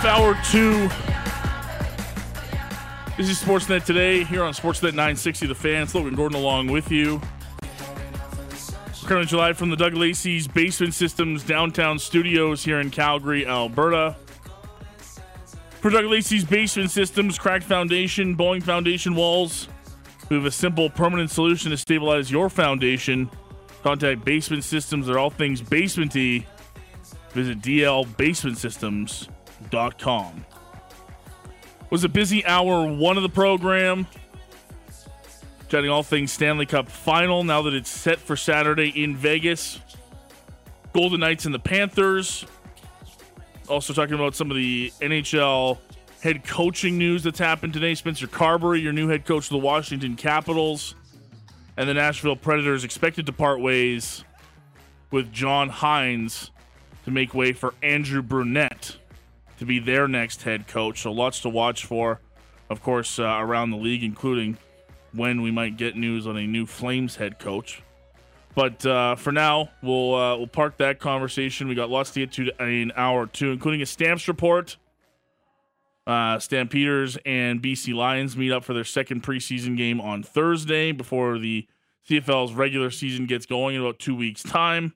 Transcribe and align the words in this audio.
Off 0.00 0.06
hour 0.06 0.34
two. 0.50 0.88
This 3.18 3.28
is 3.28 3.42
Sportsnet 3.42 3.84
today 3.84 4.24
here 4.24 4.42
on 4.42 4.54
Sportsnet 4.54 4.92
960 4.92 5.46
The 5.46 5.54
Fans. 5.54 5.94
Logan 5.94 6.14
Gordon 6.14 6.38
along 6.38 6.68
with 6.68 6.90
you. 6.90 7.20
To 9.08 9.36
live 9.36 9.58
from 9.58 9.70
the 9.70 9.76
Doug 9.76 9.94
Lacey's 9.94 10.46
Basement 10.46 10.94
Systems 10.94 11.42
downtown 11.42 11.98
studios 11.98 12.64
here 12.64 12.78
in 12.78 12.90
Calgary, 12.90 13.44
Alberta. 13.44 14.14
For 15.80 15.90
Doug 15.90 16.04
Lacey's 16.04 16.44
Basement 16.44 16.92
Systems, 16.92 17.36
cracked 17.36 17.64
foundation, 17.64 18.36
bowling 18.36 18.60
foundation 18.60 19.16
walls. 19.16 19.68
We 20.28 20.36
have 20.36 20.46
a 20.46 20.50
simple, 20.50 20.88
permanent 20.88 21.32
solution 21.32 21.72
to 21.72 21.76
stabilize 21.76 22.30
your 22.30 22.48
foundation. 22.48 23.28
Contact 23.82 24.24
Basement 24.24 24.62
Systems. 24.62 25.08
They're 25.08 25.18
all 25.18 25.30
things 25.30 25.60
basementy. 25.60 26.44
Visit 27.32 27.60
DL 27.60 28.16
Basement 28.16 28.58
Systems 28.58 29.28
com. 29.98 30.44
Was 31.90 32.04
a 32.04 32.08
busy 32.08 32.44
hour 32.44 32.86
one 32.86 33.16
of 33.16 33.22
the 33.22 33.28
program. 33.28 34.06
Chatting 35.68 35.90
all 35.90 36.02
things 36.02 36.32
Stanley 36.32 36.66
Cup 36.66 36.88
final 36.88 37.44
now 37.44 37.62
that 37.62 37.74
it's 37.74 37.90
set 37.90 38.18
for 38.18 38.36
Saturday 38.36 38.88
in 38.88 39.16
Vegas. 39.16 39.80
Golden 40.92 41.20
Knights 41.20 41.44
and 41.44 41.54
the 41.54 41.60
Panthers. 41.60 42.44
Also 43.68 43.92
talking 43.92 44.14
about 44.14 44.34
some 44.34 44.50
of 44.50 44.56
the 44.56 44.92
NHL 45.00 45.78
head 46.22 46.44
coaching 46.44 46.98
news 46.98 47.22
that's 47.22 47.38
happened 47.38 47.72
today. 47.72 47.94
Spencer 47.94 48.26
Carberry, 48.26 48.80
your 48.80 48.92
new 48.92 49.08
head 49.08 49.24
coach 49.24 49.44
of 49.44 49.50
the 49.50 49.58
Washington 49.58 50.16
Capitals. 50.16 50.94
And 51.76 51.88
the 51.88 51.94
Nashville 51.94 52.36
Predators 52.36 52.84
expected 52.84 53.26
to 53.26 53.32
part 53.32 53.60
ways 53.60 54.24
with 55.10 55.32
John 55.32 55.70
Hynes 55.70 56.50
to 57.04 57.10
make 57.10 57.34
way 57.34 57.52
for 57.52 57.74
Andrew 57.82 58.22
Brunette 58.22 58.96
to 59.60 59.66
be 59.66 59.78
their 59.78 60.08
next 60.08 60.42
head 60.42 60.66
coach. 60.66 61.02
So 61.02 61.12
lots 61.12 61.40
to 61.40 61.50
watch 61.50 61.84
for, 61.84 62.20
of 62.70 62.82
course, 62.82 63.18
uh, 63.18 63.24
around 63.24 63.70
the 63.70 63.76
league, 63.76 64.02
including 64.02 64.56
when 65.12 65.42
we 65.42 65.50
might 65.50 65.76
get 65.76 65.96
news 65.96 66.26
on 66.26 66.38
a 66.38 66.46
new 66.46 66.64
Flames 66.64 67.16
head 67.16 67.38
coach. 67.38 67.82
But 68.54 68.84
uh, 68.86 69.16
for 69.16 69.32
now, 69.32 69.68
we'll 69.82 70.14
uh, 70.14 70.36
we'll 70.38 70.46
park 70.46 70.78
that 70.78 70.98
conversation. 70.98 71.68
We 71.68 71.74
got 71.74 71.90
lots 71.90 72.10
to 72.12 72.20
get 72.20 72.32
to 72.32 72.50
in 72.58 72.90
hour 72.96 73.26
two, 73.26 73.52
including 73.52 73.82
a 73.82 73.86
Stamps 73.86 74.26
report. 74.26 74.78
Uh, 76.06 76.38
Stampeders 76.38 77.18
and 77.26 77.62
BC 77.62 77.94
Lions 77.94 78.38
meet 78.38 78.50
up 78.50 78.64
for 78.64 78.72
their 78.72 78.82
second 78.82 79.22
preseason 79.22 79.76
game 79.76 80.00
on 80.00 80.22
Thursday 80.22 80.90
before 80.90 81.38
the 81.38 81.68
CFL's 82.08 82.54
regular 82.54 82.90
season 82.90 83.26
gets 83.26 83.44
going 83.44 83.76
in 83.76 83.82
about 83.82 83.98
two 83.98 84.16
weeks' 84.16 84.42
time. 84.42 84.94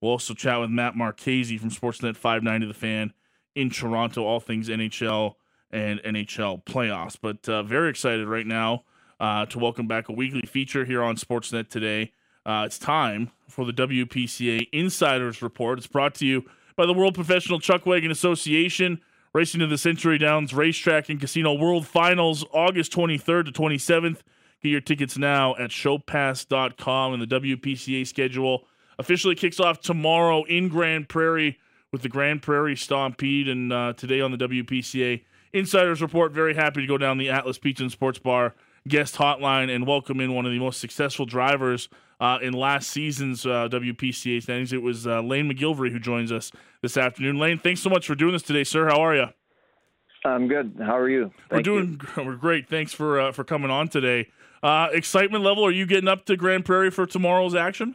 We'll 0.00 0.10
also 0.10 0.34
chat 0.34 0.60
with 0.60 0.68
Matt 0.68 0.96
Marchese 0.96 1.56
from 1.58 1.70
Sportsnet 1.70 2.16
590 2.16 2.66
The 2.66 2.74
Fan 2.74 3.12
in 3.54 3.70
Toronto, 3.70 4.24
all 4.24 4.40
things 4.40 4.68
NHL 4.68 5.34
and 5.70 6.00
NHL 6.00 6.64
playoffs. 6.64 7.16
But 7.20 7.48
uh, 7.48 7.62
very 7.62 7.90
excited 7.90 8.28
right 8.28 8.46
now 8.46 8.84
uh, 9.20 9.46
to 9.46 9.58
welcome 9.58 9.86
back 9.86 10.08
a 10.08 10.12
weekly 10.12 10.42
feature 10.42 10.84
here 10.84 11.02
on 11.02 11.16
Sportsnet 11.16 11.68
today. 11.68 12.12
Uh, 12.46 12.64
it's 12.66 12.78
time 12.78 13.30
for 13.48 13.64
the 13.64 13.72
WPCA 13.72 14.68
Insiders 14.72 15.42
Report. 15.42 15.78
It's 15.78 15.86
brought 15.86 16.14
to 16.16 16.26
you 16.26 16.44
by 16.76 16.86
the 16.86 16.92
World 16.92 17.14
Professional 17.14 17.58
Chuckwagon 17.58 18.10
Association. 18.10 19.00
Racing 19.32 19.58
to 19.60 19.66
the 19.66 19.78
Century 19.78 20.16
Downs 20.16 20.54
Racetrack 20.54 21.08
and 21.08 21.18
Casino 21.18 21.54
World 21.54 21.88
Finals, 21.88 22.44
August 22.52 22.92
23rd 22.92 23.46
to 23.46 23.52
27th. 23.52 24.18
Get 24.62 24.68
your 24.68 24.80
tickets 24.80 25.18
now 25.18 25.56
at 25.56 25.70
showpass.com. 25.70 27.14
And 27.14 27.22
the 27.22 27.40
WPCA 27.40 28.06
schedule 28.06 28.64
officially 28.96 29.34
kicks 29.34 29.58
off 29.58 29.80
tomorrow 29.80 30.44
in 30.44 30.68
Grande 30.68 31.08
Prairie 31.08 31.58
with 31.94 32.02
the 32.02 32.08
Grande 32.08 32.42
Prairie 32.42 32.74
Stampede. 32.74 33.48
And 33.48 33.72
uh, 33.72 33.92
today 33.96 34.20
on 34.20 34.32
the 34.32 34.36
WPCA 34.36 35.22
Insiders 35.52 36.02
Report, 36.02 36.32
very 36.32 36.52
happy 36.52 36.80
to 36.80 36.86
go 36.88 36.98
down 36.98 37.18
the 37.18 37.30
Atlas 37.30 37.56
Pizza 37.56 37.84
and 37.84 37.92
Sports 37.92 38.18
Bar 38.18 38.52
guest 38.88 39.14
hotline 39.14 39.72
and 39.72 39.86
welcome 39.86 40.20
in 40.20 40.34
one 40.34 40.44
of 40.44 40.50
the 40.50 40.58
most 40.58 40.80
successful 40.80 41.24
drivers 41.24 41.88
uh, 42.18 42.38
in 42.42 42.52
last 42.52 42.90
season's 42.90 43.46
uh, 43.46 43.68
WPCA 43.70 44.42
standings. 44.42 44.72
It 44.72 44.82
was 44.82 45.06
uh, 45.06 45.20
Layne 45.22 45.48
MacGillivray 45.48 45.92
who 45.92 46.00
joins 46.00 46.32
us 46.32 46.50
this 46.82 46.96
afternoon. 46.96 47.38
Layne, 47.38 47.60
thanks 47.60 47.80
so 47.80 47.88
much 47.88 48.08
for 48.08 48.16
doing 48.16 48.32
this 48.32 48.42
today, 48.42 48.64
sir. 48.64 48.88
How 48.88 49.00
are 49.00 49.14
you? 49.14 49.26
I'm 50.24 50.48
good. 50.48 50.74
How 50.80 50.98
are 50.98 51.08
you? 51.08 51.30
Thank 51.48 51.52
we're 51.52 51.62
doing. 51.62 52.00
You. 52.16 52.24
We're 52.24 52.36
great. 52.36 52.68
Thanks 52.68 52.92
for 52.92 53.20
uh, 53.20 53.30
for 53.32 53.44
coming 53.44 53.70
on 53.70 53.86
today. 53.86 54.30
Uh, 54.64 54.88
excitement 54.90 55.44
level? 55.44 55.64
Are 55.64 55.70
you 55.70 55.86
getting 55.86 56.08
up 56.08 56.24
to 56.24 56.36
Grande 56.36 56.64
Prairie 56.64 56.90
for 56.90 57.06
tomorrow's 57.06 57.54
action? 57.54 57.94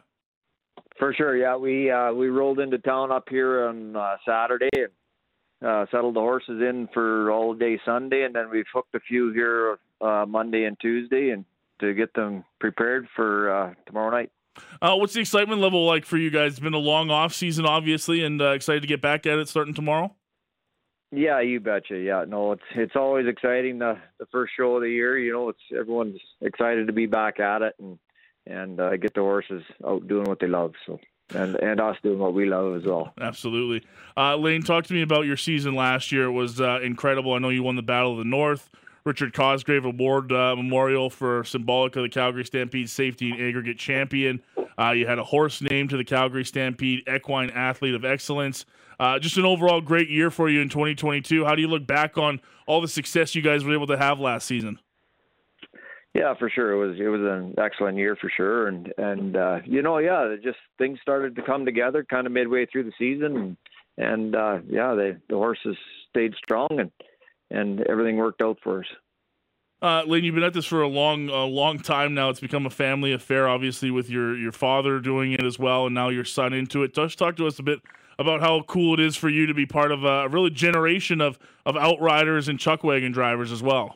For 0.99 1.13
sure, 1.13 1.35
yeah. 1.35 1.55
We 1.55 1.89
uh, 1.89 2.11
we 2.13 2.27
rolled 2.27 2.59
into 2.59 2.77
town 2.77 3.11
up 3.11 3.29
here 3.29 3.67
on 3.67 3.95
uh, 3.95 4.17
Saturday 4.27 4.69
and 4.73 5.67
uh, 5.67 5.85
settled 5.91 6.15
the 6.15 6.19
horses 6.19 6.61
in 6.61 6.89
for 6.93 7.31
all 7.31 7.53
day 7.53 7.79
Sunday, 7.85 8.23
and 8.23 8.35
then 8.35 8.49
we've 8.49 8.65
hooked 8.71 8.93
a 8.93 8.99
few 8.99 9.31
here 9.33 9.79
uh, 10.01 10.25
Monday 10.27 10.65
and 10.65 10.77
Tuesday, 10.79 11.29
and 11.29 11.45
to 11.79 11.93
get 11.93 12.13
them 12.13 12.43
prepared 12.59 13.07
for 13.15 13.49
uh, 13.49 13.73
tomorrow 13.85 14.11
night. 14.11 14.29
Uh, 14.81 14.95
what's 14.95 15.13
the 15.13 15.21
excitement 15.21 15.61
level 15.61 15.85
like 15.85 16.03
for 16.05 16.17
you 16.17 16.29
guys? 16.29 16.51
It's 16.51 16.59
been 16.59 16.73
a 16.73 16.77
long 16.77 17.09
off 17.09 17.33
season, 17.33 17.65
obviously, 17.65 18.23
and 18.23 18.41
uh, 18.41 18.49
excited 18.49 18.81
to 18.81 18.87
get 18.87 19.01
back 19.01 19.25
at 19.25 19.39
it 19.39 19.47
starting 19.47 19.73
tomorrow. 19.73 20.13
Yeah, 21.11 21.39
you 21.39 21.59
betcha. 21.59 21.97
Yeah, 21.97 22.25
no, 22.27 22.51
it's 22.51 22.61
it's 22.75 22.95
always 22.95 23.25
exciting 23.25 23.79
the 23.79 23.97
the 24.19 24.27
first 24.27 24.53
show 24.55 24.75
of 24.75 24.81
the 24.81 24.89
year. 24.89 25.17
You 25.17 25.31
know, 25.33 25.49
it's 25.49 25.59
everyone's 25.71 26.19
excited 26.41 26.87
to 26.87 26.93
be 26.93 27.05
back 27.05 27.39
at 27.39 27.61
it, 27.61 27.73
and 27.79 27.97
and 28.45 28.79
uh, 28.79 28.97
get 28.97 29.13
the 29.13 29.21
horses 29.21 29.63
out 29.85 30.07
doing 30.07 30.25
what 30.25 30.39
they 30.39 30.47
love. 30.47 30.73
So 30.85 30.99
and 31.33 31.55
and 31.57 31.79
us 31.79 31.97
doing 32.03 32.19
what 32.19 32.33
we 32.33 32.45
love 32.45 32.75
as 32.75 32.83
well. 32.85 33.13
Absolutely, 33.19 33.87
uh, 34.17 34.35
Layne. 34.35 34.63
Talk 34.63 34.85
to 34.85 34.93
me 34.93 35.01
about 35.01 35.25
your 35.25 35.37
season 35.37 35.75
last 35.75 36.11
year. 36.11 36.25
It 36.25 36.31
was 36.31 36.59
uh, 36.59 36.79
incredible. 36.81 37.33
I 37.33 37.39
know 37.39 37.49
you 37.49 37.63
won 37.63 37.75
the 37.75 37.81
Battle 37.81 38.13
of 38.13 38.17
the 38.17 38.25
North. 38.25 38.69
Richard 39.05 39.33
Cosgrave 39.33 39.85
Award 39.85 40.31
uh, 40.31 40.55
Memorial 40.55 41.09
for 41.09 41.43
symbolic 41.43 41.95
of 41.95 42.03
the 42.03 42.09
Calgary 42.09 42.43
Stampede 42.45 42.89
Safety 42.89 43.31
and 43.31 43.41
Aggregate 43.41 43.79
Champion. 43.79 44.41
Uh, 44.77 44.91
you 44.91 45.07
had 45.07 45.17
a 45.17 45.23
horse 45.23 45.61
named 45.61 45.89
to 45.91 45.97
the 45.97 46.03
Calgary 46.03 46.45
Stampede 46.45 47.07
Equine 47.07 47.49
Athlete 47.49 47.95
of 47.95 48.05
Excellence. 48.05 48.65
Uh, 48.99 49.17
just 49.17 49.37
an 49.37 49.45
overall 49.45 49.79
great 49.79 50.09
year 50.09 50.29
for 50.29 50.49
you 50.49 50.61
in 50.61 50.69
2022. 50.69 51.45
How 51.45 51.55
do 51.55 51.61
you 51.61 51.69
look 51.69 51.87
back 51.87 52.17
on 52.17 52.41
all 52.67 52.81
the 52.81 52.87
success 52.87 53.33
you 53.33 53.41
guys 53.41 53.63
were 53.63 53.73
able 53.73 53.87
to 53.87 53.97
have 53.97 54.19
last 54.19 54.45
season? 54.45 54.79
Yeah, 56.19 56.33
for 56.37 56.49
sure. 56.49 56.73
It 56.73 56.85
was 56.85 56.99
it 56.99 57.07
was 57.07 57.21
an 57.21 57.55
excellent 57.57 57.97
year 57.97 58.17
for 58.19 58.29
sure, 58.29 58.67
and 58.67 58.93
and 58.97 59.37
uh, 59.37 59.59
you 59.63 59.81
know, 59.81 59.99
yeah, 59.99 60.35
just 60.43 60.57
things 60.77 60.99
started 61.01 61.33
to 61.37 61.41
come 61.41 61.63
together 61.63 62.03
kind 62.03 62.27
of 62.27 62.33
midway 62.33 62.65
through 62.65 62.83
the 62.83 62.91
season, 62.99 63.37
and 63.37 63.57
and 63.97 64.35
uh, 64.35 64.57
yeah, 64.67 64.95
the 64.95 65.17
horses 65.31 65.77
stayed 66.09 66.33
strong, 66.35 66.67
and 66.71 66.91
and 67.51 67.79
everything 67.87 68.17
worked 68.17 68.41
out 68.41 68.57
for 68.61 68.81
us. 68.81 68.85
Uh, 69.81 70.03
Layne, 70.05 70.25
you've 70.25 70.35
been 70.35 70.43
at 70.43 70.53
this 70.53 70.65
for 70.65 70.81
a 70.81 70.89
long, 70.89 71.29
a 71.29 71.45
long 71.45 71.79
time 71.79 72.13
now. 72.13 72.27
It's 72.27 72.41
become 72.41 72.65
a 72.65 72.69
family 72.69 73.13
affair, 73.13 73.47
obviously, 73.47 73.89
with 73.89 74.09
your 74.09 74.37
your 74.37 74.51
father 74.51 74.99
doing 74.99 75.31
it 75.31 75.45
as 75.45 75.57
well, 75.57 75.85
and 75.85 75.95
now 75.95 76.09
your 76.09 76.25
son 76.25 76.51
into 76.51 76.83
it. 76.83 76.93
Just 76.93 77.17
talk 77.17 77.37
to 77.37 77.47
us 77.47 77.59
a 77.59 77.63
bit 77.63 77.79
about 78.17 78.41
how 78.41 78.63
cool 78.63 78.93
it 78.93 78.99
is 78.99 79.15
for 79.15 79.29
you 79.29 79.45
to 79.45 79.53
be 79.53 79.65
part 79.65 79.93
of 79.93 80.03
a 80.03 80.27
really 80.27 80.49
generation 80.49 81.21
of 81.21 81.39
of 81.65 81.77
outriders 81.77 82.49
and 82.49 82.59
chuckwagon 82.59 83.13
drivers 83.13 83.53
as 83.53 83.63
well. 83.63 83.95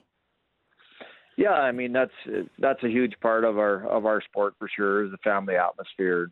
Yeah, 1.37 1.53
I 1.53 1.71
mean 1.71 1.93
that's 1.93 2.11
that's 2.59 2.83
a 2.83 2.89
huge 2.89 3.13
part 3.21 3.43
of 3.43 3.57
our 3.57 3.87
of 3.87 4.05
our 4.05 4.21
sport 4.21 4.53
for 4.59 4.69
sure 4.73 5.05
is 5.05 5.11
the 5.11 5.17
family 5.17 5.55
atmosphere, 5.55 6.29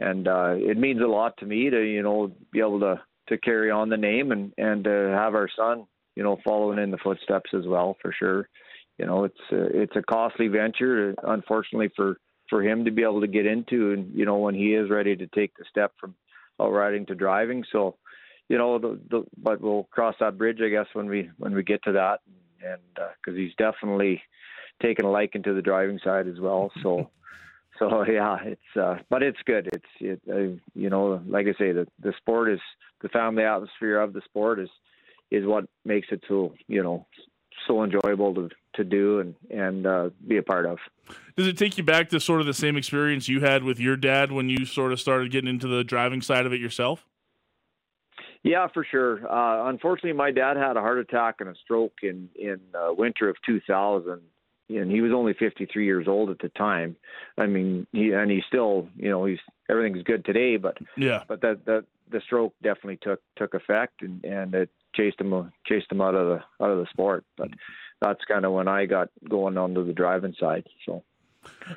and 0.00 0.26
uh, 0.26 0.54
it 0.56 0.76
means 0.76 1.00
a 1.00 1.06
lot 1.06 1.36
to 1.38 1.46
me 1.46 1.70
to 1.70 1.80
you 1.80 2.02
know 2.02 2.32
be 2.52 2.60
able 2.60 2.80
to 2.80 3.00
to 3.28 3.38
carry 3.38 3.70
on 3.70 3.88
the 3.88 3.96
name 3.96 4.32
and 4.32 4.52
and 4.58 4.84
to 4.84 4.90
have 4.90 5.34
our 5.34 5.48
son 5.56 5.86
you 6.16 6.22
know 6.22 6.38
following 6.44 6.78
in 6.78 6.90
the 6.90 6.98
footsteps 6.98 7.50
as 7.54 7.66
well 7.66 7.96
for 8.02 8.12
sure. 8.12 8.48
You 8.98 9.06
know 9.06 9.24
it's 9.24 9.40
it's 9.50 9.96
a 9.96 10.02
costly 10.02 10.48
venture, 10.48 11.14
unfortunately 11.22 11.90
for 11.94 12.18
for 12.48 12.62
him 12.62 12.84
to 12.84 12.90
be 12.90 13.02
able 13.02 13.20
to 13.20 13.28
get 13.28 13.46
into, 13.46 13.92
and 13.92 14.12
you 14.12 14.24
know 14.24 14.38
when 14.38 14.54
he 14.54 14.74
is 14.74 14.90
ready 14.90 15.14
to 15.14 15.26
take 15.28 15.56
the 15.56 15.64
step 15.70 15.92
from 16.00 16.14
riding 16.68 17.06
to 17.06 17.14
driving. 17.14 17.64
So, 17.72 17.96
you 18.48 18.58
know, 18.58 18.78
the, 18.78 19.00
the 19.08 19.24
but 19.38 19.60
we'll 19.60 19.84
cross 19.84 20.16
that 20.20 20.36
bridge, 20.36 20.58
I 20.62 20.68
guess, 20.68 20.86
when 20.92 21.06
we 21.06 21.30
when 21.38 21.54
we 21.54 21.62
get 21.62 21.82
to 21.84 21.92
that 21.92 22.20
and 22.64 22.80
because 22.94 23.36
uh, 23.36 23.40
he's 23.40 23.54
definitely 23.56 24.22
taken 24.82 25.04
a 25.04 25.10
liking 25.10 25.42
to 25.42 25.54
the 25.54 25.62
driving 25.62 26.00
side 26.02 26.26
as 26.26 26.40
well. 26.40 26.70
So. 26.82 27.10
so 27.78 28.04
yeah, 28.04 28.36
it's 28.42 28.76
uh, 28.78 28.96
but 29.08 29.22
it's 29.22 29.38
good. 29.46 29.70
It's 29.72 29.84
it, 30.00 30.20
uh, 30.30 30.60
you 30.74 30.90
know, 30.90 31.22
like 31.26 31.46
I 31.46 31.52
say, 31.52 31.72
the 31.72 31.86
the 32.02 32.12
sport 32.18 32.50
is 32.50 32.60
the 33.00 33.08
family 33.08 33.42
atmosphere 33.42 33.98
of 34.00 34.12
the 34.12 34.20
sport 34.26 34.60
is 34.60 34.68
is 35.30 35.46
what 35.46 35.64
makes 35.84 36.08
it 36.10 36.22
so 36.28 36.52
you 36.66 36.82
know 36.82 37.06
so 37.66 37.82
enjoyable 37.82 38.34
to 38.34 38.50
to 38.74 38.84
do 38.84 39.20
and 39.20 39.34
and 39.50 39.86
uh, 39.86 40.10
be 40.26 40.36
a 40.36 40.42
part 40.42 40.66
of. 40.66 40.78
Does 41.36 41.46
it 41.46 41.56
take 41.58 41.78
you 41.78 41.84
back 41.84 42.08
to 42.10 42.20
sort 42.20 42.40
of 42.40 42.46
the 42.46 42.54
same 42.54 42.76
experience 42.76 43.28
you 43.28 43.40
had 43.40 43.64
with 43.64 43.80
your 43.80 43.96
dad 43.96 44.30
when 44.30 44.48
you 44.48 44.64
sort 44.64 44.92
of 44.92 45.00
started 45.00 45.30
getting 45.30 45.50
into 45.50 45.66
the 45.66 45.82
driving 45.82 46.22
side 46.22 46.46
of 46.46 46.52
it 46.52 46.60
yourself? 46.60 47.06
Yeah, 48.42 48.68
for 48.72 48.86
sure. 48.90 49.30
Uh, 49.30 49.68
unfortunately, 49.68 50.12
my 50.14 50.30
dad 50.30 50.56
had 50.56 50.76
a 50.76 50.80
heart 50.80 50.98
attack 50.98 51.36
and 51.40 51.48
a 51.48 51.54
stroke 51.62 51.98
in 52.02 52.28
in 52.34 52.60
uh, 52.74 52.92
winter 52.92 53.28
of 53.28 53.36
2000, 53.44 54.20
and 54.70 54.90
he 54.90 55.00
was 55.02 55.12
only 55.12 55.34
53 55.34 55.84
years 55.84 56.08
old 56.08 56.30
at 56.30 56.38
the 56.38 56.48
time. 56.50 56.96
I 57.36 57.46
mean, 57.46 57.86
he 57.92 58.12
and 58.12 58.30
he's 58.30 58.44
still, 58.48 58.88
you 58.96 59.10
know, 59.10 59.26
he's 59.26 59.38
everything's 59.68 60.04
good 60.04 60.24
today, 60.24 60.56
but 60.56 60.78
yeah, 60.96 61.24
but 61.28 61.42
that 61.42 61.66
that 61.66 61.84
the 62.10 62.20
stroke 62.24 62.54
definitely 62.62 62.98
took 63.02 63.20
took 63.36 63.54
effect, 63.54 64.02
and 64.02 64.24
and 64.24 64.54
it 64.54 64.70
chased 64.94 65.20
him 65.20 65.52
chased 65.66 65.92
him 65.92 66.00
out 66.00 66.14
of 66.14 66.28
the 66.28 66.64
out 66.64 66.70
of 66.70 66.78
the 66.78 66.86
sport. 66.90 67.24
But 67.36 67.50
that's 68.00 68.24
kind 68.26 68.46
of 68.46 68.52
when 68.52 68.68
I 68.68 68.86
got 68.86 69.10
going 69.28 69.58
onto 69.58 69.86
the 69.86 69.92
driving 69.92 70.34
side. 70.38 70.66
So. 70.86 71.02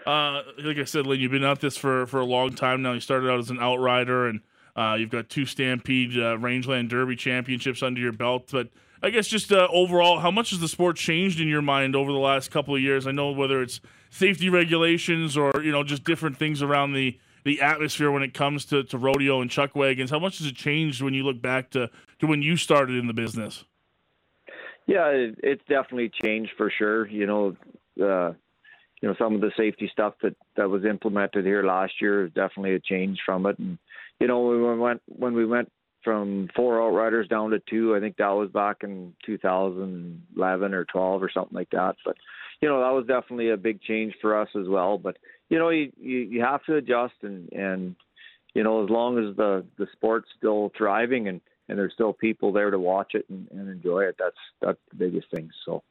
Uh, 0.05 0.41
like 0.57 0.77
I 0.77 0.83
said, 0.83 1.07
Layne, 1.07 1.21
you've 1.21 1.31
been 1.31 1.45
at 1.45 1.61
this 1.61 1.77
for, 1.77 2.05
for 2.05 2.19
a 2.19 2.25
long 2.25 2.53
time 2.53 2.81
now. 2.81 2.91
You 2.91 2.99
started 2.99 3.29
out 3.29 3.39
as 3.39 3.49
an 3.49 3.59
outrider, 3.61 4.27
and 4.27 4.41
uh, 4.75 4.95
you've 4.97 5.09
got 5.09 5.29
two 5.29 5.45
Stampede 5.45 6.17
uh, 6.17 6.37
Rangeland 6.37 6.89
Derby 6.89 7.15
championships 7.15 7.83
under 7.83 8.01
your 8.01 8.11
belt. 8.11 8.49
But 8.51 8.69
I 9.01 9.09
guess 9.09 9.27
just 9.27 9.51
uh, 9.51 9.67
overall, 9.71 10.19
how 10.19 10.31
much 10.31 10.51
has 10.51 10.59
the 10.59 10.67
sport 10.67 10.95
changed 10.95 11.39
in 11.39 11.47
your 11.47 11.61
mind 11.61 11.95
over 11.95 12.11
the 12.11 12.17
last 12.17 12.51
couple 12.51 12.75
of 12.75 12.81
years? 12.81 13.05
I 13.05 13.11
know 13.11 13.31
whether 13.31 13.61
it's 13.61 13.81
safety 14.09 14.49
regulations 14.49 15.35
or 15.37 15.61
you 15.63 15.71
know 15.71 15.83
just 15.83 16.03
different 16.03 16.37
things 16.37 16.61
around 16.61 16.93
the 16.93 17.19
the 17.43 17.61
atmosphere 17.61 18.11
when 18.11 18.23
it 18.23 18.33
comes 18.33 18.65
to, 18.65 18.83
to 18.85 18.97
rodeo 18.97 19.41
and 19.41 19.51
chuck 19.51 19.75
wagons. 19.75 20.09
How 20.09 20.19
much 20.19 20.37
has 20.37 20.47
it 20.47 20.55
changed 20.55 21.01
when 21.01 21.13
you 21.13 21.23
look 21.23 21.41
back 21.41 21.71
to, 21.71 21.89
to 22.19 22.27
when 22.27 22.41
you 22.41 22.55
started 22.55 22.97
in 22.97 23.07
the 23.07 23.13
business? 23.13 23.65
Yeah, 24.87 25.07
it, 25.07 25.39
it's 25.43 25.63
definitely 25.67 26.09
changed 26.23 26.51
for 26.57 26.71
sure. 26.77 27.07
You 27.07 27.25
know, 27.25 27.57
uh, 28.01 28.33
you 29.01 29.09
know 29.09 29.15
some 29.19 29.35
of 29.35 29.41
the 29.41 29.51
safety 29.57 29.89
stuff 29.91 30.13
that 30.23 30.35
that 30.55 30.69
was 30.69 30.85
implemented 30.85 31.45
here 31.45 31.63
last 31.63 31.93
year 32.01 32.25
is 32.25 32.31
definitely 32.33 32.75
a 32.75 32.79
change 32.79 33.19
from 33.25 33.45
it. 33.45 33.59
And 33.59 33.77
you 34.19 34.27
know, 34.27 34.41
when 34.41 34.61
we 34.61 34.79
went 34.79 35.01
when 35.07 35.33
we 35.33 35.45
went 35.45 35.69
from 36.03 36.49
four 36.55 36.81
outriders 36.81 37.27
down 37.27 37.51
to 37.51 37.59
two. 37.69 37.95
I 37.95 37.99
think 37.99 38.17
that 38.17 38.29
was 38.29 38.49
back 38.49 38.77
in 38.83 39.13
2011 39.25 40.73
or 40.73 40.85
12 40.85 41.23
or 41.23 41.31
something 41.31 41.55
like 41.55 41.69
that. 41.71 41.95
But 42.05 42.17
you 42.61 42.69
know, 42.69 42.81
that 42.81 42.93
was 42.93 43.05
definitely 43.07 43.49
a 43.49 43.57
big 43.57 43.81
change 43.81 44.13
for 44.21 44.39
us 44.39 44.49
as 44.59 44.67
well. 44.67 44.97
But 44.97 45.17
you 45.49 45.57
know, 45.57 45.69
you 45.69 45.91
you, 45.99 46.19
you 46.19 46.41
have 46.41 46.63
to 46.65 46.75
adjust 46.75 47.15
and 47.23 47.51
and 47.53 47.95
you 48.53 48.63
know, 48.63 48.83
as 48.83 48.89
long 48.89 49.17
as 49.17 49.35
the 49.35 49.65
the 49.77 49.87
sport's 49.93 50.29
still 50.37 50.71
thriving 50.77 51.27
and 51.27 51.41
and 51.69 51.77
there's 51.77 51.93
still 51.93 52.13
people 52.13 52.51
there 52.51 52.71
to 52.71 52.79
watch 52.79 53.13
it 53.13 53.25
and, 53.29 53.47
and 53.51 53.69
enjoy 53.69 54.01
it, 54.03 54.15
that's 54.19 54.35
that's 54.61 54.79
the 54.91 54.97
biggest 54.97 55.27
thing. 55.31 55.49
So 55.65 55.83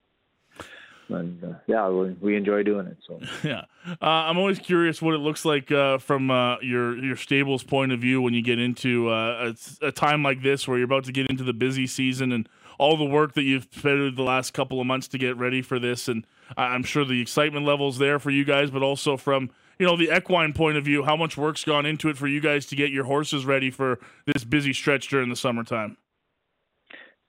and 1.14 1.44
uh, 1.44 1.58
yeah, 1.66 1.88
we, 1.88 2.10
we, 2.20 2.36
enjoy 2.36 2.62
doing 2.62 2.86
it. 2.86 2.96
So 3.06 3.20
yeah, 3.48 3.64
uh, 3.86 3.96
I'm 4.00 4.38
always 4.38 4.58
curious 4.58 5.00
what 5.00 5.14
it 5.14 5.18
looks 5.18 5.44
like 5.44 5.70
uh, 5.70 5.98
from 5.98 6.30
uh, 6.30 6.58
your 6.60 6.96
your 6.98 7.16
stable's 7.16 7.62
point 7.62 7.92
of 7.92 8.00
view 8.00 8.20
when 8.20 8.34
you 8.34 8.42
get 8.42 8.58
into 8.58 9.08
uh, 9.10 9.52
a, 9.82 9.86
a, 9.86 9.92
time 9.92 10.22
like 10.22 10.42
this, 10.42 10.66
where 10.66 10.78
you're 10.78 10.84
about 10.84 11.04
to 11.04 11.12
get 11.12 11.28
into 11.30 11.44
the 11.44 11.52
busy 11.52 11.86
season 11.86 12.32
and 12.32 12.48
all 12.78 12.96
the 12.96 13.04
work 13.04 13.34
that 13.34 13.42
you've 13.42 13.68
spent 13.70 14.16
the 14.16 14.22
last 14.22 14.52
couple 14.52 14.80
of 14.80 14.86
months 14.86 15.08
to 15.08 15.18
get 15.18 15.36
ready 15.36 15.62
for 15.62 15.78
this. 15.78 16.08
And 16.08 16.26
I'm 16.56 16.82
sure 16.82 17.04
the 17.04 17.20
excitement 17.20 17.64
levels 17.66 17.98
there 17.98 18.18
for 18.18 18.30
you 18.30 18.44
guys, 18.44 18.70
but 18.70 18.82
also 18.82 19.16
from 19.16 19.50
you 19.78 19.86
know 19.86 19.96
the 19.96 20.14
equine 20.14 20.52
point 20.52 20.76
of 20.76 20.84
view, 20.84 21.04
how 21.04 21.16
much 21.16 21.36
work's 21.36 21.64
gone 21.64 21.86
into 21.86 22.08
it 22.08 22.16
for 22.16 22.26
you 22.26 22.40
guys 22.40 22.66
to 22.66 22.76
get 22.76 22.90
your 22.90 23.04
horses 23.04 23.44
ready 23.44 23.70
for 23.70 23.98
this 24.26 24.44
busy 24.44 24.72
stretch 24.72 25.08
during 25.08 25.28
the 25.28 25.36
summertime. 25.36 25.96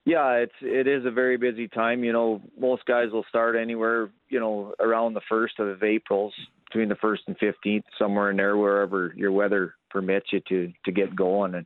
Yeah, 0.05 0.33
it's 0.33 0.53
it 0.61 0.85
is 0.85 1.05
a 1.05 1.11
very 1.11 1.37
busy 1.37 1.67
time. 1.67 2.03
You 2.03 2.11
know, 2.11 2.41
most 2.59 2.85
guys 2.85 3.11
will 3.11 3.25
start 3.29 3.55
anywhere, 3.55 4.09
you 4.27 4.39
know, 4.39 4.73
around 4.79 5.13
the 5.13 5.21
first 5.29 5.59
of 5.59 5.81
April, 5.81 6.33
between 6.65 6.89
the 6.89 6.95
first 6.95 7.23
and 7.27 7.37
fifteenth, 7.37 7.85
somewhere 7.97 8.29
in 8.29 8.37
there, 8.37 8.57
wherever 8.57 9.13
your 9.15 9.31
weather 9.31 9.75
permits 9.89 10.27
you 10.33 10.41
to 10.49 10.73
to 10.83 10.91
get 10.91 11.15
going. 11.15 11.55
And 11.55 11.65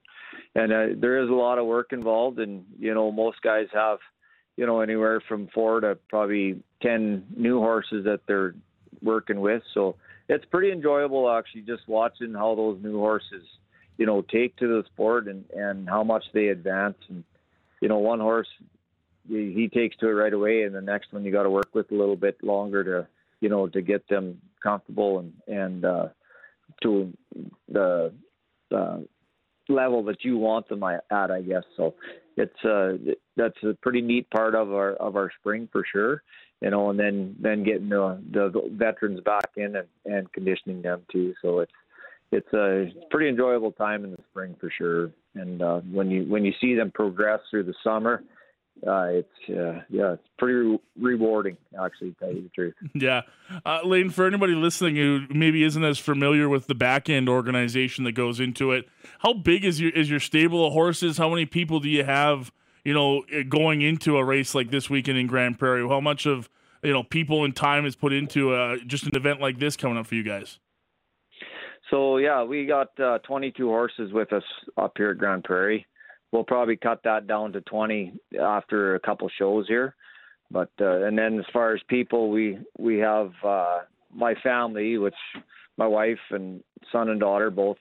and 0.53 0.71
uh, 0.71 0.99
there 1.01 1.23
is 1.23 1.29
a 1.29 1.33
lot 1.33 1.57
of 1.57 1.65
work 1.65 1.93
involved, 1.93 2.37
and 2.37 2.63
you 2.77 2.93
know, 2.93 3.11
most 3.11 3.41
guys 3.41 3.67
have, 3.73 3.97
you 4.55 4.67
know, 4.67 4.81
anywhere 4.81 5.19
from 5.27 5.47
four 5.51 5.79
to 5.79 5.97
probably 6.07 6.61
ten 6.79 7.25
new 7.35 7.57
horses 7.59 8.05
that 8.05 8.19
they're 8.27 8.53
working 9.01 9.39
with. 9.39 9.63
So 9.73 9.95
it's 10.29 10.45
pretty 10.45 10.71
enjoyable 10.71 11.27
actually, 11.31 11.61
just 11.61 11.87
watching 11.87 12.33
how 12.33 12.53
those 12.53 12.77
new 12.83 12.99
horses, 12.99 13.45
you 13.97 14.05
know, 14.05 14.21
take 14.21 14.55
to 14.57 14.67
the 14.67 14.83
sport 14.93 15.27
and 15.27 15.43
and 15.55 15.89
how 15.89 16.03
much 16.03 16.25
they 16.35 16.49
advance 16.49 16.97
and 17.09 17.23
you 17.81 17.89
know, 17.89 17.97
one 17.97 18.19
horse 18.19 18.47
he 19.27 19.69
takes 19.73 19.97
to 19.97 20.07
it 20.07 20.11
right 20.11 20.33
away, 20.33 20.63
and 20.63 20.73
the 20.73 20.81
next 20.81 21.11
one 21.11 21.25
you 21.25 21.31
got 21.31 21.43
to 21.43 21.49
work 21.49 21.69
with 21.73 21.91
a 21.91 21.95
little 21.95 22.15
bit 22.15 22.41
longer 22.43 22.83
to, 22.83 23.07
you 23.41 23.49
know, 23.49 23.67
to 23.67 23.81
get 23.81 24.07
them 24.07 24.39
comfortable 24.61 25.19
and 25.19 25.33
and 25.47 25.85
uh, 25.85 26.07
to 26.81 27.11
the 27.69 28.13
uh, 28.73 28.97
level 29.69 30.03
that 30.03 30.23
you 30.23 30.37
want 30.37 30.67
them 30.69 30.83
at, 30.83 31.03
I 31.11 31.41
guess. 31.41 31.63
So 31.75 31.95
it's 32.35 32.63
uh, 32.63 33.13
that's 33.35 33.61
a 33.63 33.73
pretty 33.81 34.01
neat 34.01 34.29
part 34.29 34.55
of 34.55 34.71
our 34.71 34.93
of 34.93 35.15
our 35.15 35.31
spring 35.39 35.67
for 35.71 35.83
sure. 35.91 36.23
You 36.61 36.71
know, 36.71 36.89
and 36.89 36.99
then 36.99 37.35
then 37.39 37.63
getting 37.63 37.89
the 37.89 38.21
the 38.31 38.69
veterans 38.71 39.19
back 39.21 39.51
in 39.57 39.75
and, 39.75 39.87
and 40.05 40.31
conditioning 40.31 40.81
them 40.81 41.03
too. 41.11 41.33
So 41.41 41.59
it's 41.59 41.71
it's 42.31 42.51
a 42.53 42.87
pretty 43.09 43.29
enjoyable 43.29 43.71
time 43.71 44.03
in 44.03 44.11
the 44.11 44.23
spring 44.29 44.55
for 44.59 44.71
sure. 44.77 45.11
And 45.35 45.61
uh, 45.61 45.79
when 45.91 46.09
you 46.09 46.23
when 46.23 46.43
you 46.43 46.53
see 46.59 46.75
them 46.75 46.91
progress 46.91 47.39
through 47.49 47.63
the 47.63 47.73
summer, 47.83 48.23
uh, 48.85 49.05
it's 49.05 49.49
uh, 49.49 49.81
yeah, 49.89 50.13
it's 50.13 50.27
pretty 50.37 50.53
re- 50.53 50.79
rewarding 50.99 51.57
actually. 51.81 52.11
To 52.11 52.15
tell 52.19 52.33
you 52.33 52.43
the 52.43 52.49
truth. 52.49 52.73
Yeah, 52.93 53.21
uh, 53.65 53.79
Layne. 53.83 54.09
For 54.09 54.25
anybody 54.27 54.53
listening 54.53 54.95
who 54.95 55.21
maybe 55.29 55.63
isn't 55.63 55.83
as 55.83 55.99
familiar 55.99 56.49
with 56.49 56.67
the 56.67 56.75
back 56.75 57.09
end 57.09 57.29
organization 57.29 58.03
that 58.03 58.13
goes 58.13 58.39
into 58.39 58.71
it, 58.71 58.87
how 59.19 59.33
big 59.33 59.63
is 59.63 59.79
your 59.79 59.91
is 59.91 60.09
your 60.09 60.19
stable 60.19 60.65
of 60.65 60.73
horses? 60.73 61.17
How 61.17 61.29
many 61.29 61.45
people 61.45 61.79
do 61.79 61.89
you 61.89 62.03
have? 62.03 62.51
You 62.83 62.93
know, 62.93 63.23
going 63.49 63.81
into 63.81 64.17
a 64.17 64.23
race 64.23 64.55
like 64.55 64.71
this 64.71 64.89
weekend 64.89 65.17
in 65.17 65.27
Grande 65.27 65.59
Prairie, 65.59 65.87
how 65.87 65.99
much 65.99 66.25
of 66.25 66.49
you 66.83 66.93
know 66.93 67.03
people 67.03 67.43
and 67.43 67.55
time 67.55 67.85
is 67.85 67.95
put 67.95 68.13
into 68.13 68.53
uh, 68.53 68.77
just 68.85 69.05
an 69.05 69.15
event 69.15 69.41
like 69.41 69.59
this 69.59 69.75
coming 69.77 69.97
up 69.97 70.07
for 70.07 70.15
you 70.15 70.23
guys? 70.23 70.59
So 71.89 72.17
yeah, 72.17 72.43
we 72.43 72.65
got 72.65 72.97
uh, 72.99 73.19
22 73.19 73.67
horses 73.67 74.11
with 74.11 74.33
us 74.33 74.43
up 74.77 74.93
here 74.97 75.11
at 75.11 75.17
Grande 75.17 75.43
Prairie. 75.43 75.85
We'll 76.31 76.43
probably 76.43 76.75
cut 76.75 77.01
that 77.03 77.27
down 77.27 77.53
to 77.53 77.61
20 77.61 78.13
after 78.41 78.95
a 78.95 78.99
couple 78.99 79.29
shows 79.37 79.67
here. 79.67 79.95
But 80.51 80.69
uh, 80.79 81.05
and 81.05 81.17
then 81.17 81.39
as 81.39 81.45
far 81.51 81.73
as 81.73 81.81
people, 81.89 82.29
we 82.29 82.57
we 82.77 82.99
have 82.99 83.31
uh, 83.43 83.79
my 84.13 84.33
family, 84.35 84.97
which 84.97 85.15
my 85.77 85.87
wife 85.87 86.19
and 86.31 86.63
son 86.91 87.09
and 87.09 87.19
daughter 87.19 87.49
both 87.49 87.77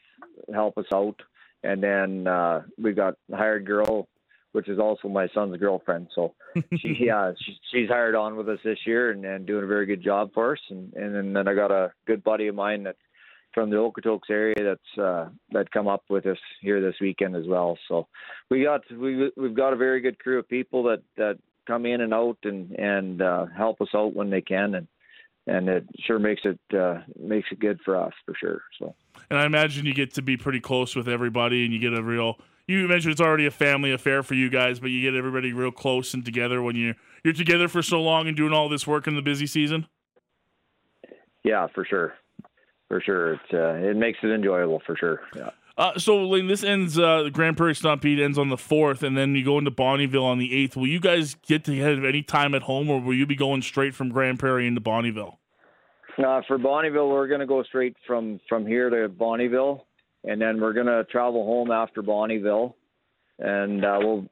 help 0.53 0.77
us 0.77 0.87
out, 0.93 1.17
and 1.63 1.83
then 1.83 2.27
uh, 2.27 2.63
we 2.77 2.93
got 2.93 3.15
hired 3.33 3.67
girl, 3.67 4.09
which 4.51 4.69
is 4.69 4.81
also 4.81 5.09
my 5.09 5.29
son's 5.33 5.57
girlfriend. 5.59 6.09
So 6.13 6.35
she 6.79 6.97
yeah 7.01 7.33
she, 7.41 7.57
she's 7.71 7.89
hired 7.89 8.17
on 8.17 8.37
with 8.37 8.49
us 8.49 8.59
this 8.65 8.79
year 8.85 9.13
and, 9.13 9.25
and 9.25 9.47
doing 9.47 9.63
a 9.63 9.69
very 9.69 9.87
good 9.87 10.03
job 10.03 10.31
for 10.35 10.53
us. 10.53 10.61
And 10.69 10.93
and 10.95 11.37
then 11.37 11.47
I 11.47 11.55
got 11.55 11.71
a 11.71 11.93
good 12.05 12.25
buddy 12.25 12.49
of 12.49 12.57
mine 12.57 12.83
that 12.85 12.97
from 13.57 13.71
the 13.71 13.77
Okotoks 13.77 14.29
area 14.29 14.55
that's 14.63 14.99
uh, 14.99 15.31
that 15.51 15.71
come 15.71 15.89
up 15.89 16.05
with 16.11 16.27
us 16.27 16.37
here 16.61 16.83
this 16.83 16.95
weekend 17.01 17.35
as 17.35 17.47
well. 17.47 17.79
So 17.89 18.07
we 18.51 18.63
got 18.63 18.83
we 18.93 19.33
we've 19.35 19.57
got 19.57 19.73
a 19.73 19.77
very 19.77 20.03
good 20.03 20.19
crew 20.19 20.39
of 20.39 20.47
people 20.47 20.83
that 20.85 21.03
that 21.17 21.39
come 21.67 21.87
in 21.87 22.03
and 22.03 22.13
out 22.13 22.37
and 22.45 22.71
and 22.73 23.23
uh, 23.23 23.47
help 23.57 23.81
us 23.81 23.89
out 23.95 24.15
when 24.15 24.29
they 24.29 24.43
can 24.43 24.75
and 24.75 24.87
and 25.47 25.71
it 25.71 25.87
sure 26.01 26.19
makes 26.19 26.43
it 26.45 26.61
uh, 26.79 27.01
makes 27.19 27.49
it 27.51 27.59
good 27.59 27.81
for 27.83 27.97
us 27.97 28.13
for 28.27 28.35
sure. 28.39 28.61
So 28.79 28.95
and 29.31 29.39
I 29.39 29.47
imagine 29.47 29.87
you 29.87 29.95
get 29.95 30.13
to 30.15 30.23
be 30.23 30.37
pretty 30.37 30.61
close 30.61 30.95
with 30.95 31.09
everybody 31.09 31.65
and 31.65 31.73
you 31.73 31.81
get 31.81 31.95
a 31.95 32.03
real 32.03 32.39
you 32.67 32.87
mentioned 32.87 33.13
it's 33.13 33.23
already 33.23 33.47
a 33.47 33.51
family 33.51 33.91
affair 33.91 34.23
for 34.23 34.35
you 34.35 34.51
guys, 34.51 34.81
but 34.81 34.91
you 34.91 35.01
get 35.01 35.17
everybody 35.17 35.55
real 35.55 35.71
close 35.71 36.13
and 36.13 36.27
together 36.27 36.61
when 36.61 36.77
you 36.77 36.95
you're 37.25 37.33
together 37.33 37.69
for 37.69 37.81
so 37.81 38.03
long 38.03 38.29
and 38.29 38.37
doing 38.37 38.53
all 38.53 38.69
this 38.69 38.87
work 38.87 39.07
in 39.07 39.17
the 39.17 39.23
busy 39.23 39.47
season. 39.47 39.87
Yeah, 41.43 41.69
for 41.75 41.87
sure 41.87 42.13
for 42.89 43.01
sure. 43.01 43.35
It's 43.35 43.53
uh, 43.53 43.89
it 43.89 43.97
makes 43.97 44.19
it 44.23 44.29
enjoyable 44.29 44.83
for 44.87 44.97
sure. 44.97 45.21
Yeah. 45.35 45.51
Uh, 45.79 45.99
so 45.99 46.27
Layne, 46.27 46.47
this 46.47 46.65
ends. 46.65 46.99
Uh, 46.99 47.25
the 47.25 47.31
Grande 47.31 47.57
Prairie 47.57 47.75
Stampede 47.75 48.19
ends 48.19 48.39
on 48.39 48.49
the 48.49 48.57
fourth, 48.57 49.03
and 49.03 49.17
then 49.17 49.35
you 49.35 49.45
go 49.45 49.59
into 49.59 49.71
Bonnyville 49.71 50.25
on 50.25 50.39
the 50.39 50.55
eighth. 50.57 50.75
Will 50.75 50.87
you 50.87 51.01
guys 51.01 51.35
get 51.47 51.65
to 51.65 51.77
have 51.81 52.03
any 52.03 52.23
time 52.23 52.55
at 52.55 52.63
home, 52.63 52.89
or 52.89 53.01
will 53.01 53.15
you 53.15 53.27
be 53.27 53.37
going 53.37 53.61
straight 53.61 53.95
from 53.95 54.09
Grande 54.09 54.39
Prairie 54.39 54.67
into 54.67 54.81
Bonnyville? 54.81 55.37
Uh, 56.19 56.41
for 56.49 56.59
Bonnyville, 56.59 57.11
we're 57.11 57.29
going 57.29 57.41
to 57.41 57.47
go 57.47 57.63
straight 57.63 57.95
from 58.07 58.41
from 58.49 58.67
here 58.67 58.89
to 58.89 59.09
Bonnyville, 59.09 59.83
and 60.25 60.41
then 60.41 60.61
we're 60.61 60.73
going 60.73 60.87
to 60.87 61.05
travel 61.05 61.45
home 61.45 61.71
after 61.71 62.03
Bonnyville, 62.03 62.73
and 63.39 63.85
uh, 63.85 63.99
we'll 64.01 64.27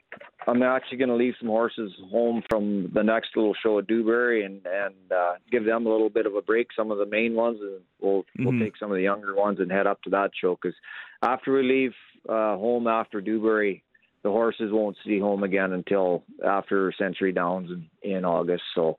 I'm 0.46 0.62
actually 0.62 0.98
going 0.98 1.08
to 1.10 1.16
leave 1.16 1.34
some 1.38 1.48
horses 1.48 1.92
home 2.10 2.42
from 2.48 2.90
the 2.92 3.02
next 3.02 3.30
little 3.34 3.54
show 3.62 3.78
at 3.78 3.86
Dewberry 3.86 4.44
and 4.44 4.60
and 4.66 5.12
uh, 5.12 5.34
give 5.50 5.64
them 5.64 5.86
a 5.86 5.90
little 5.90 6.10
bit 6.10 6.26
of 6.26 6.34
a 6.34 6.42
break. 6.42 6.68
Some 6.76 6.90
of 6.90 6.98
the 6.98 7.06
main 7.06 7.34
ones, 7.34 7.58
and 7.60 7.80
we'll 8.00 8.22
mm-hmm. 8.22 8.44
we'll 8.44 8.58
take 8.58 8.76
some 8.76 8.90
of 8.90 8.96
the 8.96 9.02
younger 9.02 9.34
ones 9.34 9.58
and 9.60 9.70
head 9.70 9.86
up 9.86 10.02
to 10.02 10.10
that 10.10 10.30
show. 10.38 10.58
Because 10.60 10.76
after 11.22 11.52
we 11.52 11.62
leave 11.62 11.92
uh, 12.28 12.56
home 12.56 12.86
after 12.86 13.20
Dewberry, 13.20 13.82
the 14.22 14.30
horses 14.30 14.70
won't 14.72 14.96
see 15.04 15.18
home 15.18 15.42
again 15.42 15.72
until 15.72 16.24
after 16.44 16.92
Century 16.98 17.32
Downs 17.32 17.70
in, 17.70 18.16
in 18.16 18.24
August. 18.24 18.62
So 18.74 18.98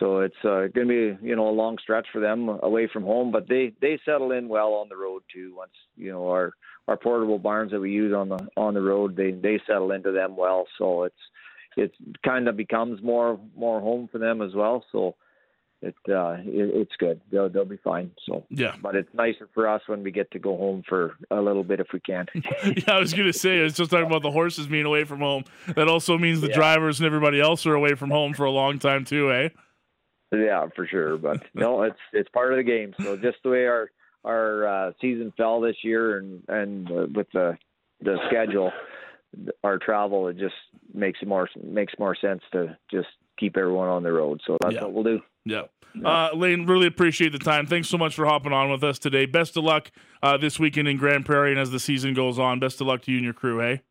so 0.00 0.20
it's 0.20 0.34
uh, 0.44 0.66
going 0.74 0.88
to 0.88 1.16
be 1.18 1.28
you 1.28 1.36
know 1.36 1.48
a 1.48 1.52
long 1.52 1.76
stretch 1.80 2.06
for 2.12 2.20
them 2.20 2.48
away 2.48 2.88
from 2.92 3.04
home, 3.04 3.30
but 3.30 3.48
they 3.48 3.72
they 3.80 4.00
settle 4.04 4.32
in 4.32 4.48
well 4.48 4.72
on 4.72 4.88
the 4.88 4.96
road 4.96 5.22
too. 5.32 5.54
Once 5.54 5.72
you 5.96 6.10
know 6.10 6.28
our 6.28 6.52
our 6.88 6.96
portable 6.96 7.38
barns 7.38 7.70
that 7.70 7.80
we 7.80 7.92
use 7.92 8.14
on 8.14 8.30
the 8.30 8.48
on 8.56 8.74
the 8.74 8.82
road, 8.82 9.14
they 9.14 9.30
they 9.30 9.60
settle 9.66 9.92
into 9.92 10.10
them 10.10 10.36
well. 10.36 10.66
So 10.78 11.04
it's 11.04 11.14
it 11.76 11.92
kind 12.24 12.48
of 12.48 12.56
becomes 12.56 13.02
more 13.02 13.38
more 13.54 13.80
home 13.80 14.08
for 14.10 14.18
them 14.18 14.42
as 14.42 14.54
well. 14.54 14.84
So 14.90 15.16
it, 15.82 15.94
uh, 16.08 16.36
it 16.40 16.70
it's 16.74 16.96
good. 16.98 17.20
They'll 17.30 17.48
they'll 17.48 17.64
be 17.64 17.78
fine. 17.78 18.10
So 18.26 18.44
yeah, 18.50 18.76
but 18.82 18.96
it's 18.96 19.12
nicer 19.14 19.48
for 19.54 19.68
us 19.68 19.82
when 19.86 20.02
we 20.02 20.10
get 20.10 20.30
to 20.32 20.38
go 20.38 20.56
home 20.56 20.82
for 20.88 21.16
a 21.30 21.40
little 21.40 21.64
bit 21.64 21.80
if 21.80 21.88
we 21.92 22.00
can. 22.00 22.26
yeah, 22.34 22.94
I 22.94 22.98
was 22.98 23.14
gonna 23.14 23.32
say 23.32 23.58
it's 23.58 23.76
just 23.76 23.90
talking 23.90 24.06
about 24.06 24.22
the 24.22 24.30
horses 24.30 24.66
being 24.66 24.86
away 24.86 25.04
from 25.04 25.20
home. 25.20 25.44
That 25.76 25.88
also 25.88 26.18
means 26.18 26.40
the 26.40 26.48
yeah. 26.48 26.56
drivers 26.56 27.00
and 27.00 27.06
everybody 27.06 27.40
else 27.40 27.66
are 27.66 27.74
away 27.74 27.94
from 27.94 28.10
home 28.10 28.34
for 28.34 28.44
a 28.44 28.50
long 28.50 28.78
time 28.78 29.04
too, 29.04 29.30
eh? 29.32 29.48
Yeah, 30.32 30.66
for 30.74 30.86
sure. 30.86 31.16
But 31.16 31.42
no, 31.54 31.82
it's 31.82 31.98
it's 32.12 32.28
part 32.30 32.52
of 32.52 32.58
the 32.58 32.62
game. 32.62 32.94
So 33.00 33.16
just 33.16 33.38
the 33.42 33.50
way 33.50 33.66
our 33.66 33.90
our 34.24 34.66
uh, 34.66 34.92
season 35.00 35.32
fell 35.36 35.60
this 35.60 35.76
year, 35.82 36.18
and 36.18 36.42
and 36.48 36.90
uh, 36.90 37.06
with 37.14 37.26
the 37.32 37.58
the 38.00 38.18
schedule, 38.28 38.72
our 39.64 39.78
travel, 39.78 40.28
it 40.28 40.38
just 40.38 40.54
makes 40.94 41.18
it 41.22 41.28
more 41.28 41.48
makes 41.62 41.94
more 41.98 42.16
sense 42.16 42.42
to 42.52 42.76
just 42.90 43.08
keep 43.38 43.56
everyone 43.56 43.88
on 43.88 44.02
the 44.02 44.12
road. 44.12 44.40
So 44.46 44.56
that's 44.60 44.74
yeah. 44.74 44.82
what 44.82 44.92
we'll 44.92 45.04
do. 45.04 45.20
Yeah. 45.44 45.62
Uh, 46.04 46.30
Layne, 46.34 46.66
really 46.66 46.86
appreciate 46.86 47.32
the 47.32 47.38
time. 47.38 47.66
Thanks 47.66 47.88
so 47.88 47.98
much 47.98 48.14
for 48.14 48.24
hopping 48.24 48.52
on 48.52 48.70
with 48.70 48.84
us 48.84 48.98
today. 48.98 49.26
Best 49.26 49.56
of 49.56 49.64
luck 49.64 49.90
uh, 50.22 50.36
this 50.36 50.58
weekend 50.58 50.86
in 50.86 50.96
Grande 50.96 51.24
Prairie 51.24 51.50
and 51.50 51.58
as 51.58 51.72
the 51.72 51.80
season 51.80 52.14
goes 52.14 52.38
on. 52.38 52.60
Best 52.60 52.80
of 52.80 52.86
luck 52.86 53.02
to 53.02 53.10
you 53.10 53.16
and 53.16 53.24
your 53.24 53.34
crew, 53.34 53.58
hey? 53.58 53.82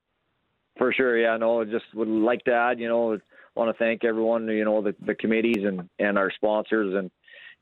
For 0.78 0.94
sure, 0.94 1.18
yeah. 1.18 1.36
No, 1.36 1.62
I 1.62 1.66
just 1.66 1.86
would 1.94 2.08
like 2.08 2.46
to 2.46 2.54
add, 2.54 2.80
you 2.80 2.88
know, 2.88 3.20
want 3.60 3.76
to 3.76 3.84
thank 3.84 4.04
everyone, 4.06 4.48
you 4.48 4.64
know, 4.64 4.82
the, 4.82 4.96
the 5.06 5.14
committees 5.14 5.64
and, 5.66 5.90
and 6.00 6.18
our 6.18 6.32
sponsors 6.32 6.96
and 6.96 7.12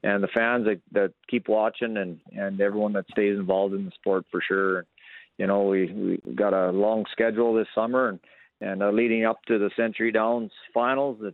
and 0.03 0.23
the 0.23 0.27
fans 0.27 0.65
that, 0.65 0.79
that 0.91 1.11
keep 1.27 1.47
watching 1.47 1.97
and, 1.97 2.19
and 2.31 2.61
everyone 2.61 2.93
that 2.93 3.05
stays 3.09 3.35
involved 3.35 3.73
in 3.73 3.85
the 3.85 3.91
sport 3.95 4.25
for 4.29 4.39
sure. 4.47 4.85
You 5.39 5.47
know, 5.47 5.63
we, 5.63 6.19
we 6.25 6.33
got 6.35 6.53
a 6.53 6.69
long 6.69 7.05
schedule 7.11 7.55
this 7.55 7.67
summer 7.73 8.09
and, 8.09 8.19
and 8.61 8.83
uh, 8.83 8.91
leading 8.91 9.25
up 9.25 9.39
to 9.47 9.57
the 9.57 9.71
Century 9.75 10.11
Downs 10.11 10.51
finals. 10.71 11.17
That 11.21 11.33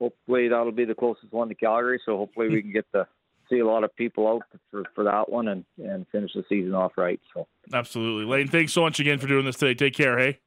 hopefully 0.00 0.46
that'll 0.46 0.70
be 0.70 0.84
the 0.84 0.94
closest 0.94 1.32
one 1.32 1.48
to 1.48 1.56
Calgary. 1.56 2.00
So 2.06 2.16
hopefully 2.16 2.48
we 2.48 2.62
can 2.62 2.72
get 2.72 2.86
to 2.94 3.04
see 3.50 3.58
a 3.58 3.66
lot 3.66 3.82
of 3.82 3.94
people 3.96 4.28
out 4.28 4.42
for, 4.70 4.84
for 4.94 5.02
that 5.02 5.28
one 5.28 5.48
and, 5.48 5.64
and 5.78 6.06
finish 6.12 6.32
the 6.34 6.44
season 6.48 6.74
off 6.74 6.92
right. 6.96 7.20
So 7.34 7.48
absolutely, 7.72 8.26
Layne. 8.32 8.46
Thanks 8.46 8.72
so 8.72 8.82
much 8.82 9.00
again 9.00 9.18
for 9.18 9.26
doing 9.26 9.44
this 9.44 9.56
today. 9.56 9.74
Take 9.74 9.94
care. 9.94 10.16
Hey. 10.18 10.38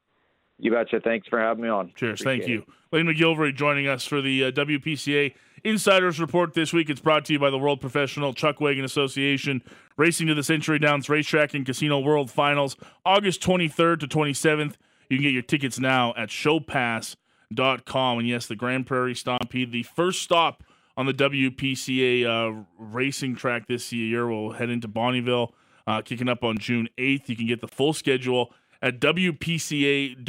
You 0.62 0.70
betcha. 0.70 1.00
Thanks 1.00 1.26
for 1.26 1.40
having 1.40 1.64
me 1.64 1.68
on. 1.68 1.92
Cheers. 1.96 2.20
Appreciate 2.20 2.40
Thank 2.42 2.48
you. 2.48 2.58
It. 2.60 2.68
Layne 2.92 3.06
MacGillivray 3.06 3.52
joining 3.52 3.88
us 3.88 4.06
for 4.06 4.20
the 4.20 4.44
uh, 4.44 4.50
WPCA 4.52 5.34
Insiders 5.64 6.20
Report 6.20 6.54
this 6.54 6.72
week. 6.72 6.88
It's 6.88 7.00
brought 7.00 7.24
to 7.24 7.32
you 7.32 7.40
by 7.40 7.50
the 7.50 7.58
World 7.58 7.80
Professional 7.80 8.32
Chuckwagon 8.32 8.84
Association. 8.84 9.60
Racing 9.96 10.28
to 10.28 10.34
the 10.34 10.44
Century 10.44 10.78
Downs 10.78 11.08
Racetrack 11.08 11.54
and 11.54 11.66
Casino 11.66 11.98
World 11.98 12.30
Finals, 12.30 12.76
August 13.04 13.42
23rd 13.42 14.00
to 14.00 14.06
27th. 14.06 14.74
You 15.08 15.16
can 15.16 15.24
get 15.24 15.32
your 15.32 15.42
tickets 15.42 15.80
now 15.80 16.14
at 16.16 16.28
showpass.com. 16.28 18.18
And 18.20 18.28
yes, 18.28 18.46
the 18.46 18.54
Grande 18.54 18.86
Prairie 18.86 19.16
Stampede, 19.16 19.72
the 19.72 19.82
first 19.82 20.22
stop 20.22 20.62
on 20.96 21.06
the 21.06 21.14
WPCA 21.14 22.24
uh, 22.24 22.64
racing 22.78 23.34
track 23.34 23.66
this 23.66 23.92
year. 23.92 24.28
We'll 24.28 24.52
head 24.52 24.70
into 24.70 24.86
Bonnyville, 24.86 25.50
uh, 25.88 26.02
kicking 26.02 26.28
up 26.28 26.44
on 26.44 26.58
June 26.58 26.88
8th. 26.98 27.28
You 27.28 27.34
can 27.34 27.48
get 27.48 27.60
the 27.60 27.68
full 27.68 27.92
schedule 27.92 28.54
at 28.82 29.00
WPCA.com. 29.00 30.22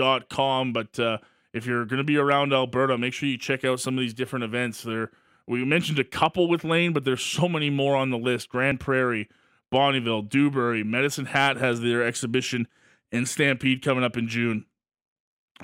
But 0.73 0.99
uh, 0.99 1.17
if 1.51 1.65
you're 1.65 1.85
going 1.85 1.97
to 1.97 2.03
be 2.03 2.17
around 2.17 2.53
Alberta, 2.53 2.97
make 2.97 3.13
sure 3.13 3.27
you 3.27 3.37
check 3.37 3.65
out 3.65 3.79
some 3.79 3.95
of 3.95 3.99
these 4.01 4.13
different 4.13 4.45
events. 4.45 4.83
There, 4.83 5.11
we 5.47 5.65
mentioned 5.65 5.99
a 5.99 6.03
couple 6.05 6.47
with 6.47 6.63
Layne, 6.63 6.93
but 6.93 7.03
there's 7.03 7.23
so 7.23 7.49
many 7.49 7.69
more 7.69 7.95
on 7.95 8.11
the 8.11 8.17
list. 8.17 8.49
Grande 8.49 8.79
Prairie, 8.79 9.27
Bonnyville, 9.73 10.29
Dewberry, 10.29 10.83
Medicine 10.83 11.25
Hat 11.25 11.57
has 11.57 11.81
their 11.81 12.03
exhibition 12.03 12.67
and 13.11 13.27
Stampede 13.27 13.81
coming 13.81 14.03
up 14.03 14.15
in 14.17 14.27
June. 14.27 14.65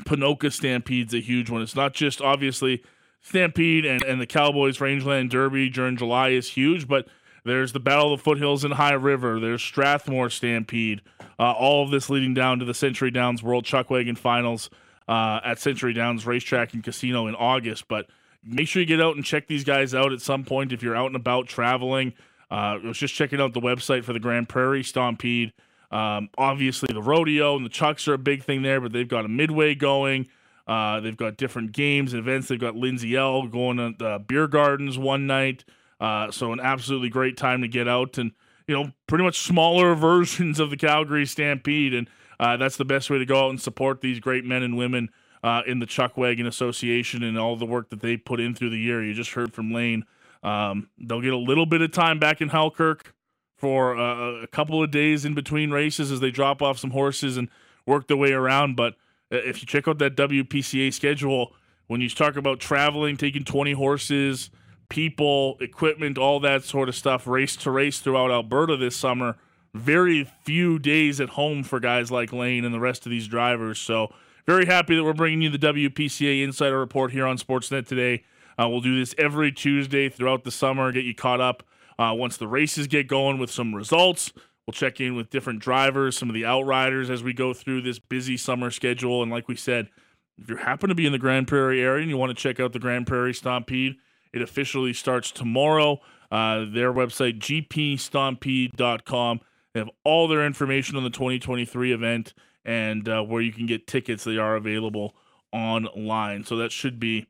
Ponoka 0.01 0.51
Stampede's 0.51 1.13
a 1.13 1.19
huge 1.19 1.49
one. 1.49 1.61
It's 1.61 1.75
not 1.75 1.93
just 1.93 2.21
obviously 2.21 2.83
Stampede 3.21 3.85
and, 3.85 4.03
and 4.03 4.21
the 4.21 4.27
Cowboys 4.27 4.79
Rangeland 4.79 5.29
Derby 5.29 5.69
during 5.69 5.97
July 5.97 6.29
is 6.29 6.49
huge, 6.51 6.87
but 6.87 7.07
there's 7.49 7.73
the 7.73 7.79
Battle 7.79 8.13
of 8.13 8.19
the 8.19 8.23
Foothills 8.23 8.63
in 8.63 8.71
High 8.71 8.93
River. 8.93 9.39
There's 9.39 9.61
Strathmore 9.61 10.29
Stampede. 10.29 11.01
Uh, 11.39 11.51
all 11.51 11.83
of 11.83 11.91
this 11.91 12.09
leading 12.09 12.33
down 12.33 12.59
to 12.59 12.65
the 12.65 12.73
Century 12.73 13.11
Downs 13.11 13.41
World 13.41 13.65
Chuckwagon 13.65 14.17
Finals 14.17 14.69
uh, 15.07 15.39
at 15.43 15.59
Century 15.59 15.93
Downs 15.93 16.25
Racetrack 16.25 16.73
and 16.73 16.83
Casino 16.83 17.27
in 17.27 17.35
August. 17.35 17.87
But 17.87 18.07
make 18.43 18.67
sure 18.67 18.81
you 18.81 18.85
get 18.85 19.01
out 19.01 19.15
and 19.15 19.25
check 19.25 19.47
these 19.47 19.63
guys 19.63 19.95
out 19.95 20.13
at 20.13 20.21
some 20.21 20.43
point 20.43 20.71
if 20.71 20.83
you're 20.83 20.95
out 20.95 21.07
and 21.07 21.15
about 21.15 21.47
traveling. 21.47 22.13
Uh, 22.51 22.77
I 22.83 22.87
was 22.87 22.97
just 22.97 23.13
checking 23.13 23.41
out 23.41 23.53
the 23.53 23.61
website 23.61 24.03
for 24.03 24.13
the 24.13 24.19
Grande 24.19 24.47
Prairie 24.47 24.83
Stampede. 24.83 25.53
Um, 25.91 26.29
obviously, 26.37 26.89
the 26.93 27.01
rodeo 27.01 27.55
and 27.55 27.65
the 27.65 27.69
chucks 27.69 28.07
are 28.07 28.13
a 28.13 28.19
big 28.19 28.43
thing 28.43 28.61
there, 28.61 28.79
but 28.79 28.91
they've 28.91 29.07
got 29.07 29.25
a 29.25 29.27
midway 29.27 29.75
going. 29.75 30.27
Uh, 30.67 30.99
they've 30.99 31.17
got 31.17 31.35
different 31.35 31.71
games 31.71 32.13
and 32.13 32.19
events. 32.19 32.47
They've 32.47 32.59
got 32.59 32.75
Lindsay 32.75 33.15
Ell 33.15 33.47
going 33.47 33.77
to 33.77 33.95
the 33.97 34.19
beer 34.19 34.47
gardens 34.47 34.99
one 34.99 35.25
night. 35.25 35.63
Uh, 35.99 36.31
so 36.31 36.53
an 36.53 36.59
absolutely 36.59 37.09
great 37.09 37.35
time 37.35 37.61
to 37.61 37.67
get 37.67 37.87
out 37.87 38.17
and 38.17 38.31
you 38.67 38.75
know 38.75 38.91
pretty 39.07 39.23
much 39.23 39.39
smaller 39.39 39.95
versions 39.95 40.59
of 40.59 40.69
the 40.69 40.77
Calgary 40.77 41.25
Stampede, 41.25 41.93
and 41.93 42.09
uh, 42.39 42.57
that's 42.57 42.77
the 42.77 42.85
best 42.85 43.09
way 43.09 43.17
to 43.17 43.25
go 43.25 43.45
out 43.45 43.49
and 43.49 43.61
support 43.61 44.01
these 44.01 44.19
great 44.19 44.45
men 44.45 44.63
and 44.63 44.77
women 44.77 45.09
uh, 45.43 45.61
in 45.65 45.79
the 45.79 45.85
Chuckwagon 45.85 46.47
Association 46.47 47.23
and 47.23 47.37
all 47.37 47.55
the 47.55 47.65
work 47.65 47.89
that 47.89 48.01
they 48.01 48.17
put 48.17 48.39
in 48.39 48.53
through 48.53 48.69
the 48.69 48.79
year. 48.79 49.03
You 49.03 49.13
just 49.13 49.33
heard 49.33 49.53
from 49.53 49.71
Layne. 49.71 50.05
Um, 50.43 50.89
they'll 50.97 51.21
get 51.21 51.33
a 51.33 51.37
little 51.37 51.65
bit 51.65 51.81
of 51.81 51.91
time 51.91 52.19
back 52.19 52.41
in 52.41 52.49
Halkirk 52.49 53.11
for 53.57 53.97
uh, 53.97 54.41
a 54.41 54.47
couple 54.47 54.81
of 54.81 54.89
days 54.89 55.25
in 55.25 55.33
between 55.33 55.71
races 55.71 56.11
as 56.11 56.21
they 56.21 56.31
drop 56.31 56.61
off 56.61 56.79
some 56.79 56.91
horses 56.91 57.35
and 57.35 57.49
work 57.85 58.07
their 58.07 58.17
way 58.17 58.31
around. 58.31 58.75
But 58.75 58.93
uh, 59.31 59.37
if 59.37 59.61
you 59.61 59.67
check 59.67 59.87
out 59.87 59.99
that 59.99 60.15
WPCA 60.15 60.93
schedule, 60.93 61.53
when 61.87 61.99
you 61.99 62.09
talk 62.09 62.37
about 62.37 62.59
traveling, 62.59 63.17
taking 63.17 63.43
20 63.43 63.73
horses, 63.73 64.49
people, 64.89 65.57
equipment, 65.61 66.17
all 66.17 66.39
that 66.41 66.63
sort 66.63 66.89
of 66.89 66.95
stuff, 66.95 67.27
race 67.27 67.55
to 67.57 67.71
race 67.71 67.99
throughout 67.99 68.31
Alberta 68.31 68.75
this 68.75 68.95
summer. 68.95 69.37
Very 69.73 70.23
few 70.43 70.79
days 70.79 71.21
at 71.21 71.29
home 71.29 71.63
for 71.63 71.79
guys 71.79 72.11
like 72.11 72.33
Layne 72.33 72.65
and 72.65 72.73
the 72.73 72.79
rest 72.79 73.05
of 73.05 73.11
these 73.11 73.27
drivers. 73.27 73.79
So, 73.79 74.13
very 74.47 74.65
happy 74.65 74.95
that 74.95 75.03
we're 75.03 75.13
bringing 75.13 75.43
you 75.43 75.49
the 75.49 75.59
WPCA 75.59 76.43
Insider 76.43 76.79
Report 76.79 77.11
here 77.11 77.27
on 77.27 77.37
Sportsnet 77.37 77.87
today. 77.87 78.23
Uh, 78.57 78.67
we'll 78.67 78.81
do 78.81 78.97
this 78.97 79.13
every 79.17 79.51
Tuesday 79.51 80.09
throughout 80.09 80.43
the 80.43 80.49
summer, 80.51 80.91
get 80.91 81.05
you 81.05 81.13
caught 81.13 81.39
up 81.39 81.63
uh, 81.99 82.13
once 82.15 82.37
the 82.37 82.47
races 82.47 82.87
get 82.87 83.07
going 83.07 83.37
with 83.37 83.51
some 83.51 83.75
results. 83.75 84.33
We'll 84.65 84.73
check 84.73 84.99
in 84.99 85.15
with 85.15 85.29
different 85.29 85.59
drivers, 85.59 86.17
some 86.17 86.29
of 86.29 86.33
the 86.33 86.45
outriders 86.45 87.09
as 87.09 87.23
we 87.23 87.33
go 87.33 87.53
through 87.53 87.81
this 87.81 87.99
busy 87.99 88.37
summer 88.37 88.71
schedule. 88.71 89.21
And 89.21 89.31
like 89.31 89.47
we 89.47 89.55
said, 89.55 89.89
if 90.37 90.49
you 90.49 90.55
happen 90.55 90.89
to 90.89 90.95
be 90.95 91.05
in 91.05 91.11
the 91.11 91.19
Grande 91.19 91.47
Prairie 91.47 91.81
area 91.81 92.01
and 92.01 92.09
you 92.09 92.17
want 92.17 92.35
to 92.35 92.41
check 92.41 92.59
out 92.59 92.73
the 92.73 92.79
Grande 92.79 93.05
Prairie 93.05 93.33
Stampede, 93.33 93.97
it 94.33 94.41
officially 94.41 94.93
starts 94.93 95.31
tomorrow. 95.31 95.99
Uh, 96.31 96.65
their 96.71 96.93
website, 96.93 97.39
gpstampede.com. 97.39 99.41
They 99.73 99.79
have 99.79 99.89
all 100.03 100.27
their 100.27 100.45
information 100.45 100.95
on 100.95 101.03
the 101.03 101.09
2023 101.09 101.91
event 101.91 102.33
and 102.65 103.07
uh, 103.07 103.23
where 103.23 103.41
you 103.41 103.51
can 103.51 103.65
get 103.65 103.87
tickets. 103.87 104.23
They 104.23 104.37
are 104.37 104.55
available 104.55 105.15
online. 105.51 106.43
So 106.43 106.55
that 106.57 106.71
should 106.71 106.99
be 106.99 107.27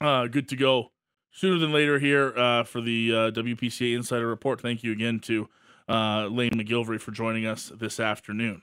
uh, 0.00 0.26
good 0.26 0.48
to 0.50 0.56
go 0.56 0.92
sooner 1.30 1.58
than 1.58 1.72
later 1.72 1.98
here 1.98 2.36
uh, 2.36 2.64
for 2.64 2.80
the 2.80 3.12
uh, 3.12 3.30
WPCA 3.30 3.96
Insider 3.96 4.26
Report. 4.26 4.60
Thank 4.60 4.84
you 4.84 4.92
again 4.92 5.20
to 5.20 5.48
uh, 5.88 6.26
Layne 6.26 6.52
MacGillivray 6.52 7.00
for 7.00 7.10
joining 7.10 7.46
us 7.46 7.72
this 7.74 7.98
afternoon. 7.98 8.62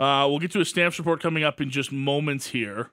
Uh, 0.00 0.26
we'll 0.28 0.38
get 0.38 0.50
to 0.52 0.60
a 0.60 0.64
stamps 0.64 0.98
report 0.98 1.20
coming 1.20 1.44
up 1.44 1.60
in 1.60 1.70
just 1.70 1.92
moments 1.92 2.48
here 2.48 2.90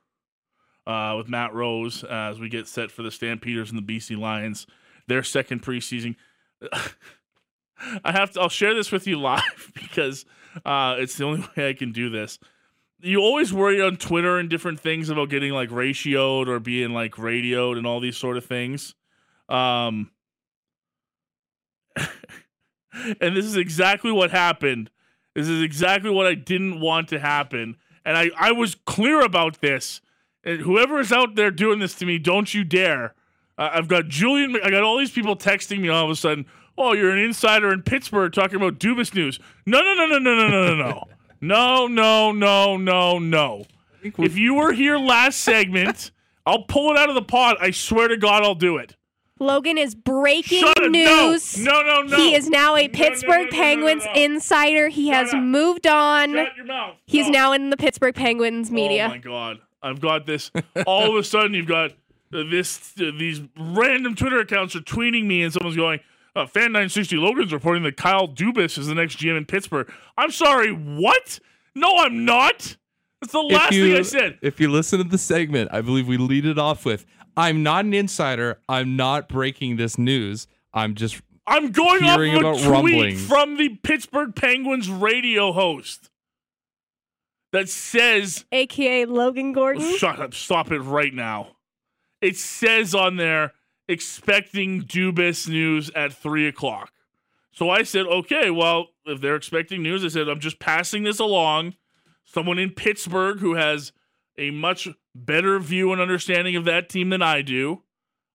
uh, 0.89 1.15
with 1.15 1.29
Matt 1.29 1.53
Rose 1.53 2.03
as 2.03 2.39
we 2.39 2.49
get 2.49 2.67
set 2.67 2.89
for 2.89 3.03
the 3.03 3.11
Stampeders 3.11 3.69
and 3.69 3.77
the 3.77 3.97
BC 3.97 4.17
Lions, 4.17 4.65
their 5.07 5.21
second 5.21 5.61
preseason. 5.61 6.15
I 8.03 8.11
have 8.11 8.31
to. 8.31 8.41
I'll 8.41 8.49
share 8.49 8.73
this 8.73 8.91
with 8.91 9.05
you 9.05 9.19
live 9.21 9.71
because 9.73 10.25
uh, 10.65 10.95
it's 10.97 11.15
the 11.17 11.25
only 11.25 11.41
way 11.55 11.69
I 11.69 11.73
can 11.73 11.91
do 11.91 12.09
this. 12.09 12.39
You 13.01 13.19
always 13.19 13.53
worry 13.53 13.81
on 13.81 13.95
Twitter 13.95 14.39
and 14.39 14.49
different 14.49 14.79
things 14.79 15.09
about 15.09 15.29
getting 15.29 15.53
like 15.53 15.69
ratioed 15.69 16.47
or 16.47 16.59
being 16.59 16.89
like 16.89 17.17
radioed 17.17 17.77
and 17.77 17.87
all 17.87 17.99
these 17.99 18.17
sort 18.17 18.35
of 18.35 18.45
things. 18.45 18.95
Um, 19.47 20.11
and 21.95 23.37
this 23.37 23.45
is 23.45 23.55
exactly 23.55 24.11
what 24.11 24.31
happened. 24.31 24.89
This 25.35 25.47
is 25.47 25.61
exactly 25.61 26.09
what 26.09 26.25
I 26.25 26.33
didn't 26.33 26.81
want 26.81 27.07
to 27.09 27.19
happen 27.19 27.77
and 28.05 28.17
I 28.17 28.31
I 28.37 28.51
was 28.51 28.75
clear 28.85 29.21
about 29.21 29.61
this. 29.61 30.01
Whoever 30.57 30.99
is 30.99 31.11
out 31.11 31.35
there 31.35 31.51
doing 31.51 31.79
this 31.79 31.95
to 31.95 32.05
me, 32.05 32.17
don't 32.17 32.53
you 32.53 32.63
dare. 32.63 33.13
Uh, 33.57 33.69
I've 33.73 33.87
got 33.87 34.07
Julian. 34.07 34.57
I 34.63 34.69
got 34.69 34.83
all 34.83 34.97
these 34.97 35.11
people 35.11 35.35
texting 35.35 35.79
me 35.81 35.89
all 35.89 36.05
of 36.05 36.11
a 36.11 36.15
sudden. 36.15 36.45
Oh, 36.77 36.93
you're 36.93 37.11
an 37.11 37.19
insider 37.19 37.73
in 37.73 37.81
Pittsburgh 37.81 38.31
talking 38.31 38.55
about 38.55 38.79
Dubas 38.79 39.13
news. 39.13 39.39
No, 39.65 39.81
no, 39.81 39.93
no, 39.93 40.05
no, 40.05 40.17
no, 40.19 40.35
no, 40.35 40.49
no, 40.49 40.75
no, 40.75 41.03
no, 41.41 41.87
no, 41.87 42.31
no, 42.31 42.31
no, 42.31 42.77
no, 42.77 43.19
no. 43.19 43.65
If 44.01 44.37
you 44.37 44.53
were 44.53 44.71
here 44.71 44.97
last 44.97 45.41
segment, 45.41 46.11
I'll 46.45 46.63
pull 46.63 46.91
it 46.91 46.97
out 46.97 47.09
of 47.09 47.15
the 47.15 47.21
pot. 47.21 47.57
I 47.59 47.71
swear 47.71 48.07
to 48.07 48.17
God, 48.17 48.43
I'll 48.43 48.55
do 48.55 48.77
it. 48.77 48.95
Logan 49.41 49.77
is 49.77 49.95
breaking 49.95 50.59
Shut 50.59 50.91
news. 50.91 51.57
No, 51.57 51.81
no, 51.81 52.01
no, 52.01 52.07
no. 52.07 52.17
He 52.17 52.35
is 52.35 52.49
now 52.49 52.75
a 52.75 52.81
No, 52.81 52.87
no, 52.87 52.91
no, 52.91 52.93
Pittsburgh 52.93 53.29
no, 53.29 53.37
no, 53.37 53.43
no, 53.45 53.63
Penguins 53.63 54.03
insider. 54.15 54.87
He 54.89 55.07
Shut 55.07 55.15
has 55.15 55.33
up. 55.33 55.41
moved 55.41 55.87
on. 55.87 56.33
Shut 56.33 56.55
your 56.57 56.65
mouth. 56.65 56.95
He's 57.05 57.29
now 57.29 57.53
in 57.53 57.69
the 57.69 57.77
Pittsburgh 57.77 58.15
Penguins 58.15 58.69
media. 58.69 59.05
Oh 59.05 59.09
my 59.09 59.17
god, 59.17 59.59
I've 59.81 59.99
got 59.99 60.25
this. 60.25 60.51
All 60.85 61.09
of 61.09 61.15
a 61.15 61.23
sudden, 61.23 61.53
you've 61.53 61.67
got 61.67 61.91
uh, 62.33 62.43
this. 62.49 62.93
Uh, 62.99 63.11
these 63.17 63.41
random 63.57 64.15
Twitter 64.15 64.39
accounts 64.39 64.75
are 64.75 64.81
tweeting 64.81 65.25
me, 65.25 65.43
and 65.43 65.53
someone's 65.53 65.77
going, 65.77 65.99
uh, 66.35 66.45
"Fan 66.45 66.71
960 66.71 67.15
Logan's 67.17 67.53
reporting 67.53 67.83
that 67.83 67.97
Kyle 67.97 68.27
Dubas 68.27 68.77
is 68.77 68.87
the 68.87 68.95
next 68.95 69.17
GM 69.17 69.37
in 69.37 69.45
Pittsburgh." 69.45 69.91
I'm 70.17 70.31
sorry, 70.31 70.71
what? 70.71 71.39
No, 71.75 71.95
I'm 71.97 72.25
not. 72.25 72.75
That's 73.21 73.33
the 73.33 73.39
last 73.39 73.71
thing 73.71 73.95
I 73.95 74.01
said. 74.01 74.39
If 74.41 74.59
you 74.59 74.71
listen 74.71 74.99
to 74.99 75.03
the 75.03 75.17
segment, 75.17 75.69
I 75.73 75.81
believe 75.81 76.07
we 76.07 76.17
lead 76.17 76.45
it 76.45 76.57
off 76.57 76.85
with 76.85 77.05
I'm 77.35 77.63
not 77.63 77.85
an 77.85 77.93
insider. 77.93 78.59
I'm 78.67 78.95
not 78.95 79.29
breaking 79.29 79.77
this 79.77 79.97
news. 79.97 80.47
I'm 80.73 80.95
just 80.95 81.21
I'm 81.47 81.71
going 81.71 82.03
off 82.03 82.19
of 82.19 82.21
a 82.21 82.61
tweet 82.61 82.67
rumblings. 82.67 83.27
from 83.27 83.57
the 83.57 83.69
Pittsburgh 83.77 84.35
Penguins 84.35 84.89
radio 84.89 85.51
host 85.51 86.08
that 87.51 87.69
says 87.69 88.45
AKA 88.51 89.05
Logan 89.05 89.53
Gordon. 89.53 89.83
Oh, 89.83 89.97
shut 89.97 90.19
up. 90.19 90.33
Stop 90.33 90.71
it 90.71 90.79
right 90.79 91.13
now. 91.13 91.55
It 92.21 92.37
says 92.37 92.93
on 92.93 93.15
there, 93.15 93.53
expecting 93.87 94.83
Dubas 94.83 95.47
news 95.47 95.89
at 95.95 96.13
3 96.13 96.47
o'clock. 96.47 96.91
So 97.51 97.69
I 97.69 97.83
said, 97.83 98.05
okay, 98.05 98.49
well, 98.51 98.87
if 99.05 99.19
they're 99.21 99.35
expecting 99.35 99.81
news, 99.81 100.05
I 100.05 100.09
said, 100.09 100.29
I'm 100.29 100.39
just 100.39 100.59
passing 100.59 101.03
this 101.03 101.19
along. 101.19 101.75
Someone 102.23 102.59
in 102.59 102.71
Pittsburgh 102.71 103.39
who 103.39 103.55
has 103.55 103.91
a 104.37 104.51
much 104.51 104.87
better 105.15 105.59
view 105.59 105.91
and 105.91 105.99
understanding 105.99 106.55
of 106.55 106.65
that 106.65 106.89
team 106.89 107.09
than 107.09 107.21
I 107.21 107.41
do. 107.41 107.83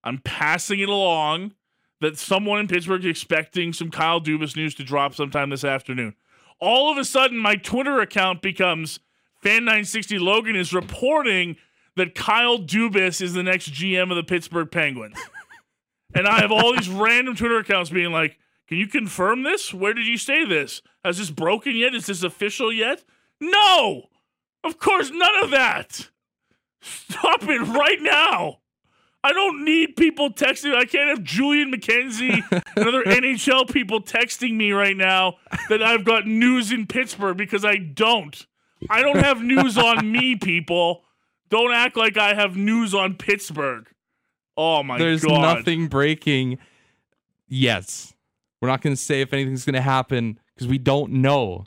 I'm 0.02 0.18
passing 0.18 0.80
it 0.80 0.88
along 0.88 1.54
that 2.00 2.18
someone 2.18 2.58
in 2.58 2.68
Pittsburgh 2.68 3.04
is 3.04 3.10
expecting 3.10 3.72
some 3.72 3.90
Kyle 3.90 4.20
Dubas 4.20 4.56
news 4.56 4.74
to 4.74 4.84
drop 4.84 5.14
sometime 5.14 5.48
this 5.48 5.64
afternoon. 5.64 6.14
All 6.60 6.90
of 6.90 6.98
a 6.98 7.04
sudden, 7.04 7.38
my 7.38 7.56
Twitter 7.56 8.00
account 8.00 8.42
becomes 8.42 9.00
Fan960 9.44 10.20
Logan 10.20 10.56
is 10.56 10.72
reporting 10.72 11.56
that 11.96 12.14
Kyle 12.14 12.58
Dubas 12.58 13.20
is 13.20 13.34
the 13.34 13.42
next 13.42 13.72
GM 13.72 14.10
of 14.10 14.16
the 14.16 14.24
Pittsburgh 14.24 14.70
Penguins. 14.70 15.18
and 16.14 16.26
I 16.26 16.40
have 16.40 16.50
all 16.50 16.72
these 16.74 16.88
random 16.88 17.36
Twitter 17.36 17.58
accounts 17.58 17.90
being 17.90 18.10
like, 18.10 18.38
can 18.68 18.78
you 18.78 18.86
confirm 18.86 19.42
this? 19.42 19.74
Where 19.74 19.92
did 19.92 20.06
you 20.06 20.16
say 20.16 20.44
this? 20.44 20.80
Has 21.04 21.18
this 21.18 21.30
broken 21.30 21.76
yet? 21.76 21.94
Is 21.94 22.06
this 22.06 22.22
official 22.22 22.72
yet? 22.72 23.04
No! 23.40 24.08
Of 24.64 24.78
course, 24.78 25.10
none 25.10 25.44
of 25.44 25.50
that. 25.50 26.08
Stop 26.80 27.42
it 27.42 27.60
right 27.60 28.00
now. 28.00 28.60
I 29.24 29.32
don't 29.32 29.64
need 29.64 29.96
people 29.96 30.30
texting. 30.30 30.74
I 30.74 30.84
can't 30.84 31.08
have 31.08 31.24
Julian 31.24 31.72
McKenzie 31.72 32.42
and 32.76 32.86
other 32.86 33.02
NHL 33.06 33.72
people 33.72 34.02
texting 34.02 34.54
me 34.54 34.72
right 34.72 34.96
now 34.96 35.36
that 35.70 35.82
I've 35.82 36.04
got 36.04 36.26
news 36.26 36.70
in 36.70 36.86
Pittsburgh 36.86 37.38
because 37.38 37.64
I 37.64 37.76
don't. 37.76 38.46
I 38.90 39.00
don't 39.00 39.16
have 39.16 39.42
news 39.42 39.78
on 39.78 40.12
me, 40.12 40.36
people. 40.40 41.04
Don't 41.48 41.72
act 41.72 41.96
like 41.96 42.18
I 42.18 42.34
have 42.34 42.58
news 42.58 42.94
on 42.94 43.14
Pittsburgh. 43.14 43.88
Oh 44.58 44.82
my 44.82 44.98
there's 44.98 45.24
god. 45.24 45.30
There's 45.30 45.56
nothing 45.56 45.88
breaking. 45.88 46.58
Yes, 47.48 48.12
we're 48.60 48.68
not 48.68 48.82
going 48.82 48.94
to 48.94 49.00
say 49.00 49.22
if 49.22 49.32
anything's 49.32 49.64
going 49.64 49.74
to 49.74 49.80
happen 49.80 50.38
because 50.54 50.68
we 50.68 50.76
don't 50.76 51.12
know. 51.12 51.64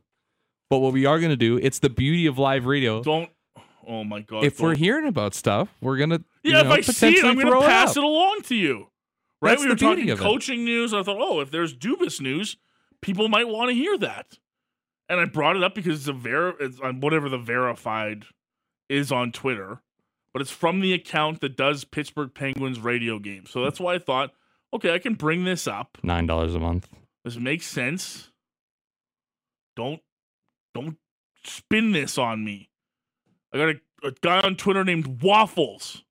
But 0.70 0.80
what 0.80 0.94
we 0.94 1.08
are 1.08 1.20
going 1.20 1.32
to 1.32 1.38
do, 1.38 1.58
it's 1.58 1.80
the 1.80 1.90
beauty 1.90 2.28
of 2.28 2.38
live 2.38 2.68
radio. 2.68 3.02
Don't. 3.02 3.32
Oh 3.88 4.04
my 4.04 4.20
god. 4.20 4.44
if 4.44 4.60
we're 4.60 4.76
hearing 4.76 5.08
about 5.08 5.34
stuff, 5.34 5.70
we're 5.82 5.98
gonna 5.98 6.20
Yeah, 6.44 6.58
you 6.60 6.64
know, 6.64 6.72
if 6.72 6.80
I 6.80 6.82
see 6.82 6.92
it, 6.92 6.96
potentially 6.96 7.30
I'm 7.30 7.36
going 7.36 7.48
throw 7.48 7.62
to 7.62 7.68
pass 7.68 7.92
up. 7.92 7.98
it 7.98 8.04
along 8.04 8.42
to 8.44 8.56
you. 8.56 8.88
Right? 9.42 9.52
That's 9.52 9.64
we 9.64 9.70
were 9.70 9.76
talking 9.76 10.10
of 10.10 10.20
it. 10.20 10.24
coaching 10.24 10.66
news. 10.66 10.94
I 10.94 11.04
thought, 11.04 11.18
oh, 11.20 11.40
if 11.40 11.52
there's 11.52 11.76
Dubas 11.76 12.20
news, 12.20 12.58
people 13.02 13.30
might 13.30 13.48
want 13.48 13.70
to 13.70 13.76
hear 13.76 13.98
that. 14.00 14.40
And 15.08 15.20
I 15.22 15.26
brought 15.26 15.56
it 15.56 15.64
up 15.64 15.74
because 15.74 16.00
it's 16.00 16.08
a 16.08 16.14
ver 16.14 16.56
it's 16.60 16.80
on 16.82 17.00
whatever 17.00 17.30
the 17.30 17.38
verified 17.38 18.26
is 18.90 19.12
on 19.12 19.32
Twitter, 19.32 19.82
but 20.34 20.42
it's 20.42 20.52
from 20.52 20.82
the 20.82 20.94
account 20.94 21.40
that 21.42 21.56
does 21.56 21.86
Pittsburgh 21.86 22.34
Penguins 22.34 22.80
radio 22.80 23.20
games. 23.20 23.52
So 23.52 23.64
that's 23.64 23.80
why 23.80 23.94
I 23.96 24.00
thought, 24.00 24.32
okay, 24.74 24.94
I 24.94 25.00
can 25.00 25.14
bring 25.14 25.46
this 25.46 25.66
up. 25.68 25.98
Nine 26.04 26.26
dollars 26.26 26.56
a 26.56 26.60
month. 26.60 26.90
This 27.24 27.38
makes 27.38 27.68
sense. 27.68 28.32
Don't 29.78 30.02
don't 30.74 30.98
spin 31.44 31.92
this 31.92 32.18
on 32.18 32.44
me. 32.44 32.70
I 33.62 33.74
got 33.74 33.76
a, 34.04 34.08
a 34.08 34.12
guy 34.22 34.40
on 34.48 34.56
Twitter 34.56 34.84
named 34.84 35.22
Waffles. 35.22 36.04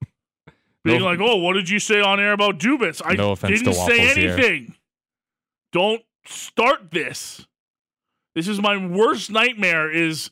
Being 0.84 1.00
No- 1.00 1.06
like, 1.06 1.18
oh, 1.20 1.36
what 1.36 1.54
did 1.54 1.68
you 1.68 1.78
say 1.78 2.00
on 2.00 2.20
air 2.20 2.32
about 2.32 2.58
Dubas? 2.58 3.02
I 3.04 3.14
No 3.14 3.34
didn't 3.34 3.72
say 3.72 3.78
Waffles 3.78 4.14
here. 4.14 4.32
anything. 4.32 4.74
Don't 5.72 6.02
start 6.26 6.90
this. 6.90 7.46
This 8.34 8.48
is 8.48 8.60
my 8.60 8.76
worst 8.76 9.30
nightmare 9.30 9.90
is 9.90 10.30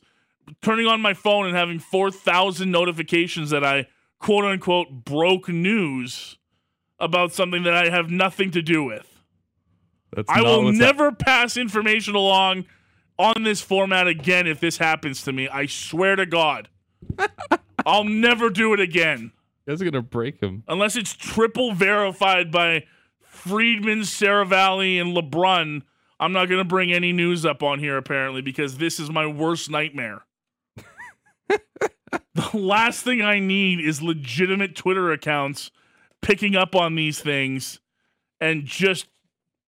turning 0.61 0.87
on 0.87 1.01
my 1.01 1.13
phone 1.13 1.45
and 1.45 1.55
having 1.55 1.77
4,000 1.79 2.71
notifications 2.71 3.49
that 3.49 3.63
I 3.65 3.87
quote 4.19 4.45
unquote 4.45 5.03
broke 5.03 5.49
news 5.49 6.37
about 6.99 7.33
something 7.33 7.63
that 7.63 7.73
I 7.73 7.89
have 7.89 8.09
nothing 8.09 8.49
to 8.51 8.61
do 8.61 8.83
with. 8.83 9.21
That's 10.15 10.29
I 10.29 10.41
will 10.41 10.71
never 10.71 11.11
pass 11.11 11.57
information 11.57 12.15
along 12.15 12.65
on 13.17 13.43
this 13.43 13.61
format 13.61 14.07
again 14.07 14.47
if 14.47 14.59
this 14.59 14.77
happens 14.77 15.23
to 15.23 15.33
me. 15.33 15.47
I 15.47 15.65
swear 15.65 16.15
to 16.15 16.25
God. 16.25 16.69
I'll 17.85 18.03
never 18.03 18.49
do 18.49 18.73
it 18.73 18.79
again 18.79 19.31
That's 19.65 19.81
gonna 19.81 20.01
break 20.01 20.41
him. 20.41 20.63
unless 20.67 20.95
it's 20.95 21.13
triple 21.13 21.73
verified 21.73 22.51
by 22.51 22.83
Friedman, 23.21 23.99
Seravalli, 24.01 24.99
and 24.99 25.15
LeBrun. 25.15 25.83
I'm 26.19 26.33
not 26.33 26.49
going 26.49 26.59
to 26.59 26.65
bring 26.65 26.91
any 26.91 27.13
news 27.13 27.45
up 27.45 27.61
on 27.61 27.79
here 27.79 27.97
apparently 27.97 28.41
because 28.41 28.77
this 28.77 28.99
is 28.99 29.09
my 29.09 29.27
worst 29.27 29.69
nightmare. 29.69 30.25
the 31.47 32.49
last 32.53 33.03
thing 33.03 33.21
I 33.21 33.39
need 33.39 33.79
is 33.79 34.01
legitimate 34.01 34.75
Twitter 34.75 35.11
accounts 35.11 35.71
picking 36.21 36.55
up 36.55 36.75
on 36.75 36.95
these 36.95 37.19
things 37.19 37.79
and 38.41 38.65
just 38.65 39.07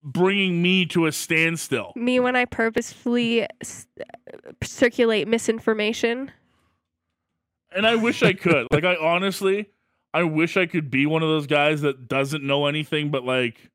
bringing 0.03 0.61
me 0.61 0.85
to 0.87 1.05
a 1.07 1.11
standstill. 1.11 1.91
Me 1.95 2.19
when 2.19 2.35
I 2.35 2.45
purposefully 2.45 3.45
s- 3.61 3.87
circulate 4.63 5.27
misinformation. 5.27 6.31
And 7.75 7.85
I 7.85 7.95
wish 7.95 8.23
I 8.23 8.33
could. 8.33 8.67
like 8.71 8.83
I 8.85 8.95
honestly, 8.95 9.69
I 10.13 10.23
wish 10.23 10.57
I 10.57 10.65
could 10.65 10.89
be 10.89 11.05
one 11.05 11.21
of 11.21 11.29
those 11.29 11.47
guys 11.47 11.81
that 11.81 12.07
doesn't 12.07 12.43
know 12.43 12.65
anything 12.65 13.11
but 13.11 13.23
like 13.23 13.69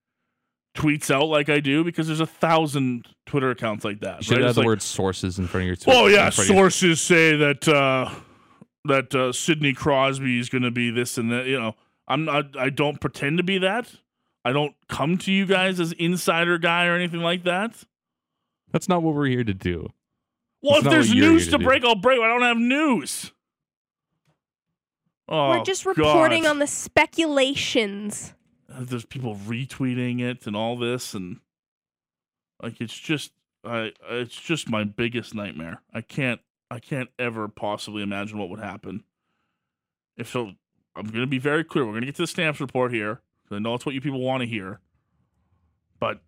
tweets 0.76 1.08
out 1.14 1.26
like 1.26 1.48
I 1.48 1.60
do 1.60 1.84
because 1.84 2.08
there's 2.08 2.18
a 2.20 2.26
thousand 2.26 3.06
Twitter 3.26 3.50
accounts 3.50 3.84
like 3.84 4.00
that. 4.00 4.18
You 4.18 4.22
should 4.24 4.32
right? 4.38 4.40
have 4.40 4.48
It's 4.50 4.54
the 4.56 4.60
like, 4.62 4.66
word 4.66 4.82
sources 4.82 5.38
in 5.38 5.46
front 5.46 5.62
of 5.62 5.66
your 5.68 5.76
Twitter. 5.76 5.96
Oh 5.98 6.06
yeah, 6.06 6.26
in 6.26 6.32
your- 6.37 6.46
sources 6.46 7.00
say 7.00 7.37
that 7.37 7.68
uh 7.68 8.10
that 8.87 9.14
uh 9.14 9.32
Sidney 9.32 9.72
Crosby 9.74 10.40
is 10.40 10.48
going 10.48 10.62
to 10.62 10.70
be 10.72 10.90
this 10.90 11.16
and 11.18 11.30
that, 11.30 11.46
you 11.46 11.58
know. 11.60 11.74
I'm 12.08 12.24
not 12.26 12.58
I 12.58 12.68
don't 12.68 13.00
pretend 13.00 13.38
to 13.38 13.42
be 13.44 13.58
that. 13.58 13.90
I 14.44 14.52
don't 14.52 14.74
come 14.88 15.16
to 15.18 15.33
you 15.33 15.46
guys 15.46 15.80
as 15.80 15.92
insider 15.92 16.59
guy 16.59 16.87
or 16.87 16.94
anything 16.94 17.20
like 17.20 17.44
that. 17.44 17.74
That's 18.72 18.88
not 18.88 19.02
what 19.02 19.14
we're 19.14 19.26
here 19.26 19.44
to 19.44 19.54
do. 19.54 19.88
Well, 20.62 20.74
That's 20.74 20.87
if 20.87 20.90
there's 20.92 21.14
news 21.14 21.46
to 21.46 21.52
to 21.52 21.59
break, 21.59 21.85
I'll 21.85 21.94
break. 21.94 22.20
I 22.20 22.26
don't 22.26 22.42
have 22.42 22.57
news. 22.57 23.33
Oh, 25.28 25.50
We're 25.50 25.64
just 25.64 25.87
reporting 25.87 26.42
God. 26.42 26.50
on 26.50 26.59
the 26.59 26.66
speculations. 26.66 28.35
Uh, 28.70 28.80
there's 28.80 29.04
people 29.04 29.37
retweeting 29.37 30.20
it 30.20 30.46
and 30.46 30.57
all 30.57 30.76
this 30.76 31.14
and 31.14 31.40
like 32.62 32.80
it's 32.80 32.98
just 32.98 33.33
I 33.64 33.92
it's 34.11 34.35
just 34.35 34.68
my 34.68 34.85
biggest 34.85 35.35
nightmare. 35.35 35.80
I 35.92 36.00
can't 36.00 36.40
I 36.70 36.80
can't 36.80 37.11
ever 37.18 37.48
possibly 37.48 38.02
imagine 38.02 38.38
what 38.38 38.50
would 38.50 38.61
happen. 38.61 39.04
If 40.16 40.30
so 40.30 40.52
I'm 40.96 41.07
going 41.07 41.20
to 41.20 41.26
be 41.26 41.38
very 41.38 41.64
clear. 41.64 41.85
We're 41.85 41.92
going 41.92 42.02
to 42.02 42.07
get 42.07 42.16
to 42.16 42.22
the 42.22 42.26
stamps 42.26 42.61
report 42.61 42.92
here. 42.92 43.20
I 43.54 43.58
know 43.58 43.74
it's 43.74 43.86
what 43.86 43.94
you 43.94 44.00
people 44.00 44.20
want 44.20 44.42
to 44.42 44.46
hear. 44.46 44.80
But 46.00 46.20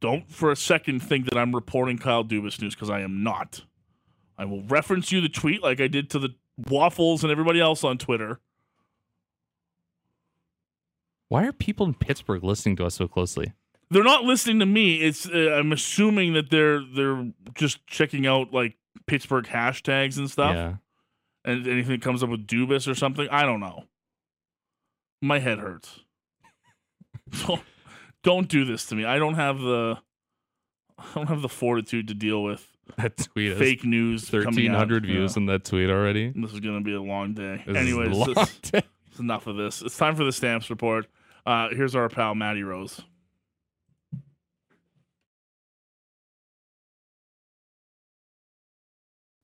don't 0.00 0.30
for 0.30 0.50
a 0.50 0.56
second 0.56 1.00
think 1.00 1.26
that 1.26 1.38
I'm 1.38 1.54
reporting 1.54 1.98
Kyle 1.98 2.24
Dubas 2.24 2.60
news 2.60 2.74
because 2.74 2.90
I 2.90 3.00
am 3.00 3.22
not. 3.22 3.62
I 4.38 4.44
will 4.44 4.62
reference 4.62 5.12
you 5.12 5.20
the 5.20 5.28
tweet 5.28 5.62
like 5.62 5.80
I 5.80 5.88
did 5.88 6.10
to 6.10 6.18
the 6.18 6.34
waffles 6.68 7.22
and 7.22 7.30
everybody 7.30 7.60
else 7.60 7.84
on 7.84 7.98
Twitter. 7.98 8.40
Why 11.28 11.46
are 11.46 11.52
people 11.52 11.86
in 11.86 11.94
Pittsburgh 11.94 12.44
listening 12.44 12.76
to 12.76 12.86
us 12.86 12.94
so 12.94 13.08
closely? 13.08 13.52
they're 13.90 14.04
not 14.04 14.24
listening 14.24 14.58
to 14.60 14.66
me. 14.66 14.96
It's 14.96 15.28
uh, 15.28 15.56
I'm 15.58 15.72
assuming 15.72 16.32
that 16.34 16.50
they're 16.50 16.82
they're 16.84 17.30
just 17.54 17.86
checking 17.86 18.26
out 18.26 18.52
like 18.52 18.76
Pittsburgh 19.06 19.46
hashtags 19.46 20.18
and 20.18 20.30
stuff. 20.30 20.54
Yeah. 20.54 20.74
And 21.44 21.66
anything 21.66 21.92
that 21.92 22.02
comes 22.02 22.22
up 22.22 22.30
with 22.30 22.46
Dubas 22.46 22.90
or 22.90 22.94
something. 22.94 23.28
I 23.30 23.42
don't 23.42 23.60
know. 23.60 23.84
My 25.22 25.38
head 25.38 25.58
hurts. 25.58 26.00
So 27.32 27.58
don't 28.22 28.48
do 28.48 28.64
this 28.64 28.86
to 28.86 28.94
me. 28.94 29.04
I 29.04 29.18
don't 29.18 29.34
have 29.34 29.58
the 29.60 29.98
I 30.98 31.04
don't 31.14 31.28
have 31.28 31.42
the 31.42 31.48
fortitude 31.48 32.08
to 32.08 32.14
deal 32.14 32.42
with 32.42 32.66
That 32.96 33.16
tweet 33.18 33.50
has 33.50 33.58
fake 33.58 33.84
news. 33.84 34.30
1,300 34.32 35.04
views 35.06 35.36
Yeah. 35.36 35.40
in 35.42 35.46
that 35.46 35.64
tweet 35.64 35.90
already. 35.90 36.32
This 36.34 36.52
is 36.52 36.60
gonna 36.60 36.80
be 36.80 36.94
a 36.94 37.02
long 37.02 37.34
day. 37.34 37.62
This 37.66 37.68
is 37.68 37.76
a 37.76 37.78
Anyways, 37.78 38.16
long 38.16 38.34
this- 38.34 38.58
day. 38.60 38.82
It's 39.10 39.20
enough 39.20 39.46
of 39.46 39.56
this. 39.56 39.80
It's 39.82 39.96
time 39.96 40.14
for 40.14 40.24
the 40.24 40.32
stamps 40.32 40.68
report. 40.70 41.06
Uh, 41.46 41.68
here's 41.70 41.94
our 41.94 42.08
pal 42.08 42.34
Matty 42.34 42.62
Rose. 42.62 43.00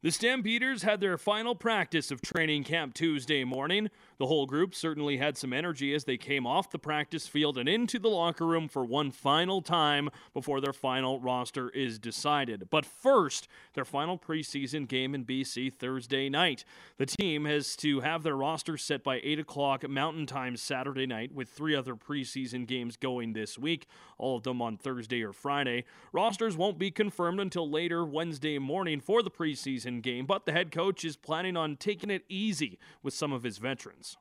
The 0.02 0.10
Stampeders 0.10 0.82
had 0.82 1.00
their 1.00 1.16
final 1.16 1.54
practice 1.54 2.10
of 2.10 2.20
training 2.20 2.64
camp 2.64 2.92
Tuesday 2.94 3.44
morning. 3.44 3.88
The 4.18 4.26
whole 4.26 4.46
group 4.46 4.74
certainly 4.74 5.16
had 5.16 5.36
some 5.36 5.52
energy 5.52 5.94
as 5.94 6.04
they 6.04 6.16
came 6.16 6.46
off 6.46 6.70
the 6.70 6.78
practice 6.78 7.26
field 7.26 7.58
and 7.58 7.68
into 7.68 7.98
the 7.98 8.08
locker 8.08 8.46
room 8.46 8.68
for 8.68 8.84
one 8.84 9.10
final 9.10 9.62
time 9.62 10.10
before 10.32 10.60
their 10.60 10.72
final 10.72 11.20
roster 11.20 11.70
is 11.70 11.98
decided. 11.98 12.68
But 12.70 12.86
first, 12.86 13.48
their 13.74 13.84
final 13.84 14.18
preseason 14.18 14.86
game 14.88 15.14
in 15.14 15.24
BC 15.24 15.72
Thursday 15.72 16.28
night. 16.28 16.64
The 16.98 17.06
team 17.06 17.44
has 17.46 17.76
to 17.76 18.00
have 18.00 18.22
their 18.22 18.36
roster 18.36 18.76
set 18.76 19.02
by 19.02 19.20
8 19.22 19.38
o'clock 19.40 19.88
Mountain 19.88 20.26
Time 20.26 20.56
Saturday 20.56 21.06
night, 21.06 21.34
with 21.34 21.48
three 21.48 21.74
other 21.74 21.94
preseason 21.94 22.66
games 22.66 22.96
going 22.96 23.32
this 23.32 23.58
week, 23.58 23.86
all 24.18 24.36
of 24.36 24.42
them 24.42 24.62
on 24.62 24.76
Thursday 24.76 25.22
or 25.22 25.32
Friday. 25.32 25.84
Rosters 26.12 26.56
won't 26.56 26.78
be 26.78 26.90
confirmed 26.90 27.40
until 27.40 27.68
later 27.68 28.04
Wednesday 28.04 28.58
morning 28.58 29.00
for 29.00 29.22
the 29.22 29.30
preseason 29.30 30.02
game, 30.02 30.26
but 30.26 30.46
the 30.46 30.52
head 30.52 30.70
coach 30.70 31.04
is 31.04 31.16
planning 31.16 31.56
on 31.56 31.76
taking 31.76 32.10
it 32.10 32.24
easy 32.28 32.78
with 33.02 33.14
some 33.14 33.32
of 33.32 33.42
his 33.42 33.58
veterans. 33.58 34.11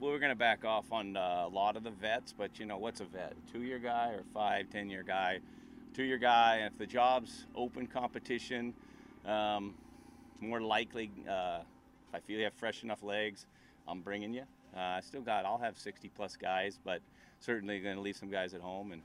We're 0.00 0.18
going 0.18 0.30
to 0.30 0.36
back 0.36 0.64
off 0.64 0.92
on 0.92 1.16
uh, 1.16 1.44
a 1.46 1.48
lot 1.48 1.76
of 1.76 1.84
the 1.84 1.90
vets, 1.90 2.34
but 2.36 2.58
you 2.58 2.66
know, 2.66 2.78
what's 2.78 3.00
a 3.00 3.04
vet? 3.04 3.34
Two 3.52 3.62
year 3.62 3.78
guy 3.78 4.12
or 4.12 4.22
five, 4.32 4.70
ten 4.70 4.88
year 4.88 5.02
guy? 5.02 5.40
Two 5.94 6.04
year 6.04 6.16
guy, 6.16 6.66
if 6.66 6.78
the 6.78 6.86
job's 6.86 7.46
open 7.54 7.86
competition, 7.86 8.72
um, 9.26 9.74
more 10.40 10.60
likely, 10.60 11.10
uh, 11.28 11.60
if 12.08 12.14
I 12.14 12.20
feel 12.20 12.38
you 12.38 12.44
have 12.44 12.54
fresh 12.54 12.82
enough 12.82 13.02
legs, 13.02 13.44
I'm 13.86 14.00
bringing 14.00 14.32
you. 14.32 14.44
Uh, 14.74 14.80
I 14.80 15.00
still 15.00 15.20
got, 15.20 15.44
I'll 15.44 15.58
have 15.58 15.78
60 15.78 16.10
plus 16.16 16.36
guys, 16.36 16.78
but 16.82 17.02
certainly 17.40 17.78
going 17.80 17.96
to 17.96 18.02
leave 18.02 18.16
some 18.16 18.30
guys 18.30 18.54
at 18.54 18.60
home 18.60 18.92
and, 18.92 19.02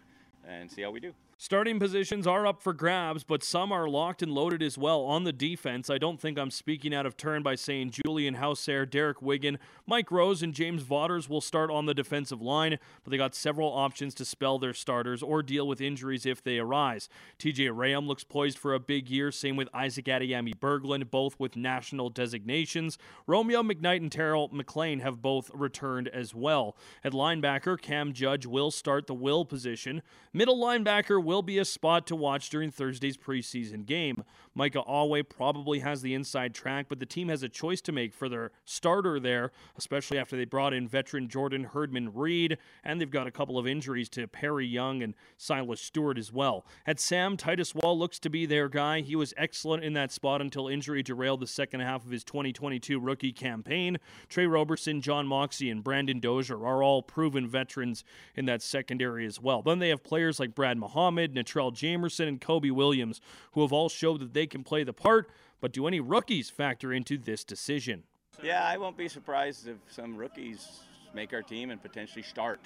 and 0.48 0.72
see 0.72 0.82
how 0.82 0.92
we 0.92 1.00
do. 1.00 1.14
Starting 1.38 1.80
positions 1.80 2.26
are 2.26 2.48
up 2.48 2.62
for 2.62 2.71
grabs, 2.71 3.26
but 3.26 3.43
some 3.43 3.69
are 3.69 3.89
locked 3.89 4.21
and 4.21 4.32
loaded 4.32 4.63
as 4.63 4.78
well 4.78 5.02
on 5.02 5.26
the 5.26 5.34
defense. 5.34 5.89
I 5.89 5.98
don't 5.98 6.17
think 6.17 6.39
I'm 6.39 6.50
speaking 6.50 6.95
out 6.95 7.06
of 7.06 7.17
turn 7.17 7.43
by 7.43 7.56
saying 7.56 7.91
Julian 7.91 8.38
Howsare, 8.38 8.89
Derek 8.89 9.21
Wiggan, 9.21 9.60
Mike 9.86 10.12
Rose, 10.12 10.41
and 10.41 10.54
James 10.54 10.84
Vaughters 10.84 11.28
will 11.28 11.41
start 11.41 11.69
on 11.69 11.88
the 11.88 11.93
defensive 11.93 12.41
line, 12.41 12.80
but 13.04 13.12
they 13.12 13.17
got 13.17 13.36
several 13.36 13.67
options 13.67 14.13
to 14.15 14.24
spell 14.24 14.60
their 14.60 14.74
starters 14.74 15.21
or 15.21 15.43
deal 15.43 15.67
with 15.67 15.82
injuries 15.82 16.26
if 16.26 16.41
they 16.41 16.58
arise. 16.58 17.10
TJ 17.38 17.67
Rayam 17.67 18.08
looks 18.08 18.24
poised 18.24 18.58
for 18.58 18.74
a 18.74 18.80
big 18.80 19.10
year, 19.10 19.30
same 19.30 19.58
with 19.58 19.67
Isaac 19.74 20.06
Adeyemi 20.06 20.56
Berglund, 20.58 21.12
both 21.12 21.38
with 21.38 21.58
national 21.58 22.10
designations. 22.12 22.98
Romeo 23.28 23.62
McKnight 23.62 23.98
and 23.98 24.12
Terrell 24.12 24.50
McLean 24.54 25.02
have 25.02 25.21
both 25.21 25.52
returned 25.54 26.08
as 26.08 26.34
well. 26.34 26.78
At 27.04 27.12
linebacker, 27.12 27.80
Cam 27.82 28.13
Judge 28.13 28.45
will 28.45 28.71
start 28.71 29.06
the 29.06 29.13
will 29.13 29.43
position. 29.43 30.02
Middle 30.32 30.58
linebacker 30.58 31.25
will 31.26 31.42
be 31.42 31.58
a 31.58 31.66
spot 31.66 32.08
to 32.08 32.16
watch 32.16 32.50
during 32.50 32.72
Thursday's 32.72 33.18
preseason 33.18 33.86
game. 33.86 34.24
Micah 34.58 34.80
Awe 34.80 35.22
probably 35.24 35.80
has 35.80 36.02
the 36.02 36.13
inside 36.13 36.54
track, 36.54 36.86
but 36.88 37.00
the 37.00 37.06
team 37.06 37.28
has 37.28 37.44
a 37.44 37.50
choice 37.50 37.82
to 37.82 37.91
make 37.91 38.13
for 38.13 38.30
their 38.30 38.52
starter 38.63 39.20
there, 39.20 39.52
especially 39.78 40.18
after 40.18 40.38
they 40.38 40.46
brought 40.46 40.74
in 40.74 40.88
veteran 40.88 41.28
Jordan 41.28 41.65
Herdman 41.65 42.13
Reed, 42.13 42.58
and 42.84 43.00
they've 43.00 43.12
got 43.12 43.28
a 43.28 43.32
couple 43.32 43.58
of 43.58 43.68
injuries 43.68 44.08
to 44.10 44.28
Perry 44.28 44.65
Young 44.65 45.04
and 45.04 45.13
Silas 45.38 45.82
Stewart 45.82 46.18
as 46.18 46.32
well. 46.32 46.65
At 46.88 47.02
Sam, 47.02 47.36
Titus 47.36 47.76
Wall 47.76 48.00
looks 48.00 48.18
to 48.20 48.30
be 48.30 48.46
their 48.46 48.70
guy. 48.70 49.02
He 49.02 49.18
was 49.18 49.34
excellent 49.36 49.84
in 49.84 49.91
that 49.94 50.13
spot 50.13 50.41
until 50.41 50.70
injury 50.70 51.04
derailed 51.04 51.41
the 51.41 51.48
second 51.48 51.82
half 51.82 52.06
of 52.06 52.12
his 52.12 52.24
2022 52.24 52.98
rookie 52.98 53.34
campaign. 53.34 53.98
Tre 54.30 54.46
Roberson, 54.46 55.02
John 55.02 55.28
Moxey, 55.28 55.70
and 55.70 55.84
Brandon 55.84 56.22
Dozier 56.22 56.65
are 56.65 56.82
all 56.82 57.04
proven 57.04 57.46
veterans 57.46 58.06
in 58.36 58.46
that 58.46 58.62
secondary 58.62 59.26
as 59.26 59.41
well. 59.41 59.62
Then 59.62 59.80
they 59.80 59.89
have 59.89 60.04
players 60.04 60.39
like 60.39 60.56
Brad 60.56 60.78
Muhammad, 60.78 61.36
Natrell 61.36 61.74
Jamerson, 61.74 62.30
and 62.30 62.39
Kobe 62.39 62.70
Williams, 62.70 63.20
who 63.52 63.62
have 63.62 63.74
all 63.74 63.89
showed 63.89 64.22
that 64.22 64.34
they 64.34 64.45
can 64.48 64.64
play 64.64 64.84
the 64.84 64.94
part. 64.94 65.30
But 65.62 65.72
do 65.72 65.88
any 65.88 66.00
rookies 66.00 66.50
factor 66.50 66.94
into 66.94 67.18
this 67.18 67.44
decision? 67.44 68.04
Yeah, 68.44 68.64
I 68.64 68.78
won't 68.78 68.98
be 68.98 69.08
surprised 69.08 69.68
if 69.68 69.78
some 69.90 70.16
rookies 70.16 70.82
make 71.14 71.34
our 71.34 71.42
team 71.42 71.72
and 71.72 71.82
potentially 71.82 72.24
start. 72.24 72.60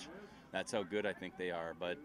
That's 0.51 0.71
how 0.71 0.83
good 0.83 1.05
I 1.05 1.13
think 1.13 1.37
they 1.37 1.51
are. 1.51 1.75
But 1.79 1.97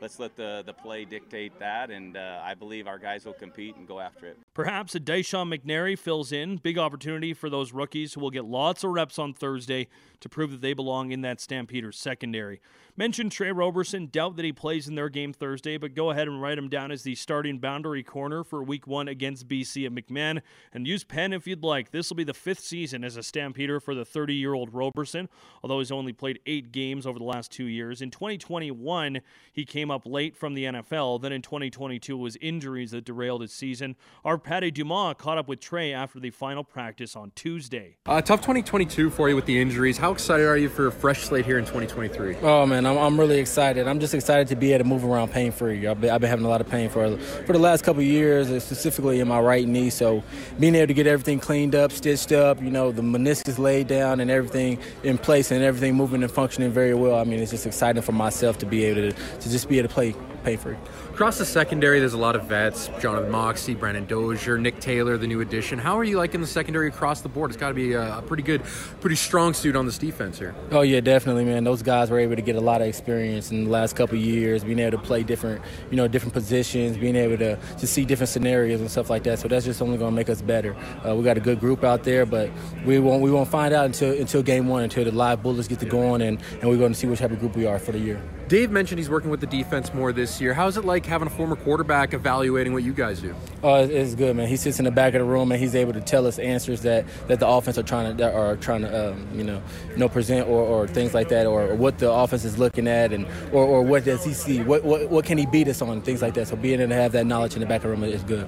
let's 0.00 0.18
let 0.18 0.34
the, 0.36 0.62
the 0.66 0.72
play 0.72 1.04
dictate 1.04 1.58
that, 1.60 1.90
and 1.90 2.16
uh, 2.16 2.40
I 2.42 2.54
believe 2.54 2.88
our 2.88 2.98
guys 2.98 3.24
will 3.24 3.32
compete 3.32 3.76
and 3.76 3.86
go 3.86 4.00
after 4.00 4.26
it. 4.26 4.38
Perhaps 4.54 4.94
a 4.94 5.00
Deshaun 5.00 5.48
McNary 5.48 5.98
fills 5.98 6.30
in. 6.30 6.58
Big 6.58 6.76
opportunity 6.76 7.32
for 7.32 7.48
those 7.48 7.72
rookies 7.72 8.12
who 8.12 8.20
will 8.20 8.30
get 8.30 8.44
lots 8.44 8.84
of 8.84 8.90
reps 8.90 9.18
on 9.18 9.32
Thursday 9.32 9.88
to 10.20 10.28
prove 10.28 10.50
that 10.50 10.60
they 10.60 10.74
belong 10.74 11.10
in 11.10 11.22
that 11.22 11.40
Stampeders 11.40 11.98
secondary. 11.98 12.60
Mentioned 12.94 13.32
Tre 13.32 13.50
Roberson. 13.50 14.08
Doubt 14.12 14.36
that 14.36 14.44
he 14.44 14.52
plays 14.52 14.86
in 14.86 14.94
their 14.94 15.08
game 15.08 15.32
Thursday, 15.32 15.78
but 15.78 15.94
go 15.94 16.10
ahead 16.10 16.28
and 16.28 16.42
write 16.42 16.58
him 16.58 16.68
down 16.68 16.92
as 16.92 17.02
the 17.02 17.14
starting 17.14 17.58
boundary 17.58 18.02
corner 18.02 18.44
for 18.44 18.62
week 18.62 18.86
one 18.86 19.08
against 19.08 19.48
BC 19.48 19.86
at 19.86 19.92
McMahon. 19.92 20.42
And 20.74 20.86
use 20.86 21.02
pen 21.02 21.32
if 21.32 21.46
you'd 21.46 21.64
like. 21.64 21.90
This 21.90 22.10
will 22.10 22.16
be 22.16 22.24
the 22.24 22.34
fifth 22.34 22.60
season 22.60 23.04
as 23.04 23.16
a 23.16 23.22
Stampeder 23.22 23.80
for 23.80 23.94
the 23.94 24.04
30 24.04 24.34
year 24.34 24.52
old 24.52 24.74
Roberson, 24.74 25.30
although 25.62 25.78
he's 25.78 25.90
only 25.90 26.12
played 26.12 26.40
eight 26.44 26.72
games 26.72 27.06
over 27.06 27.18
the 27.18 27.24
last 27.24 27.50
two 27.50 27.64
years. 27.64 28.02
In 28.02 28.10
2021, 28.10 29.22
he 29.50 29.64
came 29.64 29.90
up 29.90 30.02
late 30.04 30.36
from 30.36 30.52
the 30.52 30.64
NFL. 30.64 31.22
Then 31.22 31.32
in 31.32 31.40
2022, 31.40 32.14
it 32.14 32.20
was 32.20 32.36
injuries 32.36 32.90
that 32.90 33.06
derailed 33.06 33.40
his 33.40 33.54
season. 33.54 33.96
Our 34.22 34.36
Patty 34.42 34.72
Dumas 34.72 35.14
caught 35.18 35.38
up 35.38 35.46
with 35.46 35.60
Tre 35.60 35.92
after 35.92 36.18
the 36.18 36.30
final 36.30 36.64
practice 36.64 37.14
on 37.14 37.30
Tuesday. 37.34 37.96
Uh, 38.06 38.20
tough 38.20 38.40
2022 38.40 39.08
for 39.10 39.28
you 39.28 39.36
with 39.36 39.46
the 39.46 39.60
injuries. 39.60 39.96
How 39.96 40.10
excited 40.10 40.46
are 40.46 40.56
you 40.56 40.68
for 40.68 40.88
a 40.88 40.92
fresh 40.92 41.22
slate 41.22 41.46
here 41.46 41.58
in 41.58 41.64
2023? 41.64 42.38
Oh 42.42 42.66
man, 42.66 42.84
I'm, 42.84 42.98
I'm 42.98 43.18
really 43.18 43.38
excited. 43.38 43.86
I'm 43.86 44.00
just 44.00 44.14
excited 44.14 44.48
to 44.48 44.56
be 44.56 44.72
able 44.72 44.84
to 44.84 44.88
move 44.88 45.04
around 45.04 45.30
pain 45.30 45.52
free. 45.52 45.86
I've 45.86 46.00
been, 46.00 46.10
I've 46.10 46.20
been 46.20 46.30
having 46.30 46.44
a 46.44 46.48
lot 46.48 46.60
of 46.60 46.68
pain 46.68 46.88
for 46.88 47.16
for 47.16 47.52
the 47.52 47.58
last 47.58 47.84
couple 47.84 48.00
of 48.00 48.06
years, 48.06 48.50
uh, 48.50 48.58
specifically 48.58 49.20
in 49.20 49.28
my 49.28 49.38
right 49.38 49.66
knee. 49.66 49.90
So 49.90 50.24
being 50.58 50.74
able 50.74 50.88
to 50.88 50.94
get 50.94 51.06
everything 51.06 51.38
cleaned 51.38 51.74
up, 51.74 51.92
stitched 51.92 52.32
up, 52.32 52.60
you 52.60 52.70
know, 52.70 52.90
the 52.90 53.02
meniscus 53.02 53.58
laid 53.58 53.86
down 53.86 54.18
and 54.20 54.30
everything 54.30 54.78
in 55.04 55.18
place 55.18 55.52
and 55.52 55.62
everything 55.62 55.94
moving 55.94 56.22
and 56.22 56.32
functioning 56.32 56.72
very 56.72 56.94
well. 56.94 57.18
I 57.18 57.24
mean, 57.24 57.38
it's 57.38 57.52
just 57.52 57.66
exciting 57.66 58.02
for 58.02 58.12
myself 58.12 58.58
to 58.58 58.66
be 58.66 58.84
able 58.84 59.12
to 59.12 59.12
to 59.12 59.50
just 59.50 59.68
be 59.68 59.78
able 59.78 59.88
to 59.88 59.94
play 59.94 60.14
pain 60.42 60.58
free. 60.58 60.76
Across 61.22 61.38
the 61.38 61.44
secondary, 61.44 62.00
there's 62.00 62.14
a 62.14 62.18
lot 62.18 62.34
of 62.34 62.46
vets: 62.46 62.90
Jonathan 63.00 63.30
Moxey, 63.30 63.76
Brandon 63.76 64.04
Dozier, 64.06 64.58
Nick 64.58 64.80
Taylor, 64.80 65.16
the 65.16 65.28
new 65.28 65.40
addition. 65.40 65.78
How 65.78 65.96
are 65.96 66.02
you 66.02 66.16
liking 66.16 66.40
the 66.40 66.48
secondary 66.48 66.88
across 66.88 67.20
the 67.20 67.28
board? 67.28 67.52
It's 67.52 67.56
got 67.56 67.68
to 67.68 67.74
be 67.74 67.92
a, 67.92 68.18
a 68.18 68.22
pretty 68.22 68.42
good, 68.42 68.64
pretty 69.00 69.14
strong 69.14 69.54
suit 69.54 69.76
on 69.76 69.86
this 69.86 69.98
defense 69.98 70.40
here. 70.40 70.52
Oh 70.72 70.80
yeah, 70.80 70.98
definitely, 70.98 71.44
man. 71.44 71.62
Those 71.62 71.80
guys 71.80 72.10
were 72.10 72.18
able 72.18 72.34
to 72.34 72.42
get 72.42 72.56
a 72.56 72.60
lot 72.60 72.80
of 72.80 72.88
experience 72.88 73.52
in 73.52 73.62
the 73.62 73.70
last 73.70 73.94
couple 73.94 74.18
years, 74.18 74.64
being 74.64 74.80
able 74.80 74.98
to 74.98 75.04
play 75.04 75.22
different, 75.22 75.62
you 75.92 75.96
know, 75.96 76.08
different 76.08 76.34
positions, 76.34 76.96
being 76.96 77.14
able 77.14 77.38
to 77.38 77.54
to 77.54 77.86
see 77.86 78.04
different 78.04 78.30
scenarios 78.30 78.80
and 78.80 78.90
stuff 78.90 79.08
like 79.08 79.22
that. 79.22 79.38
So 79.38 79.46
that's 79.46 79.64
just 79.64 79.80
only 79.80 79.98
going 79.98 80.10
to 80.10 80.16
make 80.16 80.28
us 80.28 80.42
better. 80.42 80.74
Uh, 81.06 81.14
we 81.14 81.22
got 81.22 81.36
a 81.36 81.40
good 81.40 81.60
group 81.60 81.84
out 81.84 82.02
there, 82.02 82.26
but 82.26 82.50
we 82.84 82.98
won't 82.98 83.22
we 83.22 83.30
won't 83.30 83.48
find 83.48 83.72
out 83.72 83.86
until 83.86 84.12
until 84.12 84.42
game 84.42 84.66
one, 84.66 84.82
until 84.82 85.04
the 85.04 85.12
live 85.12 85.40
bullets 85.40 85.68
get 85.68 85.78
to 85.78 85.86
going, 85.86 86.20
and 86.20 86.42
and 86.60 86.68
we're 86.68 86.78
going 86.78 86.92
to 86.92 86.98
see 86.98 87.06
which 87.06 87.20
type 87.20 87.30
of 87.30 87.38
group 87.38 87.54
we 87.54 87.64
are 87.64 87.78
for 87.78 87.92
the 87.92 88.00
year. 88.00 88.20
Dave 88.52 88.70
mentioned 88.70 88.98
he's 88.98 89.08
working 89.08 89.30
with 89.30 89.40
the 89.40 89.46
defense 89.46 89.94
more 89.94 90.12
this 90.12 90.38
year. 90.38 90.52
How's 90.52 90.76
it 90.76 90.84
like 90.84 91.06
having 91.06 91.26
a 91.26 91.30
former 91.30 91.56
quarterback 91.56 92.12
evaluating 92.12 92.74
what 92.74 92.82
you 92.82 92.92
guys 92.92 93.18
do? 93.18 93.34
Oh, 93.62 93.82
it's- 93.82 93.88
it's 93.88 94.14
good, 94.14 94.36
man. 94.36 94.46
He 94.46 94.58
sits 94.58 94.78
in 94.78 94.84
the 94.84 94.90
back 94.90 95.14
of 95.14 95.20
the 95.20 95.24
room 95.24 95.50
and 95.52 95.58
he's 95.58 95.74
able 95.74 95.94
to 95.94 96.02
tell 96.02 96.26
us 96.26 96.38
answers 96.38 96.82
that, 96.82 97.06
that 97.28 97.40
the 97.40 97.48
offense 97.48 97.78
are 97.78 97.82
trying 97.82 98.14
to 98.14 98.30
are 98.30 98.56
trying 98.56 98.82
to 98.82 99.12
um, 99.12 99.26
you 99.34 99.42
know 99.42 99.62
you 99.92 99.96
know 99.96 100.06
present 100.06 100.46
or, 100.46 100.60
or 100.60 100.86
things 100.86 101.14
like 101.14 101.30
that 101.30 101.46
or, 101.46 101.74
what 101.74 101.96
the 101.96 102.12
offense 102.12 102.44
is 102.44 102.58
looking 102.58 102.86
at 102.86 103.14
and 103.14 103.24
or, 103.52 103.64
or 103.64 103.82
what 103.82 104.04
does 104.04 104.22
he 104.22 104.34
see? 104.34 104.60
What, 104.60 104.84
what 104.84 105.08
what 105.08 105.24
can 105.24 105.38
he 105.38 105.46
beat 105.46 105.66
us 105.68 105.80
on? 105.80 106.02
Things 106.02 106.20
like 106.20 106.34
that. 106.34 106.48
So 106.48 106.54
being 106.54 106.78
able 106.78 106.90
to 106.90 106.94
have 106.94 107.12
that 107.12 107.24
knowledge 107.24 107.54
in 107.54 107.60
the 107.60 107.66
back 107.66 107.76
of 107.78 107.84
the 107.84 107.88
room 107.88 108.04
is 108.04 108.22
good. 108.22 108.46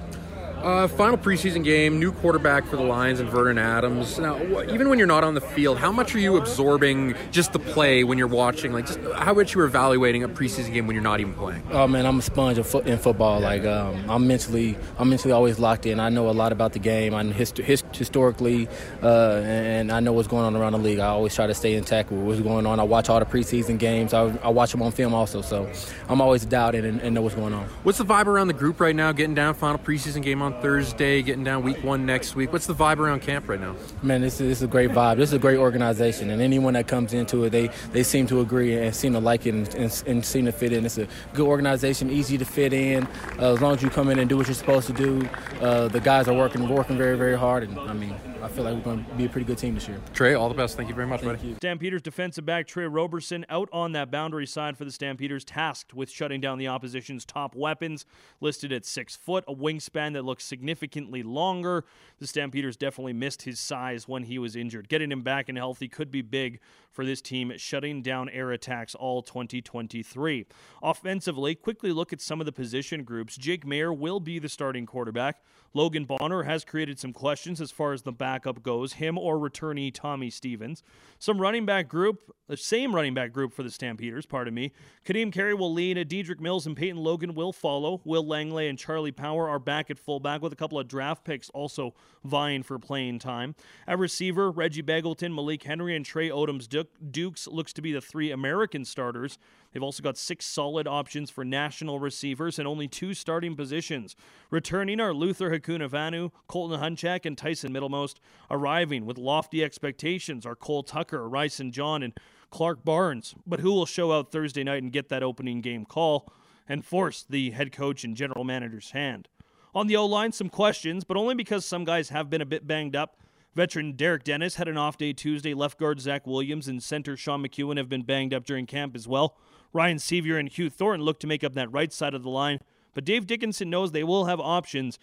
Uh, 0.65 0.87
final 0.87 1.15
preseason 1.15 1.63
game, 1.63 1.99
new 1.99 2.11
quarterback 2.11 2.65
for 2.65 2.75
the 2.75 2.81
Lions 2.81 3.19
and 3.19 3.29
Vernon 3.29 3.59
Adams. 3.59 4.17
Now, 4.17 4.33
wh- 4.35 4.67
even 4.73 4.89
when 4.89 4.97
you're 4.97 5.07
not 5.07 5.23
on 5.23 5.35
the 5.35 5.41
field, 5.41 5.77
how 5.77 5.91
much 5.91 6.15
are 6.15 6.19
you 6.19 6.37
absorbing 6.37 7.13
just 7.31 7.53
the 7.53 7.59
play 7.59 8.03
when 8.03 8.17
you're 8.17 8.25
watching? 8.27 8.73
Like, 8.73 8.87
just 8.87 8.99
how 9.13 9.35
much 9.35 9.53
you're 9.53 9.65
evaluating 9.65 10.23
a 10.23 10.27
preseason 10.27 10.73
game 10.73 10.87
when 10.87 10.95
you're 10.95 11.03
not 11.03 11.19
even 11.19 11.35
playing? 11.35 11.61
Oh 11.69 11.87
man, 11.87 12.07
I'm 12.07 12.17
a 12.17 12.21
sponge 12.23 12.57
in, 12.57 12.63
foot, 12.63 12.87
in 12.87 12.97
football. 12.97 13.39
Like 13.41 13.63
um, 13.63 14.09
I'm 14.09 14.25
mentally, 14.27 14.75
I'm 14.97 15.07
mentally 15.11 15.33
always 15.33 15.59
locked 15.59 15.85
in. 15.85 15.99
I 15.99 16.09
know 16.09 16.31
a 16.31 16.31
lot 16.31 16.51
about 16.51 16.73
the 16.73 16.79
game. 16.79 17.13
I'm 17.13 17.31
hist- 17.31 17.57
hist- 17.57 17.85
historically, 17.95 18.67
uh, 19.03 19.41
and 19.45 19.91
I 19.91 19.99
know 19.99 20.13
what's 20.13 20.27
going 20.27 20.45
on 20.45 20.55
around 20.55 20.71
the 20.71 20.79
league. 20.79 20.97
I 20.97 21.05
always 21.09 21.35
try 21.35 21.45
to 21.45 21.53
stay 21.53 21.75
intact 21.75 22.09
with 22.11 22.21
what's 22.21 22.41
going 22.41 22.65
on. 22.65 22.79
I 22.79 22.83
watch 22.83 23.07
all 23.07 23.19
the 23.19 23.25
preseason 23.27 23.77
games. 23.77 24.15
I, 24.15 24.35
I 24.41 24.49
watch 24.49 24.71
them 24.71 24.81
on 24.81 24.91
film 24.91 25.13
also, 25.13 25.43
so 25.43 25.69
I'm 26.09 26.21
always 26.21 26.43
doubting 26.43 26.85
and, 26.85 26.99
and 27.01 27.13
know 27.13 27.21
what's 27.21 27.35
going 27.35 27.53
on. 27.53 27.65
What's 27.83 27.99
the 27.99 28.05
vibe 28.05 28.25
around 28.25 28.47
the 28.47 28.53
group 28.53 28.79
right 28.79 28.95
now? 28.95 29.11
Getting 29.11 29.35
down, 29.35 29.53
final 29.53 29.77
preseason 29.77 30.23
game 30.23 30.41
on 30.41 30.54
Thursday, 30.61 31.21
getting 31.21 31.43
down 31.43 31.63
week 31.63 31.83
one 31.83 32.05
next 32.05 32.35
week. 32.35 32.51
What's 32.51 32.65
the 32.65 32.73
vibe 32.73 32.97
around 32.97 33.21
camp 33.21 33.47
right 33.47 33.59
now? 33.59 33.75
Man, 34.01 34.21
this 34.21 34.33
is, 34.33 34.47
this 34.49 34.57
is 34.59 34.63
a 34.63 34.67
great 34.67 34.91
vibe. 34.91 35.17
This 35.17 35.29
is 35.29 35.33
a 35.33 35.39
great 35.39 35.57
organization, 35.57 36.29
and 36.29 36.41
anyone 36.41 36.73
that 36.73 36.87
comes 36.87 37.13
into 37.13 37.43
it, 37.43 37.51
they, 37.51 37.69
they 37.91 38.03
seem 38.03 38.27
to 38.27 38.41
agree 38.41 38.77
and 38.77 38.95
seem 38.95 39.13
to 39.13 39.19
like 39.19 39.45
it 39.45 39.53
and, 39.53 39.73
and, 39.75 40.03
and 40.07 40.25
seem 40.25 40.45
to 40.45 40.51
fit 40.51 40.73
in. 40.73 40.85
It's 40.85 40.97
a 40.97 41.07
good 41.33 41.47
organization, 41.47 42.09
easy 42.09 42.37
to 42.37 42.45
fit 42.45 42.73
in. 42.73 43.07
Uh, 43.39 43.53
as 43.53 43.61
long 43.61 43.75
as 43.75 43.83
you 43.83 43.89
come 43.89 44.09
in 44.09 44.19
and 44.19 44.29
do 44.29 44.37
what 44.37 44.47
you're 44.47 44.55
supposed 44.55 44.87
to 44.87 44.93
do, 44.93 45.27
uh, 45.61 45.87
the 45.87 45.99
guys 45.99 46.27
are 46.27 46.33
working 46.35 46.67
working 46.67 46.97
very 46.97 47.17
very 47.17 47.37
hard, 47.37 47.63
and 47.63 47.79
I 47.79 47.93
mean, 47.93 48.15
I 48.45 48.47
feel 48.47 48.63
like 48.63 48.75
we're 48.75 48.81
going 48.81 49.03
to 49.03 49.15
be 49.15 49.25
a 49.25 49.29
pretty 49.29 49.47
good 49.47 49.57
team 49.57 49.73
this 49.73 49.87
year. 49.87 49.99
Tre, 50.13 50.35
all 50.35 50.49
the 50.49 50.55
best. 50.55 50.77
Thank 50.77 50.87
you 50.87 50.93
very 50.93 51.07
much, 51.07 51.21
Thank 51.21 51.39
buddy. 51.39 51.47
you. 51.47 51.55
Stampeders 51.55 52.03
defensive 52.03 52.45
back 52.45 52.67
Tre 52.67 52.85
Roberson 52.85 53.43
out 53.49 53.67
on 53.73 53.93
that 53.93 54.11
boundary 54.11 54.45
side 54.45 54.77
for 54.77 54.85
the 54.85 54.91
Stampeders, 54.91 55.43
tasked 55.43 55.95
with 55.95 56.11
shutting 56.11 56.41
down 56.41 56.59
the 56.59 56.67
opposition's 56.67 57.25
top 57.25 57.55
weapons, 57.55 58.05
listed 58.41 58.71
at 58.71 58.85
six 58.85 59.15
foot, 59.15 59.43
a 59.47 59.55
wingspan 59.55 60.13
that 60.13 60.25
looks 60.25 60.43
significantly 60.45 61.23
longer. 61.23 61.85
The 62.19 62.27
Stampeders 62.27 62.77
definitely 62.77 63.13
missed 63.13 63.41
his 63.41 63.59
size 63.59 64.07
when 64.07 64.25
he 64.25 64.37
was 64.37 64.55
injured. 64.55 64.89
Getting 64.89 65.11
him 65.11 65.23
back 65.23 65.49
and 65.49 65.57
healthy 65.57 65.87
could 65.87 66.11
be 66.11 66.21
big 66.21 66.59
for 66.91 67.03
this 67.03 67.21
team, 67.21 67.51
shutting 67.57 68.03
down 68.03 68.29
air 68.29 68.51
attacks 68.51 68.93
all 68.93 69.23
2023. 69.23 70.45
Offensively, 70.83 71.55
quickly 71.55 71.91
look 71.91 72.13
at 72.13 72.21
some 72.21 72.39
of 72.39 72.45
the 72.45 72.51
position 72.51 73.03
groups. 73.03 73.37
Jake 73.37 73.65
Maier 73.65 73.97
will 73.97 74.19
be 74.19 74.37
the 74.37 74.49
starting 74.49 74.85
quarterback. 74.85 75.41
Logan 75.75 76.05
Bonner 76.05 76.43
has 76.43 76.63
created 76.63 76.99
some 76.99 77.11
questions 77.11 77.59
as 77.59 77.69
far 77.69 77.91
as 77.91 78.03
the 78.03 78.13
backup 78.13 78.63
goes, 78.63 78.93
him 78.93 79.17
or 79.17 79.37
returnee 79.37 79.93
Tommy 79.93 80.29
Stevens. 80.29 80.81
Some 81.19 81.41
running 81.41 81.65
back 81.65 81.89
group, 81.89 82.33
the 82.47 82.55
same 82.55 82.95
running 82.95 83.13
back 83.13 83.33
group 83.33 83.51
for 83.53 83.61
the 83.61 83.69
Stampeders, 83.69 84.25
pardon 84.25 84.53
me. 84.53 84.71
Kadeem 85.05 85.33
Carey 85.33 85.53
will 85.53 85.73
lead, 85.73 85.97
Dedrick 85.97 86.39
Mills 86.39 86.65
and 86.65 86.77
Peyton 86.77 86.95
Logan 86.95 87.35
will 87.35 87.51
follow. 87.51 87.99
Will 88.05 88.25
Langley 88.25 88.69
and 88.69 88.79
Charlie 88.79 89.11
Power 89.11 89.49
are 89.49 89.59
back 89.59 89.91
at 89.91 89.99
fullback 89.99 90.41
with 90.41 90.53
a 90.53 90.55
couple 90.55 90.79
of 90.79 90.87
draft 90.87 91.25
picks 91.25 91.49
also 91.49 91.93
vying 92.23 92.63
for 92.63 92.79
playing 92.79 93.19
time. 93.19 93.53
At 93.85 93.99
receiver, 93.99 94.49
Reggie 94.51 94.81
Begelton, 94.81 95.35
Malik 95.35 95.63
Henry, 95.63 95.93
and 95.93 96.05
Trey 96.05 96.29
Odoms 96.29 96.69
Dukes 97.11 97.47
looks 97.47 97.73
to 97.73 97.81
be 97.81 97.91
the 97.91 97.99
three 97.99 98.31
American 98.31 98.85
starters. 98.85 99.37
They've 99.75 99.83
also 99.83 100.01
got 100.01 100.17
six 100.17 100.45
solid 100.45 100.87
options 100.87 101.29
for 101.29 101.43
national 101.43 101.99
receivers 101.99 102.57
and 102.57 102.65
only 102.65 102.87
two 102.87 103.13
starting 103.13 103.57
positions. 103.57 104.15
Returning 104.49 105.01
are 105.01 105.13
Luther 105.13 105.49
Hakunavanhu, 105.49 106.31
Colton 106.47 106.79
Hunchak, 106.79 107.25
and 107.25 107.37
Tyson 107.37 107.73
Middlemost. 107.73 108.21
Arriving 108.49 109.05
with 109.05 109.17
lofty 109.17 109.65
expectations 109.65 110.45
are 110.45 110.55
Cole 110.55 110.83
Tucker, 110.83 111.27
Ryson 111.27 111.73
John, 111.73 112.03
and 112.03 112.13
Clark 112.51 112.85
Barnes. 112.85 113.35
But 113.45 113.59
who 113.59 113.73
will 113.73 113.85
show 113.85 114.13
out 114.13 114.31
Thursday 114.31 114.63
night 114.63 114.81
and 114.81 114.93
get 114.93 115.09
that 115.09 115.23
opening 115.23 115.59
game 115.59 115.83
call 115.83 116.31
and 116.69 116.85
force 116.85 117.25
the 117.29 117.51
head 117.51 117.73
coach 117.73 118.05
and 118.05 118.15
general 118.15 118.45
manager's 118.45 118.91
hand? 118.91 119.27
On 119.73 119.87
the 119.87 119.97
O 119.97 120.05
line, 120.05 120.31
some 120.31 120.47
questions, 120.47 121.03
but 121.03 121.17
only 121.17 121.35
because 121.35 121.65
some 121.65 121.83
guys 121.83 122.07
have 122.07 122.29
been 122.29 122.39
a 122.39 122.45
bit 122.45 122.65
banged 122.65 122.95
up. 122.95 123.17
Veteran 123.55 123.93
Derek 123.93 124.23
Dennis 124.23 124.55
had 124.55 124.69
an 124.69 124.77
off 124.77 124.97
day 124.97 125.11
Tuesday. 125.11 125.53
Left 125.53 125.77
guard 125.77 125.99
Zach 125.99 126.25
Williams 126.25 126.69
and 126.69 126.81
center 126.81 127.17
Sean 127.17 127.41
McEwen 127.41 127.75
have 127.75 127.89
been 127.89 128.03
banged 128.03 128.33
up 128.33 128.45
during 128.45 128.65
camp 128.65 128.95
as 128.95 129.05
well. 129.05 129.37
Ryan 129.75 129.97
Sceviour 129.97 130.39
and 130.39 130.47
Hugh 130.47 130.69
Thornton 130.69 131.03
look 131.03 131.19
to 131.19 131.27
make 131.27 131.43
up 131.43 131.53
that 131.53 131.69
right 131.69 131.91
side 131.91 132.13
of 132.13 132.23
the 132.23 132.29
line, 132.29 132.59
but 132.93 133.03
Dave 133.03 133.27
Dickenson 133.27 133.69
knows 133.69 133.91
they 133.91 134.05
will 134.05 134.23
have 134.23 134.39
options, 134.39 134.97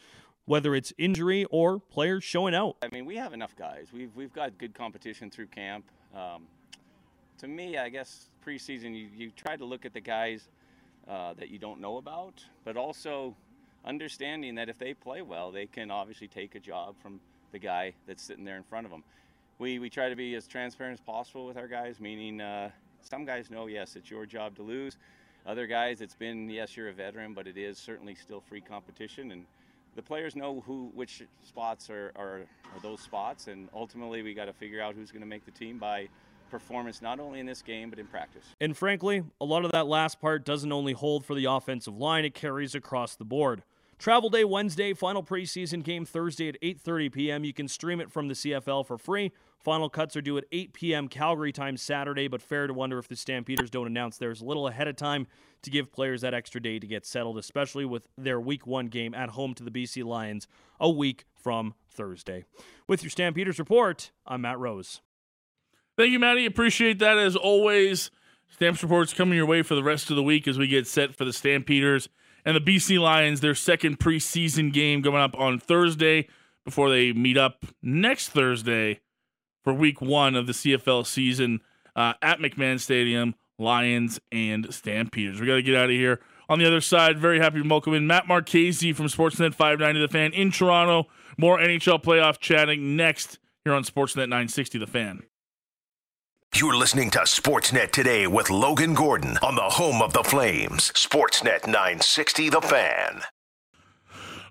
whether 0.47 0.75
it's 0.75 0.95
injury 0.97 1.45
or 1.51 1.79
players 1.79 2.25
showing 2.25 2.55
out. 2.55 2.77
I 2.83 2.89
mean, 2.91 3.05
we 3.05 3.17
have 3.17 3.35
enough 3.35 3.55
guys. 3.55 3.89
We've 3.93 4.11
we've 4.17 4.33
got 4.33 4.57
good 4.57 4.73
competition 4.73 5.31
through 5.31 5.49
camp. 5.49 5.85
Um, 6.17 6.47
to 7.39 7.49
me, 7.49 7.77
I 7.77 7.91
guess 7.91 8.31
preseason 8.47 8.97
you, 8.97 9.09
you 9.15 9.31
try 9.37 9.57
to 9.57 9.65
look 9.65 9.85
at 9.85 9.93
the 9.93 10.01
guys 10.01 10.49
uh, 11.07 11.35
that 11.35 11.51
you 11.51 11.59
don't 11.59 11.81
know 11.81 11.99
about, 11.99 12.43
but 12.65 12.79
also 12.79 13.37
understanding 13.85 14.55
that 14.55 14.71
if 14.71 14.79
they 14.79 14.95
play 14.95 15.21
well, 15.21 15.53
they 15.53 15.67
can 15.67 15.91
obviously 15.91 16.29
take 16.29 16.55
a 16.55 16.61
job 16.61 16.95
from 17.03 17.21
the 17.51 17.59
guy 17.59 17.93
that's 18.07 18.23
sitting 18.23 18.45
there 18.45 18.57
in 18.57 18.63
front 18.63 18.87
of 18.87 18.91
them. 18.91 19.05
We 19.59 19.79
we 19.79 19.91
try 19.91 20.09
to 20.09 20.17
be 20.17 20.35
as 20.35 20.47
transparent 20.47 20.99
as 20.99 21.05
possible 21.05 21.45
with 21.45 21.59
our 21.59 21.69
guys, 21.69 22.01
meaning 22.01 22.41
uh, 22.41 22.71
some 23.03 23.25
guys 23.25 23.51
know 23.51 23.67
yes, 23.67 23.97
it's 23.97 24.11
your 24.11 24.27
job 24.27 24.57
to 24.57 24.63
lose. 24.63 24.97
Other 25.45 25.67
guys, 25.67 26.01
it's 26.01 26.15
been 26.15 26.49
yes, 26.49 26.77
you're 26.77 26.89
a 26.89 26.93
veteran, 26.93 27.35
but 27.35 27.47
it 27.47 27.57
is 27.57 27.79
certainly 27.79 28.15
still 28.15 28.41
free 28.41 28.61
competition 28.61 29.33
and 29.33 29.45
the 29.95 30.03
players 30.03 30.35
know 30.35 30.63
who 30.67 30.91
which 30.95 31.23
spots 31.47 31.91
are, 31.91 32.13
are, 32.17 32.41
are 32.75 32.81
those 32.83 33.01
spots 33.01 33.49
and 33.49 33.69
ultimately 33.75 34.23
we 34.23 34.35
got 34.35 34.47
to 34.47 34.53
figure 34.53 34.81
out 34.81 34.95
who's 34.95 35.11
going 35.11 35.21
to 35.21 35.27
make 35.27 35.45
the 35.45 35.51
team 35.51 35.79
by 35.79 36.09
performance 36.51 37.03
not 37.03 37.19
only 37.21 37.41
in 37.41 37.47
this 37.47 37.63
game 37.63 37.91
but 37.91 37.99
in 37.99 38.07
practice 38.07 38.45
And 38.61 38.77
frankly, 38.77 39.23
a 39.41 39.45
lot 39.45 39.65
of 39.65 39.73
that 39.73 39.87
last 39.87 40.21
part 40.21 40.45
doesn't 40.45 40.73
only 40.73 40.93
hold 40.93 41.25
for 41.25 41.35
the 41.35 41.47
offensive 41.47 41.97
line, 41.97 42.25
it 42.25 42.35
carries 42.35 42.75
across 42.75 43.15
the 43.15 43.25
board. 43.25 43.63
Travel 44.03 44.31
day 44.31 44.43
Wednesday, 44.43 44.95
final 44.95 45.23
preseason 45.23 45.85
game 45.85 46.05
Thursday 46.05 46.49
at 46.49 46.61
8:30 46.61 47.13
p.m. 47.13 47.45
You 47.45 47.53
can 47.53 47.69
stream 47.69 48.01
it 48.01 48.11
from 48.11 48.27
the 48.27 48.35
CFL 48.35 48.85
for 48.85 48.99
free. 48.99 49.31
Final 49.61 49.89
cuts 49.89 50.17
are 50.17 50.21
due 50.21 50.37
at 50.37 50.45
8 50.51 50.73
p.m. 50.73 51.07
Calgary 51.07 51.53
time 51.53 51.77
Saturday, 51.77 52.27
but 52.27 52.43
fair 52.43 52.67
to 52.67 52.75
wonder 52.75 52.99
if 52.99 53.07
the 53.07 53.15
Stampeders 53.15 53.71
don't 53.71 53.87
announce 53.87 54.19
theirs 54.19 54.41
a 54.41 54.45
little 54.45 54.67
ahead 54.67 54.89
of 54.89 54.97
time 54.97 55.29
to 55.63 55.71
give 55.71 55.93
players 55.93 56.23
that 56.23 56.35
extra 56.35 56.61
day 56.61 56.81
to 56.81 56.87
get 56.89 57.07
settled, 57.07 57.39
especially 57.39 57.85
with 57.85 58.09
their 58.19 58.41
week 58.41 58.67
1 58.67 58.89
game 58.89 59.15
at 59.15 59.29
home 59.29 59.55
to 59.55 59.63
the 59.63 59.71
BC 59.71 60.05
Lions 60.05 60.49
a 60.81 60.91
week 60.91 61.25
from 61.33 61.75
Thursday. 61.89 62.45
With 62.89 63.05
your 63.05 63.11
Stampeders 63.11 63.61
report, 63.61 64.11
I'm 64.27 64.41
Matt 64.41 64.59
Rose. 64.59 65.01
Thank 65.97 66.11
you, 66.11 66.19
Maddie. 66.19 66.47
Appreciate 66.47 66.99
that 66.99 67.19
as 67.19 67.37
always. 67.37 68.11
Stamps 68.51 68.83
reports 68.83 69.15
coming 69.15 69.37
your 69.37 69.47
way 69.47 69.63
for 69.63 69.77
the 69.77 69.85
rest 69.85 70.11
of 70.11 70.17
the 70.17 70.25
week 70.25 70.49
as 70.49 70.59
we 70.59 70.67
get 70.67 70.89
set 70.89 71.15
for 71.15 71.25
the 71.25 71.33
Stampeders 71.33 72.09
and 72.45 72.57
the 72.57 72.61
BC 72.61 73.01
Lions, 73.01 73.41
their 73.41 73.55
second 73.55 73.99
preseason 73.99 74.73
game 74.73 75.01
going 75.01 75.23
up 75.23 75.39
on 75.39 75.59
Thursday 75.59 76.29
before 76.65 76.91
they 76.91 77.13
meet 77.13 77.37
up 77.37 77.65
next 77.83 78.29
Thursday 78.29 79.01
for 79.65 79.73
week 79.73 80.01
one 80.01 80.35
of 80.35 80.47
the 80.47 80.53
CFL 80.53 81.07
season 81.07 81.61
uh, 81.95 82.15
at 82.23 82.39
McMahon 82.39 82.81
Stadium, 82.81 83.35
Lions 83.59 84.21
and 84.31 84.73
Stampeders. 84.73 85.41
We 85.41 85.47
got 85.47 85.57
to 85.57 85.63
get 85.63 85.77
out 85.77 85.91
of 85.91 85.97
here. 85.97 86.21
On 86.49 86.59
the 86.59 86.67
other 86.67 86.81
side, 86.81 87.19
very 87.19 87.39
happy 87.39 87.63
to 87.63 87.69
welcome 87.69 87.95
in 87.95 88.07
Matt 88.07 88.27
Marchese 88.27 88.93
from 88.93 89.07
Sportsnet 89.07 89.55
590 89.55 90.01
The 90.01 90.09
Fan 90.09 90.33
in 90.33 90.51
Toronto. 90.51 91.09
More 91.39 91.59
NHL 91.59 92.03
playoff 92.03 92.39
chatting 92.39 92.97
next 92.97 93.39
here 93.65 93.73
on 93.73 93.85
Sportsnet 93.85 94.29
960 94.29 94.79
The 94.79 94.87
Fan. 94.87 95.23
You're 96.55 96.77
listening 96.77 97.11
to 97.13 97.21
Sportsnet 97.21 97.93
today 97.93 98.27
with 98.27 98.51
Logan 98.51 98.93
Gordon 98.93 99.39
on 99.43 99.55
the 99.55 99.63
home 99.63 100.03
of 100.03 100.13
the 100.13 100.23
Flames. 100.23 100.93
Sportsnet 100.93 101.67
960 101.67 102.51
The 102.51 102.61
Fan. 102.61 103.23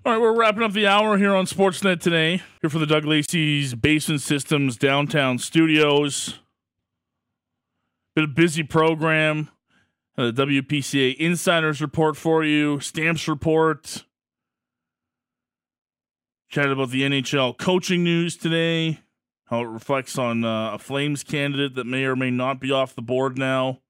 All 0.04 0.12
right, 0.12 0.20
we're 0.20 0.36
wrapping 0.36 0.64
up 0.64 0.72
the 0.72 0.84
hour 0.88 1.16
here 1.16 1.32
on 1.32 1.46
Sportsnet 1.46 2.00
today. 2.00 2.42
Here 2.60 2.68
for 2.68 2.80
the 2.80 2.86
Doug 2.86 3.04
Lacey's 3.04 3.76
Basin 3.76 4.18
Systems 4.18 4.76
downtown 4.76 5.38
studios. 5.38 6.40
Been 8.16 8.24
a 8.24 8.28
busy 8.28 8.64
program. 8.64 9.48
Uh, 10.18 10.32
the 10.32 10.44
WPCA 10.44 11.16
Insiders 11.18 11.80
Report 11.80 12.16
for 12.16 12.42
you, 12.42 12.80
Stamps 12.80 13.28
Report. 13.28 14.04
Chatted 16.48 16.72
about 16.72 16.90
the 16.90 17.02
NHL 17.02 17.56
coaching 17.56 18.02
news 18.02 18.36
today, 18.36 18.98
how 19.52 19.60
it 19.60 19.66
reflects 19.66 20.16
on 20.16 20.46
uh, 20.46 20.72
a 20.72 20.78
Flames 20.78 21.22
candidate 21.22 21.74
that 21.74 21.84
may 21.84 22.04
or 22.04 22.16
may 22.16 22.30
not 22.30 22.58
be 22.58 22.72
off 22.72 22.94
the 22.94 23.02
board 23.02 23.36
now. 23.36 23.80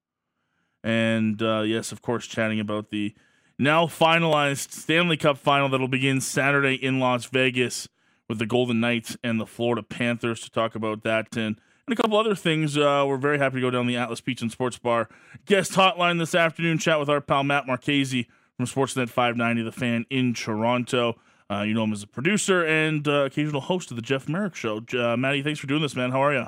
And 0.83 1.41
uh, 1.41 1.61
yes, 1.61 1.93
of 1.93 2.03
course, 2.03 2.27
chatting 2.27 2.59
about 2.59 2.91
the 2.91 3.15
now 3.61 3.87
finalized 3.87 4.73
Stanley 4.73 5.17
Cup 5.17 5.39
final 5.39 5.69
that'll 5.69 5.87
begin 5.87 6.21
Saturday 6.21 6.75
in 6.75 6.99
Las 6.99 7.27
Vegas 7.27 7.89
with 8.29 8.41
the 8.41 8.47
Golden 8.47 8.81
Knights 8.81 9.17
and 9.23 9.41
the 9.41 9.47
Florida 9.47 9.85
Panthers 9.85 10.41
to 10.41 10.51
talk 10.51 10.75
about 10.75 11.05
that 11.05 11.37
and, 11.37 11.61
and 11.87 11.93
a 11.93 11.95
couple 11.95 12.19
other 12.19 12.35
things. 12.35 12.77
Uh, 12.77 13.05
we're 13.07 13.17
very 13.17 13.39
happy 13.39 13.55
to 13.55 13.61
go 13.61 13.71
down 13.71 13.87
the 13.87 13.97
Atlas 13.97 14.21
Beach 14.21 14.43
and 14.43 14.51
Sports 14.51 14.81
Bar 14.81 15.09
guest 15.47 15.75
hotline 15.75 16.19
this 16.19 16.35
afternoon, 16.35 16.79
chat 16.79 16.99
with 16.99 17.09
our 17.09 17.21
pal 17.21 17.45
Matt 17.45 17.69
Marchese 17.69 18.27
from 18.57 18.67
Sportsnet 18.67 19.11
590, 19.11 19.63
the 19.63 19.71
fan 19.71 20.07
in 20.11 20.35
Toronto. 20.35 21.21
Uh, 21.53 21.63
you 21.63 21.75
know 21.75 21.85
him 21.85 21.93
as 21.93 22.03
a 22.03 22.07
producer 22.07 22.65
and 22.65 23.07
uh, 23.07 23.25
occasional 23.25 23.61
host 23.61 23.91
of 23.91 23.97
the 23.97 24.03
Jeff 24.03 24.29
Merrick 24.29 24.55
Show. 24.55 24.83
Uh, 24.97 25.17
Matty, 25.17 25.43
thanks 25.43 25.61
for 25.61 25.67
doing 25.67 25.83
this, 25.83 25.95
man. 25.95 26.11
How 26.11 26.23
are 26.23 26.33
you? 26.33 26.47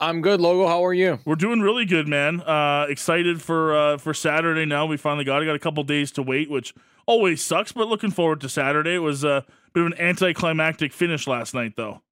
I'm 0.00 0.20
good, 0.20 0.40
Logo. 0.40 0.68
How 0.68 0.84
are 0.84 0.94
you? 0.94 1.18
We're 1.24 1.34
doing 1.34 1.60
really 1.60 1.84
good, 1.84 2.06
man. 2.06 2.40
Uh, 2.42 2.86
excited 2.88 3.42
for 3.42 3.76
uh, 3.76 3.98
for 3.98 4.14
Saturday 4.14 4.64
now. 4.64 4.86
We 4.86 4.96
finally 4.96 5.24
got 5.24 5.42
it. 5.42 5.46
Got 5.46 5.56
a 5.56 5.58
couple 5.58 5.82
days 5.82 6.12
to 6.12 6.22
wait, 6.22 6.48
which 6.48 6.72
always 7.06 7.42
sucks, 7.42 7.72
but 7.72 7.88
looking 7.88 8.12
forward 8.12 8.40
to 8.42 8.48
Saturday. 8.48 8.94
It 8.94 8.98
was 8.98 9.24
a 9.24 9.44
bit 9.72 9.80
of 9.80 9.86
an 9.88 10.00
anticlimactic 10.00 10.92
finish 10.92 11.26
last 11.26 11.52
night, 11.52 11.72
though. 11.76 12.02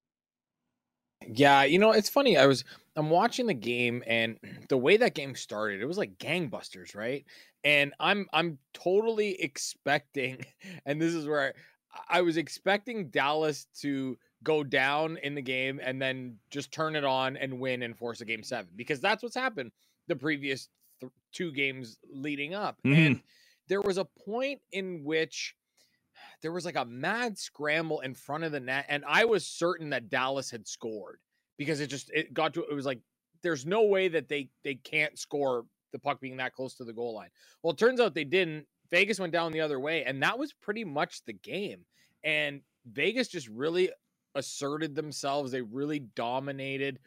Yeah, 1.28 1.62
you 1.62 1.78
know, 1.78 1.92
it's 1.92 2.08
funny. 2.08 2.36
I 2.36 2.46
was 2.46 2.64
I'm 2.96 3.10
watching 3.10 3.46
the 3.46 3.54
game 3.54 4.02
and 4.04 4.36
the 4.68 4.76
way 4.78 4.96
that 4.96 5.14
game 5.14 5.36
started, 5.36 5.80
it 5.80 5.86
was 5.86 5.98
like 5.98 6.18
gangbusters, 6.18 6.96
right? 6.96 7.24
And 7.62 7.94
I'm 8.00 8.26
I'm 8.32 8.58
totally 8.74 9.40
expecting, 9.40 10.44
and 10.86 11.00
this 11.00 11.14
is 11.14 11.26
where 11.26 11.54
I, 12.08 12.20
was 12.22 12.36
expecting 12.36 13.08
Dallas 13.08 13.66
to 13.80 14.18
go 14.42 14.62
down 14.62 15.18
in 15.18 15.34
the 15.34 15.42
game 15.42 15.80
and 15.82 16.00
then 16.00 16.36
just 16.50 16.72
turn 16.72 16.96
it 16.96 17.04
on 17.04 17.36
and 17.36 17.58
win 17.58 17.82
and 17.82 17.96
force 17.96 18.20
a 18.20 18.24
game 18.24 18.42
seven 18.42 18.70
because 18.76 19.00
that's 19.00 19.22
what's 19.22 19.34
happened 19.34 19.72
the 20.08 20.16
previous 20.16 20.68
th- 21.00 21.12
two 21.32 21.52
games 21.52 21.98
leading 22.12 22.54
up. 22.54 22.78
Mhm. 22.84 23.06
And 23.06 23.22
there 23.68 23.80
was 23.80 23.98
a 23.98 24.04
point 24.04 24.60
in 24.72 25.04
which 25.04 25.56
there 26.42 26.52
was 26.52 26.64
like 26.64 26.76
a 26.76 26.84
mad 26.84 27.38
scramble 27.38 28.00
in 28.00 28.14
front 28.14 28.44
of 28.44 28.52
the 28.52 28.60
net, 28.60 28.86
and 28.88 29.04
I 29.06 29.24
was 29.24 29.46
certain 29.46 29.90
that 29.90 30.08
Dallas 30.08 30.50
had 30.50 30.66
scored 30.66 31.20
because 31.56 31.80
it 31.80 31.88
just 31.88 32.10
it 32.10 32.32
got 32.32 32.54
to 32.54 32.64
it 32.64 32.74
was 32.74 32.86
like 32.86 33.00
there's 33.42 33.66
no 33.66 33.84
way 33.84 34.08
that 34.08 34.28
they 34.28 34.48
they 34.64 34.74
can't 34.74 35.18
score 35.18 35.66
the 35.92 35.98
puck 35.98 36.20
being 36.20 36.36
that 36.36 36.52
close 36.52 36.74
to 36.74 36.84
the 36.84 36.92
goal 36.92 37.14
line. 37.14 37.30
Well, 37.62 37.72
it 37.72 37.78
turns 37.78 38.00
out 38.00 38.14
they 38.14 38.24
didn't. 38.24 38.66
Vegas 38.90 39.20
went 39.20 39.32
down 39.32 39.52
the 39.52 39.60
other 39.60 39.80
way, 39.80 40.04
and 40.04 40.22
that 40.22 40.38
was 40.38 40.52
pretty 40.52 40.84
much 40.84 41.24
the 41.24 41.32
game. 41.32 41.84
And 42.24 42.60
Vegas 42.92 43.28
just 43.28 43.48
really 43.48 43.90
asserted 44.34 44.94
themselves. 44.94 45.50
They 45.50 45.62
really 45.62 46.00
dominated, 46.00 46.98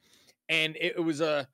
and 0.47 0.75
it, 0.77 0.95
it 0.97 1.03
was 1.03 1.21
a 1.21 1.47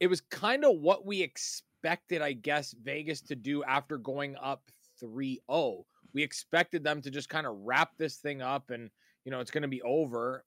it 0.00 0.08
was 0.08 0.20
kind 0.20 0.64
of 0.64 0.78
what 0.78 1.06
we 1.06 1.22
expected, 1.22 2.22
I 2.22 2.32
guess, 2.32 2.74
Vegas 2.82 3.20
to 3.22 3.36
do 3.36 3.62
after 3.64 3.98
going 3.98 4.34
up 4.42 4.64
3-0. 5.00 5.84
We 6.12 6.22
expected 6.22 6.82
them 6.82 7.00
to 7.02 7.10
just 7.10 7.28
kind 7.28 7.46
of 7.46 7.56
wrap 7.60 7.90
this 7.98 8.16
thing 8.16 8.42
up 8.42 8.70
and 8.70 8.90
you 9.24 9.30
know 9.30 9.40
it's 9.40 9.50
going 9.50 9.62
to 9.62 9.68
be 9.68 9.82
over 9.82 10.44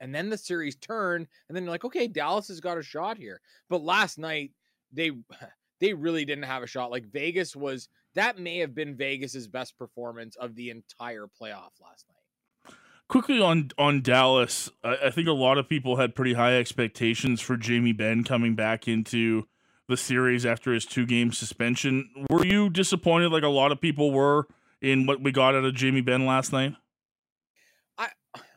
and 0.00 0.14
then 0.14 0.28
the 0.28 0.38
series 0.38 0.76
turned 0.76 1.26
and 1.48 1.56
then 1.56 1.64
you're 1.64 1.70
like 1.70 1.84
okay 1.84 2.06
dallas 2.06 2.48
has 2.48 2.60
got 2.60 2.78
a 2.78 2.82
shot 2.82 3.18
here 3.18 3.40
but 3.68 3.82
last 3.82 4.18
night 4.18 4.52
they 4.92 5.10
they 5.80 5.92
really 5.92 6.24
didn't 6.24 6.44
have 6.44 6.62
a 6.62 6.66
shot 6.66 6.90
like 6.90 7.04
vegas 7.06 7.54
was 7.54 7.88
that 8.14 8.38
may 8.38 8.58
have 8.58 8.74
been 8.74 8.96
vegas's 8.96 9.48
best 9.48 9.78
performance 9.78 10.36
of 10.36 10.54
the 10.54 10.70
entire 10.70 11.26
playoff 11.26 11.72
last 11.82 12.06
night. 12.08 12.76
Quickly 13.08 13.40
on 13.40 13.70
on 13.76 14.00
dallas 14.00 14.70
I, 14.82 14.96
I 15.06 15.10
think 15.10 15.28
a 15.28 15.32
lot 15.32 15.58
of 15.58 15.68
people 15.68 15.96
had 15.96 16.14
pretty 16.14 16.34
high 16.34 16.56
expectations 16.56 17.40
for 17.40 17.56
jamie 17.56 17.92
Benn 17.92 18.24
coming 18.24 18.54
back 18.54 18.88
into 18.88 19.46
the 19.88 19.96
series 19.96 20.46
after 20.46 20.72
his 20.72 20.86
two 20.86 21.04
game 21.04 21.30
suspension. 21.30 22.26
Were 22.30 22.46
you 22.46 22.70
disappointed 22.70 23.30
like 23.30 23.42
a 23.42 23.48
lot 23.48 23.72
of 23.72 23.80
people 23.80 24.10
were 24.10 24.48
in 24.80 25.04
what 25.06 25.20
we 25.20 25.32
got 25.32 25.54
out 25.54 25.64
of 25.64 25.74
jamie 25.74 26.00
Benn 26.00 26.24
last 26.26 26.52
night 26.52 26.74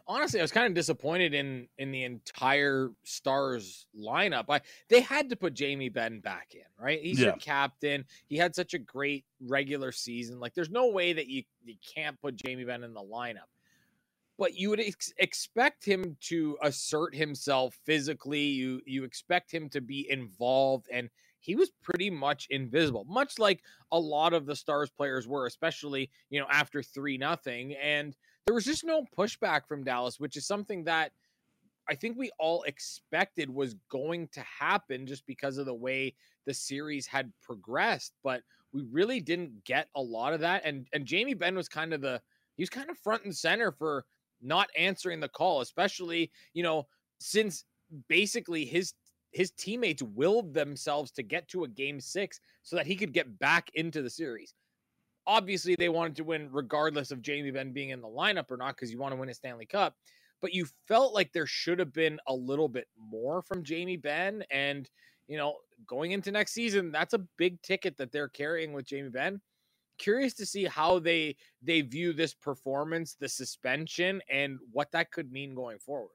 honestly, 0.08 0.40
I 0.40 0.44
was 0.44 0.52
kind 0.52 0.68
of 0.68 0.74
disappointed 0.74 1.34
in 1.34 1.68
in 1.78 1.92
the 1.92 2.04
entire 2.04 2.92
Stars 3.04 3.88
lineup. 3.98 4.46
I 4.50 4.62
they 4.90 5.02
had 5.02 5.30
to 5.30 5.36
put 5.36 5.54
Jamie 5.54 5.90
Benn 5.90 6.20
back 6.20 6.54
in, 6.54 6.62
right? 6.84 7.00
He's 7.02 7.20
yeah. 7.20 7.28
your 7.28 7.36
captain. 7.36 8.06
He 8.28 8.38
had 8.38 8.56
such 8.56 8.74
a 8.74 8.80
great 8.80 9.26
regular 9.42 9.92
season. 9.92 10.40
Like, 10.40 10.54
there's 10.54 10.70
no 10.70 10.88
way 10.88 11.14
that 11.14 11.28
you 11.28 11.44
you 11.64 11.76
can't 11.96 12.20
put 12.22 12.36
Jamie 12.36 12.64
Benn 12.64 12.84
in 12.84 12.94
the 12.94 13.02
lineup. 13.02 13.50
But 14.40 14.54
you 14.56 14.70
would 14.70 14.80
ex- 14.80 15.14
expect 15.18 15.84
him 15.84 16.16
to 16.22 16.58
assert 16.62 17.16
himself 17.16 17.78
physically. 17.86 18.44
You 18.44 18.82
you 18.86 19.04
expect 19.04 19.52
him 19.52 19.70
to 19.70 19.82
be 19.82 20.10
involved, 20.10 20.88
and 20.92 21.10
he 21.40 21.56
was 21.56 21.72
pretty 21.82 22.10
much 22.10 22.48
invisible, 22.50 23.06
much 23.06 23.40
like 23.40 23.62
a 23.92 24.00
lot 24.00 24.34
of 24.34 24.46
the 24.46 24.56
Stars 24.56 24.90
players 24.90 25.28
were, 25.28 25.48
especially 25.48 26.10
you 26.30 26.40
know 26.40 26.48
after 26.52 26.84
three 26.84 27.18
nothing 27.18 27.74
and 27.76 28.16
there 28.48 28.56
was 28.56 28.64
just 28.64 28.86
no 28.86 29.04
pushback 29.16 29.68
from 29.68 29.84
Dallas, 29.84 30.22
which 30.22 30.38
is 30.38 30.48
something 30.48 30.86
that 30.86 31.12
I 31.90 31.96
think 31.96 32.18
we 32.18 32.32
all 32.40 32.64
expected 32.64 33.50
was 33.50 33.76
going 33.90 34.30
to 34.30 34.42
happen 34.42 35.06
just 35.06 35.26
because 35.28 35.58
of 35.58 35.66
the 35.66 35.74
way 35.74 36.16
the 36.46 36.54
series 36.54 37.06
had 37.06 37.32
progressed, 37.42 38.14
but 38.24 38.42
we 38.72 38.84
really 38.90 39.20
didn't 39.20 39.66
get 39.66 39.90
a 39.96 40.02
lot 40.02 40.34
of 40.34 40.40
that. 40.40 40.62
And 40.64 40.88
and 40.94 41.06
Jamie 41.06 41.34
Benn 41.34 41.56
was 41.56 41.68
kind 41.68 41.94
of 41.94 42.00
the 42.00 42.22
he 42.56 42.62
was 42.62 42.70
kind 42.70 42.90
of 42.90 42.98
front 42.98 43.26
and 43.26 43.36
center 43.36 43.72
for 43.72 44.06
not 44.42 44.70
answering 44.78 45.20
the 45.20 45.30
call, 45.30 45.60
especially, 45.60 46.32
you 46.54 46.64
know, 46.64 46.88
since 47.20 47.66
basically 48.08 48.64
his 48.64 48.94
his 49.32 49.52
teammates 49.52 50.02
willed 50.02 50.54
themselves 50.54 51.12
to 51.12 51.24
get 51.24 51.50
to 51.50 51.66
a 51.66 51.68
game 51.68 52.00
6 52.00 52.40
so 52.64 52.78
that 52.78 52.88
he 52.88 52.96
could 52.96 53.12
get 53.12 53.40
back 53.40 53.70
into 53.74 54.02
the 54.02 54.10
series. 54.10 54.54
Obviously, 55.28 55.76
they 55.76 55.90
wanted 55.90 56.16
to 56.16 56.24
win 56.24 56.50
regardless 56.52 57.12
of 57.12 57.22
Jamie 57.22 57.52
Benn 57.52 57.74
being 57.74 57.90
in 57.90 58.02
the 58.02 58.08
lineup 58.08 58.50
or 58.50 58.58
not 58.58 58.76
because 58.76 58.92
you 58.92 58.98
want 58.98 59.12
to 59.14 59.20
win 59.20 59.30
a 59.30 59.34
Stanley 59.34 59.66
Cup. 59.66 59.96
But 60.42 60.54
you 60.54 60.68
felt 60.88 61.14
like 61.14 61.34
there 61.34 61.46
should 61.46 61.80
have 61.80 61.94
been 61.94 62.20
a 62.28 62.34
little 62.34 62.70
bit 62.70 62.88
more 62.98 63.42
from 63.42 63.64
Jamie 63.64 63.98
Benn. 63.98 64.44
And, 64.52 64.90
you 65.28 65.38
know, 65.38 65.58
going 65.86 66.12
into 66.12 66.32
next 66.32 66.54
season, 66.54 66.92
that's 66.92 67.14
a 67.14 67.26
big 67.38 67.62
ticket 67.62 67.98
that 67.98 68.12
they're 68.12 68.30
carrying 68.30 68.72
with 68.72 68.86
Jamie 68.86 69.10
Benn. 69.10 69.42
Curious 69.98 70.34
to 70.36 70.46
see 70.46 70.64
how 70.64 71.00
they 71.00 71.36
they 71.62 71.82
view 71.82 72.14
this 72.14 72.34
performance, 72.34 73.18
the 73.20 73.28
suspension, 73.28 74.22
and 74.30 74.60
what 74.72 74.92
that 74.92 75.12
could 75.12 75.32
mean 75.32 75.56
going 75.56 75.80
forward. 75.80 76.12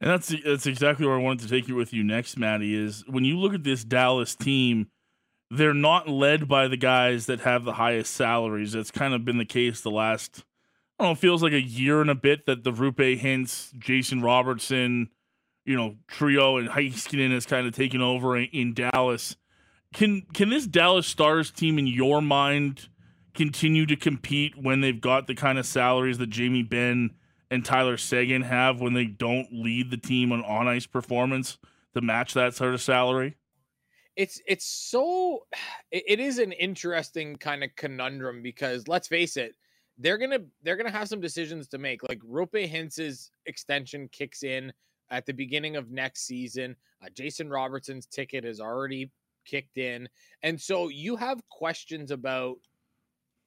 And 0.00 0.08
that's 0.10 0.32
that's 0.44 0.66
exactly 0.66 1.04
where 1.04 1.16
I 1.16 1.20
wanted 1.20 1.40
to 1.40 1.48
take 1.48 1.66
you 1.66 1.74
with 1.74 1.92
you 1.92 2.04
next, 2.04 2.38
Maddie. 2.38 2.76
Is 2.76 3.04
when 3.08 3.24
you 3.24 3.38
look 3.38 3.54
at 3.54 3.64
this 3.64 3.82
Dallas 3.84 4.36
team, 4.36 4.88
they're 5.56 5.74
not 5.74 6.08
led 6.08 6.48
by 6.48 6.68
the 6.68 6.76
guys 6.76 7.26
that 7.26 7.40
have 7.40 7.64
the 7.64 7.74
highest 7.74 8.14
salaries. 8.14 8.72
That's 8.72 8.90
kind 8.90 9.14
of 9.14 9.24
been 9.24 9.38
the 9.38 9.44
case 9.44 9.80
the 9.80 9.90
last, 9.90 10.44
I 10.98 11.04
don't 11.04 11.08
know, 11.08 11.12
it 11.12 11.18
feels 11.18 11.42
like 11.42 11.52
a 11.52 11.60
year 11.60 12.00
and 12.00 12.10
a 12.10 12.14
bit 12.14 12.46
that 12.46 12.64
the 12.64 12.72
Roope 12.72 13.20
Hintz, 13.20 13.76
Jason 13.78 14.22
Robertson, 14.22 15.10
you 15.64 15.76
know, 15.76 15.96
trio 16.08 16.56
and 16.56 16.68
Heiskanen 16.68 17.32
has 17.32 17.46
kind 17.46 17.66
of 17.66 17.74
taken 17.74 18.00
over 18.00 18.36
in, 18.36 18.48
in 18.52 18.74
Dallas. 18.74 19.36
Can 19.92 20.22
can 20.34 20.50
this 20.50 20.66
Dallas 20.66 21.06
Stars 21.06 21.50
team, 21.50 21.78
in 21.78 21.86
your 21.86 22.20
mind, 22.20 22.88
continue 23.34 23.86
to 23.86 23.96
compete 23.96 24.54
when 24.60 24.80
they've 24.80 25.00
got 25.00 25.26
the 25.26 25.34
kind 25.34 25.58
of 25.58 25.66
salaries 25.66 26.18
that 26.18 26.30
Jamie 26.30 26.62
Benn 26.62 27.14
and 27.50 27.64
Tyler 27.64 27.96
Seguin 27.96 28.42
have 28.42 28.80
when 28.80 28.94
they 28.94 29.04
don't 29.04 29.48
lead 29.52 29.90
the 29.90 29.96
team 29.96 30.32
on 30.32 30.42
on 30.44 30.66
ice 30.66 30.86
performance 30.86 31.58
to 31.94 32.00
match 32.00 32.34
that 32.34 32.54
sort 32.54 32.74
of 32.74 32.82
salary? 32.82 33.36
It's 34.16 34.40
it's 34.46 34.66
so 34.66 35.46
it, 35.90 36.20
is 36.20 36.38
an 36.38 36.52
interesting 36.52 37.36
kind 37.36 37.64
of 37.64 37.74
conundrum 37.76 38.42
because 38.42 38.88
let's 38.88 39.08
face 39.08 39.36
it 39.36 39.54
they're 39.98 40.18
gonna 40.18 40.40
they're 40.62 40.76
gonna 40.76 40.90
have 40.90 41.08
some 41.08 41.20
decisions 41.20 41.68
to 41.68 41.78
make 41.78 42.02
like 42.08 42.20
Roope 42.20 42.66
Hintz's 42.66 43.30
extension 43.46 44.08
kicks 44.08 44.42
in 44.42 44.72
at 45.10 45.26
the 45.26 45.32
beginning 45.32 45.76
of 45.76 45.90
next 45.90 46.26
season 46.26 46.76
uh, 47.02 47.08
Jason 47.14 47.48
Robertson's 47.48 48.06
ticket 48.06 48.44
is 48.44 48.60
already 48.60 49.10
kicked 49.44 49.78
in 49.78 50.08
and 50.42 50.60
so 50.60 50.88
you 50.88 51.16
have 51.16 51.46
questions 51.48 52.10
about 52.10 52.56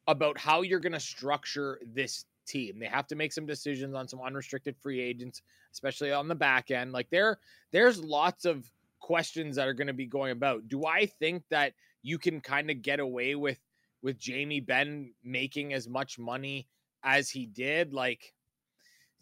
about 0.07 0.37
how 0.37 0.61
you're 0.61 0.79
to 0.79 0.99
structure 0.99 1.79
this 1.85 2.25
team. 2.47 2.79
They 2.79 2.87
have 2.87 3.07
to 3.07 3.15
make 3.15 3.33
some 3.33 3.45
decisions 3.45 3.93
on 3.93 4.07
some 4.07 4.21
unrestricted 4.21 4.75
free 4.77 5.01
agents, 5.01 5.41
especially 5.73 6.11
on 6.11 6.27
the 6.27 6.35
back 6.35 6.71
end. 6.71 6.93
Like 6.93 7.09
there, 7.09 7.39
there's 7.71 7.99
lots 7.99 8.45
of 8.45 8.71
questions 9.07 9.55
that 9.55 9.69
are 9.69 9.73
going 9.73 9.87
to 9.87 9.93
be 9.93 10.05
going 10.05 10.33
about. 10.33 10.67
Do 10.67 10.85
I 10.85 11.05
think 11.05 11.43
that 11.49 11.73
you 12.03 12.17
can 12.17 12.41
kind 12.41 12.69
of 12.69 12.81
get 12.81 12.99
away 12.99 13.35
with 13.35 13.57
with 14.03 14.19
Jamie 14.19 14.59
Benn 14.59 15.13
making 15.23 15.71
as 15.71 15.87
much 15.87 16.19
money 16.19 16.67
as 17.03 17.29
he 17.29 17.45
did? 17.45 17.93
Like, 17.93 18.33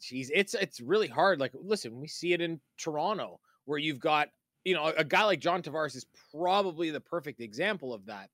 geez, 0.02 0.32
it's 0.34 0.56
it's 0.56 0.82
really 0.82 1.08
hard. 1.08 1.40
Like, 1.40 1.52
listen, 1.54 2.02
we 2.02 2.08
see 2.08 2.34
it 2.34 2.42
in 2.42 2.60
Toronto 2.80 3.40
where 3.66 3.78
you've 3.78 4.00
got 4.00 4.30
you 4.64 4.74
know 4.74 4.92
a 4.98 5.04
guy 5.04 5.24
like 5.24 5.40
John 5.40 5.62
Tavares 5.62 5.96
is 5.96 6.08
probably 6.32 6.90
the 6.90 7.00
perfect 7.00 7.40
example 7.40 7.94
of 7.94 8.08
that. 8.08 8.32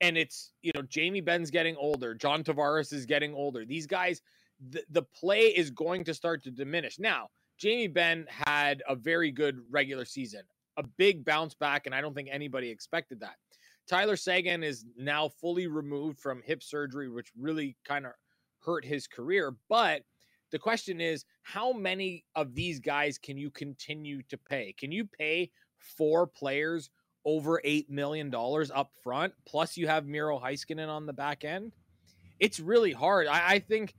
And 0.00 0.18
it's 0.18 0.50
you 0.62 0.72
know 0.74 0.82
Jamie 0.82 1.20
Benn's 1.20 1.52
getting 1.52 1.76
older, 1.76 2.12
John 2.12 2.42
Tavares 2.42 2.92
is 2.92 3.06
getting 3.06 3.34
older. 3.34 3.64
These 3.64 3.86
guys, 3.86 4.20
the, 4.70 4.82
the 4.90 5.02
play 5.02 5.42
is 5.42 5.70
going 5.70 6.02
to 6.06 6.12
start 6.12 6.42
to 6.42 6.50
diminish 6.50 6.98
now. 6.98 7.28
Jamie 7.56 7.86
Benn 7.86 8.26
had 8.28 8.82
a 8.88 8.96
very 8.96 9.30
good 9.30 9.60
regular 9.70 10.04
season 10.04 10.42
a 10.76 10.82
big 10.82 11.24
bounce 11.24 11.54
back, 11.54 11.86
and 11.86 11.94
I 11.94 12.00
don't 12.00 12.14
think 12.14 12.28
anybody 12.30 12.68
expected 12.68 13.20
that. 13.20 13.36
Tyler 13.88 14.16
Seguin 14.16 14.62
is 14.62 14.84
now 14.96 15.28
fully 15.28 15.66
removed 15.66 16.18
from 16.18 16.42
hip 16.42 16.62
surgery, 16.62 17.08
which 17.08 17.30
really 17.38 17.76
kind 17.84 18.06
of 18.06 18.12
hurt 18.64 18.84
his 18.84 19.06
career. 19.06 19.56
But 19.68 20.02
the 20.50 20.58
question 20.58 21.00
is, 21.00 21.24
how 21.42 21.72
many 21.72 22.24
of 22.34 22.54
these 22.54 22.78
guys 22.78 23.18
can 23.18 23.36
you 23.36 23.50
continue 23.50 24.22
to 24.28 24.38
pay? 24.38 24.74
Can 24.78 24.92
you 24.92 25.04
pay 25.04 25.50
four 25.78 26.26
players 26.26 26.90
over 27.24 27.60
$8 27.64 27.88
million 27.90 28.32
up 28.74 28.92
front? 29.02 29.32
Plus, 29.46 29.76
you 29.76 29.88
have 29.88 30.06
Miro 30.06 30.38
Heiskanen 30.38 30.88
on 30.88 31.06
the 31.06 31.12
back 31.12 31.44
end. 31.44 31.72
It's 32.38 32.60
really 32.60 32.92
hard. 32.92 33.26
I, 33.26 33.54
I 33.54 33.58
think. 33.58 33.94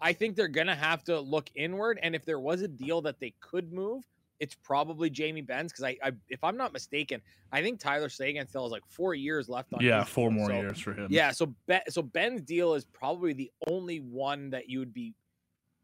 I 0.00 0.12
think 0.12 0.36
they're 0.36 0.48
going 0.48 0.66
to 0.66 0.74
have 0.74 1.02
to 1.04 1.18
look 1.18 1.48
inward. 1.54 1.98
And 2.02 2.14
if 2.14 2.26
there 2.26 2.40
was 2.40 2.60
a 2.60 2.68
deal 2.68 3.00
that 3.02 3.20
they 3.20 3.32
could 3.40 3.72
move, 3.72 4.04
it's 4.40 4.54
probably 4.54 5.10
Jamie 5.10 5.40
Benn's 5.40 5.72
because 5.72 5.84
I, 5.84 5.96
I, 6.02 6.12
if 6.28 6.42
I'm 6.42 6.56
not 6.56 6.72
mistaken, 6.72 7.20
I 7.52 7.62
think 7.62 7.80
Tyler 7.80 8.08
Seguin 8.08 8.46
still 8.48 8.64
has 8.64 8.72
like 8.72 8.86
four 8.86 9.14
years 9.14 9.48
left 9.48 9.72
on. 9.72 9.82
Yeah, 9.82 10.04
four 10.04 10.30
deal. 10.30 10.38
more 10.38 10.48
so, 10.50 10.54
years 10.56 10.80
for 10.80 10.92
him. 10.92 11.08
Yeah, 11.10 11.30
so 11.30 11.54
Benn, 11.66 11.82
so 11.88 12.02
Benn's 12.02 12.42
deal 12.42 12.74
is 12.74 12.84
probably 12.84 13.32
the 13.32 13.50
only 13.68 13.98
one 13.98 14.50
that 14.50 14.68
you 14.68 14.78
would 14.80 14.92
be 14.92 15.14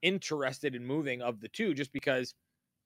interested 0.03 0.75
in 0.75 0.85
moving 0.85 1.23
of 1.23 1.41
the 1.41 1.49
two, 1.49 1.75
just 1.75 1.93
because, 1.93 2.35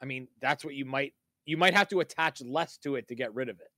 I 0.03 0.05
mean, 0.05 0.29
that's 0.41 0.65
what 0.65 0.75
you 0.75 0.85
might 0.85 1.15
you 1.47 1.57
might 1.57 1.75
have 1.75 1.89
to 1.89 2.01
attach 2.01 2.41
less 2.43 2.77
to 2.79 2.97
it 2.97 3.09
to 3.09 3.15
get 3.15 3.35
rid 3.35 3.49
of 3.49 3.61
it. 3.61 3.71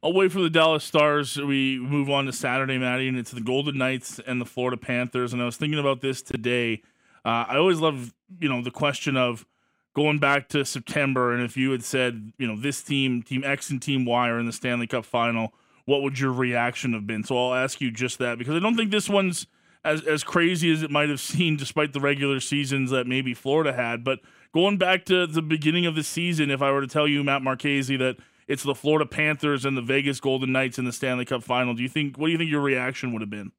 Away 0.00 0.28
from 0.28 0.42
the 0.42 0.50
Dallas 0.50 0.84
Stars, 0.84 1.36
we 1.36 1.76
move 1.78 2.08
on 2.08 2.26
to 2.26 2.32
Saturday, 2.32 2.78
Maddie, 2.78 3.08
and 3.08 3.18
it's 3.18 3.32
the 3.32 3.40
Golden 3.40 3.76
Knights 3.78 4.20
and 4.20 4.40
the 4.40 4.44
Florida 4.44 4.76
Panthers. 4.76 5.32
And 5.32 5.42
I 5.42 5.44
was 5.44 5.56
thinking 5.56 5.80
about 5.80 6.02
this 6.02 6.22
today. 6.22 6.82
Uh, 7.24 7.46
I 7.48 7.56
always 7.56 7.80
love, 7.80 8.14
you 8.38 8.48
know, 8.48 8.62
the 8.62 8.70
question 8.70 9.16
of 9.16 9.44
going 9.98 10.18
back 10.20 10.48
to 10.48 10.64
September, 10.64 11.34
and 11.34 11.42
if 11.42 11.56
you 11.56 11.72
had 11.72 11.82
said, 11.82 12.32
you 12.38 12.46
know, 12.46 12.56
this 12.56 12.84
team, 12.84 13.20
Team 13.20 13.42
X 13.44 13.68
and 13.68 13.82
Team 13.82 14.04
Y 14.04 14.28
are 14.28 14.38
in 14.38 14.46
the 14.46 14.52
Stanley 14.52 14.86
Cup 14.86 15.04
final, 15.04 15.52
what 15.86 16.02
would 16.02 16.20
your 16.20 16.30
reaction 16.30 16.92
have 16.92 17.04
been? 17.04 17.24
So 17.24 17.36
I'll 17.36 17.54
ask 17.54 17.80
you 17.80 17.90
just 17.90 18.20
that 18.20 18.38
because 18.38 18.54
I 18.54 18.60
don't 18.60 18.76
think 18.76 18.92
this 18.92 19.08
one's 19.08 19.48
as 19.84 20.04
as 20.04 20.22
crazy 20.22 20.70
as 20.70 20.84
it 20.84 20.92
might 20.92 21.08
have 21.08 21.18
seemed, 21.20 21.58
despite 21.58 21.92
the 21.92 22.00
regular 22.00 22.38
seasons 22.38 22.92
that 22.92 23.08
maybe 23.08 23.34
Florida 23.34 23.72
had. 23.72 24.04
But 24.04 24.20
going 24.54 24.78
back 24.78 25.04
to 25.06 25.26
the 25.26 25.42
beginning 25.42 25.84
of 25.84 25.96
the 25.96 26.04
season, 26.04 26.48
if 26.48 26.62
I 26.62 26.70
were 26.70 26.80
to 26.80 26.86
tell 26.86 27.08
you, 27.08 27.24
Matt 27.24 27.42
Marchese, 27.42 27.96
that 27.96 28.18
it's 28.46 28.62
the 28.62 28.76
Florida 28.76 29.04
Panthers 29.04 29.64
and 29.64 29.76
the 29.76 29.82
Vegas 29.82 30.20
Golden 30.20 30.52
Knights 30.52 30.78
in 30.78 30.84
the 30.84 30.92
Stanley 30.92 31.24
Cup 31.24 31.42
Final, 31.42 31.74
do 31.74 31.82
you 31.82 31.88
think? 31.88 32.16
What 32.16 32.28
do 32.28 32.32
you 32.32 32.38
think 32.38 32.52
your 32.52 32.60
reaction 32.60 33.12
would 33.12 33.22
have 33.22 33.30
been? 33.30 33.50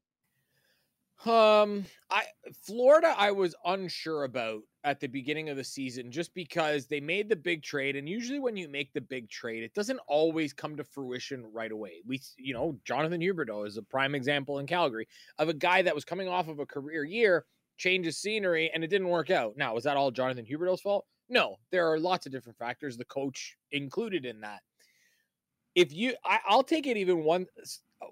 Um, 1.26 1.84
I 2.10 2.22
Florida, 2.64 3.14
I 3.16 3.30
was 3.30 3.54
unsure 3.66 4.24
about 4.24 4.62
at 4.84 5.00
the 5.00 5.06
beginning 5.06 5.50
of 5.50 5.58
the 5.58 5.64
season 5.64 6.10
just 6.10 6.32
because 6.32 6.86
they 6.86 7.00
made 7.00 7.28
the 7.28 7.36
big 7.36 7.62
trade, 7.62 7.96
and 7.96 8.08
usually 8.08 8.38
when 8.38 8.56
you 8.56 8.68
make 8.70 8.90
the 8.94 9.02
big 9.02 9.28
trade, 9.28 9.62
it 9.62 9.74
doesn't 9.74 10.00
always 10.06 10.54
come 10.54 10.76
to 10.76 10.84
fruition 10.84 11.44
right 11.52 11.72
away. 11.72 12.00
We, 12.06 12.22
you 12.38 12.54
know, 12.54 12.78
Jonathan 12.86 13.20
Huberdeau 13.20 13.66
is 13.66 13.76
a 13.76 13.82
prime 13.82 14.14
example 14.14 14.60
in 14.60 14.66
Calgary 14.66 15.06
of 15.38 15.50
a 15.50 15.54
guy 15.54 15.82
that 15.82 15.94
was 15.94 16.06
coming 16.06 16.28
off 16.28 16.48
of 16.48 16.58
a 16.58 16.64
career 16.64 17.04
year, 17.04 17.44
changes 17.76 18.16
scenery, 18.16 18.70
and 18.72 18.82
it 18.82 18.88
didn't 18.88 19.08
work 19.08 19.30
out. 19.30 19.58
Now, 19.58 19.74
was 19.74 19.84
that 19.84 19.98
all 19.98 20.10
Jonathan 20.10 20.46
Huberdeau's 20.46 20.80
fault? 20.80 21.04
No, 21.28 21.56
there 21.70 21.92
are 21.92 22.00
lots 22.00 22.24
of 22.24 22.32
different 22.32 22.58
factors, 22.58 22.96
the 22.96 23.04
coach 23.04 23.58
included 23.72 24.24
in 24.24 24.40
that. 24.40 24.62
If 25.74 25.92
you, 25.92 26.14
I, 26.24 26.38
I'll 26.46 26.62
take 26.62 26.86
it 26.86 26.96
even 26.96 27.24
one 27.24 27.46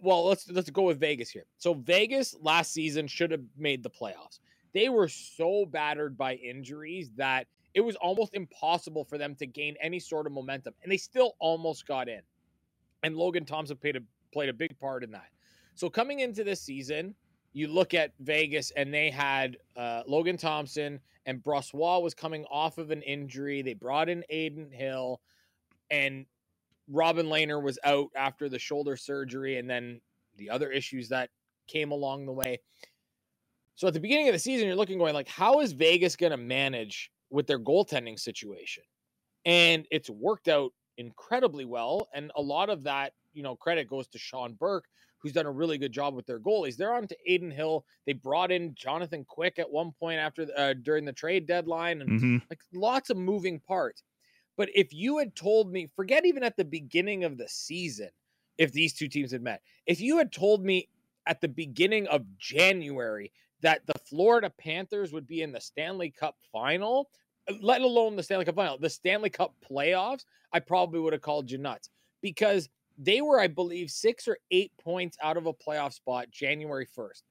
well, 0.00 0.26
let's 0.26 0.48
let's 0.50 0.70
go 0.70 0.82
with 0.82 1.00
Vegas 1.00 1.30
here. 1.30 1.44
So 1.58 1.74
Vegas 1.74 2.36
last 2.40 2.72
season 2.72 3.06
should 3.06 3.30
have 3.30 3.42
made 3.56 3.82
the 3.82 3.90
playoffs. 3.90 4.40
They 4.74 4.88
were 4.88 5.08
so 5.08 5.66
battered 5.66 6.16
by 6.16 6.34
injuries 6.34 7.10
that 7.16 7.46
it 7.74 7.80
was 7.80 7.96
almost 7.96 8.34
impossible 8.34 9.04
for 9.04 9.18
them 9.18 9.34
to 9.36 9.46
gain 9.46 9.76
any 9.80 9.98
sort 9.98 10.26
of 10.26 10.32
momentum, 10.32 10.74
and 10.82 10.92
they 10.92 10.96
still 10.96 11.36
almost 11.38 11.86
got 11.86 12.08
in. 12.08 12.20
And 13.02 13.16
Logan 13.16 13.44
Thompson 13.44 13.76
played 13.76 13.96
a 13.96 14.00
played 14.32 14.48
a 14.48 14.54
big 14.54 14.78
part 14.78 15.04
in 15.04 15.10
that. 15.12 15.28
So 15.74 15.88
coming 15.88 16.20
into 16.20 16.44
this 16.44 16.60
season, 16.60 17.14
you 17.52 17.68
look 17.68 17.94
at 17.94 18.12
Vegas, 18.20 18.72
and 18.76 18.92
they 18.92 19.10
had 19.10 19.56
uh, 19.76 20.02
Logan 20.06 20.36
Thompson 20.36 21.00
and 21.26 21.42
Brossoit 21.42 22.02
was 22.02 22.14
coming 22.14 22.44
off 22.50 22.78
of 22.78 22.90
an 22.90 23.02
injury. 23.02 23.60
They 23.62 23.74
brought 23.74 24.08
in 24.08 24.24
Adin 24.30 24.70
Hill, 24.70 25.20
and 25.90 26.24
Robin 26.90 27.26
Lehner 27.26 27.62
was 27.62 27.78
out 27.84 28.08
after 28.16 28.48
the 28.48 28.58
shoulder 28.58 28.96
surgery 28.96 29.58
and 29.58 29.68
then 29.68 30.00
the 30.36 30.50
other 30.50 30.70
issues 30.70 31.08
that 31.08 31.30
came 31.66 31.90
along 31.90 32.26
the 32.26 32.32
way. 32.32 32.60
So 33.74 33.86
at 33.86 33.94
the 33.94 34.00
beginning 34.00 34.28
of 34.28 34.32
the 34.32 34.38
season, 34.38 34.66
you're 34.66 34.76
looking 34.76 34.98
going 34.98 35.14
like, 35.14 35.28
how 35.28 35.60
is 35.60 35.72
Vegas 35.72 36.16
going 36.16 36.32
to 36.32 36.36
manage 36.36 37.10
with 37.30 37.46
their 37.46 37.60
goaltending 37.60 38.18
situation? 38.18 38.82
And 39.44 39.86
it's 39.90 40.10
worked 40.10 40.48
out 40.48 40.72
incredibly 40.96 41.64
well. 41.64 42.08
And 42.14 42.32
a 42.36 42.42
lot 42.42 42.70
of 42.70 42.82
that, 42.84 43.12
you 43.32 43.42
know, 43.42 43.54
credit 43.54 43.88
goes 43.88 44.08
to 44.08 44.18
Sean 44.18 44.54
Burke, 44.54 44.86
who's 45.18 45.32
done 45.32 45.46
a 45.46 45.50
really 45.50 45.78
good 45.78 45.92
job 45.92 46.14
with 46.14 46.26
their 46.26 46.40
goalies. 46.40 46.76
They're 46.76 46.94
on 46.94 47.06
to 47.06 47.16
Adin 47.28 47.50
Hill. 47.50 47.84
They 48.06 48.14
brought 48.14 48.50
in 48.50 48.74
Jonathan 48.74 49.24
Quick 49.28 49.58
at 49.58 49.70
one 49.70 49.92
point 49.98 50.18
after 50.18 50.46
uh, 50.56 50.74
during 50.82 51.04
the 51.04 51.12
trade 51.12 51.46
deadline, 51.46 52.00
and 52.00 52.10
mm-hmm. 52.10 52.36
like 52.50 52.60
lots 52.72 53.10
of 53.10 53.16
moving 53.16 53.60
parts. 53.60 54.02
But 54.58 54.70
if 54.74 54.92
you 54.92 55.18
had 55.18 55.36
told 55.36 55.72
me, 55.72 55.86
forget 55.86 56.26
even 56.26 56.42
at 56.42 56.56
the 56.56 56.64
beginning 56.64 57.22
of 57.22 57.38
the 57.38 57.48
season, 57.48 58.10
if 58.58 58.72
these 58.72 58.92
two 58.92 59.06
teams 59.06 59.30
had 59.30 59.40
met, 59.40 59.62
if 59.86 60.00
you 60.00 60.18
had 60.18 60.32
told 60.32 60.64
me 60.64 60.88
at 61.26 61.40
the 61.40 61.48
beginning 61.48 62.08
of 62.08 62.26
January 62.38 63.32
that 63.62 63.86
the 63.86 63.98
Florida 64.08 64.50
Panthers 64.58 65.12
would 65.12 65.28
be 65.28 65.42
in 65.42 65.52
the 65.52 65.60
Stanley 65.60 66.10
Cup 66.10 66.36
final, 66.52 67.08
let 67.60 67.82
alone 67.82 68.16
the 68.16 68.22
Stanley 68.22 68.44
Cup 68.44 68.56
final, 68.56 68.78
the 68.78 68.90
Stanley 68.90 69.30
Cup 69.30 69.54
playoffs, 69.70 70.24
I 70.52 70.58
probably 70.58 70.98
would 70.98 71.12
have 71.12 71.22
called 71.22 71.50
you 71.50 71.58
nuts 71.58 71.88
because 72.20 72.68
they 72.98 73.20
were, 73.20 73.40
I 73.40 73.46
believe, 73.46 73.90
six 73.90 74.26
or 74.26 74.38
eight 74.50 74.72
points 74.82 75.16
out 75.22 75.36
of 75.36 75.46
a 75.46 75.52
playoff 75.52 75.92
spot 75.92 76.30
January 76.32 76.86
1st. 76.98 77.22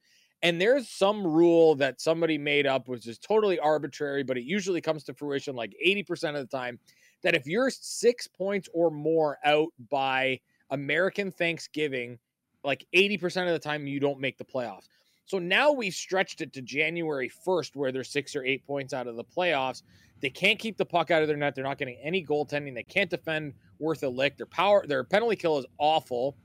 And 0.43 0.61
there's 0.61 0.87
some 0.89 1.25
rule 1.25 1.75
that 1.75 1.99
somebody 1.99 2.37
made 2.37 2.67
up, 2.67 2.87
which 2.87 3.07
is 3.07 3.17
totally 3.17 3.59
arbitrary, 3.59 4.23
but 4.23 4.37
it 4.37 4.43
usually 4.43 4.81
comes 4.81 5.03
to 5.05 5.13
fruition 5.13 5.55
like 5.55 5.75
80% 5.85 6.39
of 6.39 6.49
the 6.49 6.57
time 6.57 6.79
that 7.23 7.35
if 7.35 7.47
you're 7.47 7.69
six 7.69 8.27
points 8.27 8.69
or 8.73 8.91
more 8.91 9.37
out 9.43 9.69
by 9.89 10.39
American 10.69 11.31
Thanksgiving, 11.31 12.19
like 12.63 12.85
80% 12.93 13.47
of 13.47 13.53
the 13.53 13.59
time 13.59 13.87
you 13.87 13.99
don't 13.99 14.19
make 14.19 14.37
the 14.37 14.45
playoffs. 14.45 14.87
So 15.25 15.39
now 15.39 15.71
we've 15.71 15.93
stretched 15.93 16.41
it 16.41 16.53
to 16.53 16.61
January 16.61 17.29
1st, 17.45 17.75
where 17.75 17.91
they're 17.91 18.03
six 18.03 18.35
or 18.35 18.45
eight 18.45 18.65
points 18.65 18.93
out 18.93 19.07
of 19.07 19.17
the 19.17 19.25
playoffs. 19.25 19.83
They 20.21 20.29
can't 20.29 20.57
keep 20.57 20.77
the 20.77 20.85
puck 20.85 21.11
out 21.11 21.21
of 21.21 21.27
their 21.27 21.37
net. 21.37 21.53
They're 21.53 21.65
not 21.65 21.77
getting 21.77 21.97
any 22.01 22.25
goaltending. 22.25 22.73
They 22.73 22.83
can't 22.83 23.09
defend 23.09 23.53
worth 23.79 24.03
a 24.03 24.09
lick. 24.09 24.37
Their 24.37 24.45
power, 24.45 24.85
their 24.87 25.03
penalty 25.03 25.35
kill 25.35 25.57
is 25.57 25.65
awful. 25.77 26.37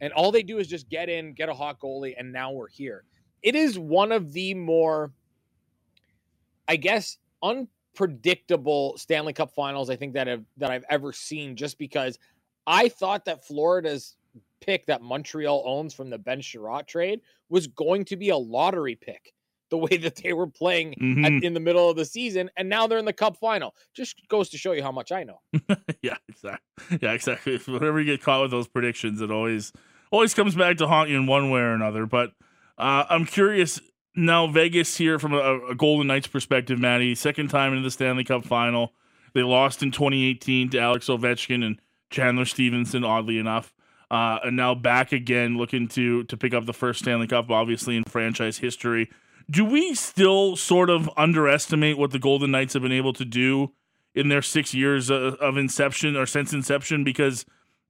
And 0.00 0.12
all 0.12 0.32
they 0.32 0.42
do 0.42 0.58
is 0.58 0.68
just 0.68 0.88
get 0.88 1.08
in, 1.08 1.32
get 1.32 1.48
a 1.48 1.54
hot 1.54 1.80
goalie, 1.80 2.14
and 2.16 2.32
now 2.32 2.52
we're 2.52 2.68
here. 2.68 3.04
It 3.42 3.56
is 3.56 3.78
one 3.78 4.12
of 4.12 4.32
the 4.32 4.54
more, 4.54 5.12
I 6.68 6.76
guess, 6.76 7.18
un 7.42 7.68
predictable 7.94 8.96
Stanley 8.96 9.32
Cup 9.32 9.50
finals 9.50 9.90
I 9.90 9.96
think 9.96 10.14
that 10.14 10.26
have 10.26 10.44
that 10.56 10.70
I've 10.70 10.84
ever 10.88 11.12
seen 11.12 11.56
just 11.56 11.78
because 11.78 12.18
I 12.66 12.88
thought 12.88 13.24
that 13.26 13.44
Florida's 13.44 14.16
pick 14.60 14.86
that 14.86 15.02
Montreal 15.02 15.62
owns 15.66 15.92
from 15.92 16.08
the 16.08 16.18
Ben 16.18 16.40
Chiarot 16.40 16.86
trade 16.86 17.20
was 17.48 17.66
going 17.66 18.04
to 18.06 18.16
be 18.16 18.30
a 18.30 18.36
lottery 18.36 18.94
pick 18.94 19.34
the 19.70 19.76
way 19.76 19.96
that 19.96 20.16
they 20.16 20.32
were 20.32 20.46
playing 20.46 20.94
mm-hmm. 21.00 21.24
at, 21.24 21.32
in 21.42 21.54
the 21.54 21.60
middle 21.60 21.90
of 21.90 21.96
the 21.96 22.04
season 22.04 22.50
and 22.56 22.68
now 22.68 22.86
they're 22.86 22.98
in 22.98 23.04
the 23.04 23.12
cup 23.12 23.36
final 23.36 23.74
just 23.94 24.16
goes 24.28 24.50
to 24.50 24.58
show 24.58 24.72
you 24.72 24.82
how 24.82 24.92
much 24.92 25.12
I 25.12 25.24
know. 25.24 25.40
yeah, 26.02 26.16
exactly. 26.28 26.98
Yeah, 27.00 27.12
exactly. 27.12 27.58
Whenever 27.66 28.00
you 28.00 28.06
get 28.06 28.22
caught 28.22 28.42
with 28.42 28.50
those 28.50 28.68
predictions 28.68 29.20
it 29.20 29.30
always 29.30 29.72
always 30.10 30.34
comes 30.34 30.54
back 30.54 30.76
to 30.78 30.86
haunt 30.86 31.10
you 31.10 31.16
in 31.16 31.26
one 31.26 31.50
way 31.50 31.60
or 31.60 31.74
another, 31.74 32.06
but 32.06 32.32
uh, 32.78 33.04
I'm 33.08 33.24
curious 33.26 33.80
now 34.14 34.46
Vegas 34.46 34.96
here 34.96 35.18
from 35.18 35.32
a, 35.32 35.70
a, 35.70 35.74
Golden 35.74 36.06
Knights 36.06 36.26
perspective, 36.26 36.78
Maddie. 36.78 37.14
Second 37.14 37.48
time 37.48 37.72
into 37.72 37.84
the 37.84 37.90
Stanley 37.90 38.24
Cup 38.24 38.44
final. 38.44 38.92
They 39.34 39.42
lost 39.42 39.82
in 39.82 39.90
2018 39.90 40.70
to 40.70 40.78
Alex 40.78 41.06
Ovechkin 41.06 41.64
and 41.64 41.80
Chandler 42.10 42.44
Stephenson, 42.44 43.04
oddly 43.04 43.38
enough. 43.38 43.72
Uh, 44.10 44.38
and 44.44 44.56
now 44.56 44.74
back 44.74 45.12
again, 45.12 45.56
looking 45.56 45.88
to 45.88 46.24
to 46.24 46.36
pick 46.36 46.52
up 46.52 46.66
the 46.66 46.74
first 46.74 47.00
Stanley 47.00 47.26
Cup, 47.26 47.50
obviously 47.50 47.96
in 47.96 48.04
franchise 48.04 48.58
history. 48.58 49.10
Do 49.50 49.64
we 49.64 49.94
still 49.94 50.54
sort 50.56 50.90
of 50.90 51.08
underestimate 51.16 51.96
what 51.96 52.10
the 52.10 52.18
Golden 52.18 52.50
Knights 52.50 52.74
have 52.74 52.82
been 52.82 52.92
able 52.92 53.14
to 53.14 53.24
do 53.24 53.72
in 54.14 54.28
their 54.28 54.42
six 54.42 54.74
years 54.74 55.08
of, 55.08 55.34
of 55.36 55.56
inception 55.56 56.14
or 56.14 56.26
since 56.26 56.52
inception? 56.52 57.04
Because 57.04 57.46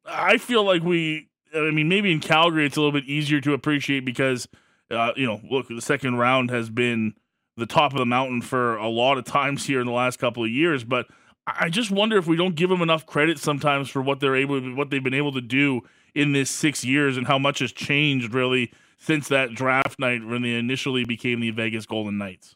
I 0.07 0.39
feel 0.39 0.65
like 0.65 0.85
we, 0.85 1.29
I 1.55 1.73
mean, 1.73 1.89
maybe 1.89 2.13
in 2.13 2.21
Calgary 2.21 2.67
it's 2.67 2.77
a 2.77 2.81
little 2.81 2.93
bit 2.93 3.09
easier 3.09 3.41
to 3.41 3.53
appreciate 3.53 4.05
because 4.05 4.47
uh, 4.93 5.13
you 5.17 5.27
know, 5.27 5.41
look, 5.51 5.69
the 5.69 5.81
second 5.81 6.17
round 6.17 6.51
has 6.51 6.71
been 6.71 7.15
the 7.57 7.67
top 7.67 7.93
of 7.93 7.99
the 7.99 8.07
mountain 8.07 8.41
for 8.41 8.77
a 8.77 8.89
lot 8.89 9.19
of 9.19 9.25
times 9.25 9.67
here 9.67 9.81
in 9.81 9.87
the 9.87 9.93
last 9.93 10.19
couple 10.19 10.45
of 10.45 10.51
years, 10.51 10.85
but 10.85 11.07
I 11.47 11.71
just 11.71 11.91
wonder 11.91 12.17
if 12.19 12.27
we 12.27 12.37
don't 12.37 12.55
give 12.55 12.71
them 12.71 12.83
enough 12.83 13.05
credit 13.05 13.39
sometimes 13.39 13.89
for 13.89 14.01
what 14.01 14.21
they're 14.21 14.37
able, 14.37 14.61
what 14.75 14.91
they've 14.91 15.03
been 15.03 15.15
able 15.15 15.33
to 15.33 15.41
do 15.41 15.83
in 16.15 16.33
this 16.33 16.51
six 16.51 16.85
years, 16.85 17.17
and 17.17 17.27
how 17.27 17.39
much 17.39 17.59
has 17.59 17.73
changed 17.73 18.33
really 18.33 18.73
since 18.99 19.29
that 19.29 19.55
draft 19.55 19.99
night 19.99 20.25
when 20.25 20.43
they 20.43 20.55
initially 20.55 21.05
became 21.05 21.41
the 21.41 21.51
Vegas 21.51 21.85
Golden 21.85 22.17
Knights. 22.19 22.55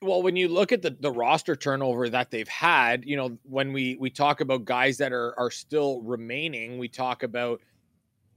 Well, 0.00 0.20
when 0.20 0.34
you 0.34 0.48
look 0.48 0.72
at 0.72 0.82
the, 0.82 0.96
the 0.98 1.12
roster 1.12 1.54
turnover 1.54 2.08
that 2.08 2.32
they've 2.32 2.48
had, 2.48 3.04
you 3.04 3.16
know, 3.16 3.38
when 3.44 3.72
we 3.72 3.96
we 4.00 4.10
talk 4.10 4.40
about 4.40 4.64
guys 4.64 4.98
that 4.98 5.12
are 5.12 5.38
are 5.38 5.50
still 5.50 6.00
remaining, 6.02 6.78
we 6.78 6.88
talk 6.88 7.22
about 7.22 7.60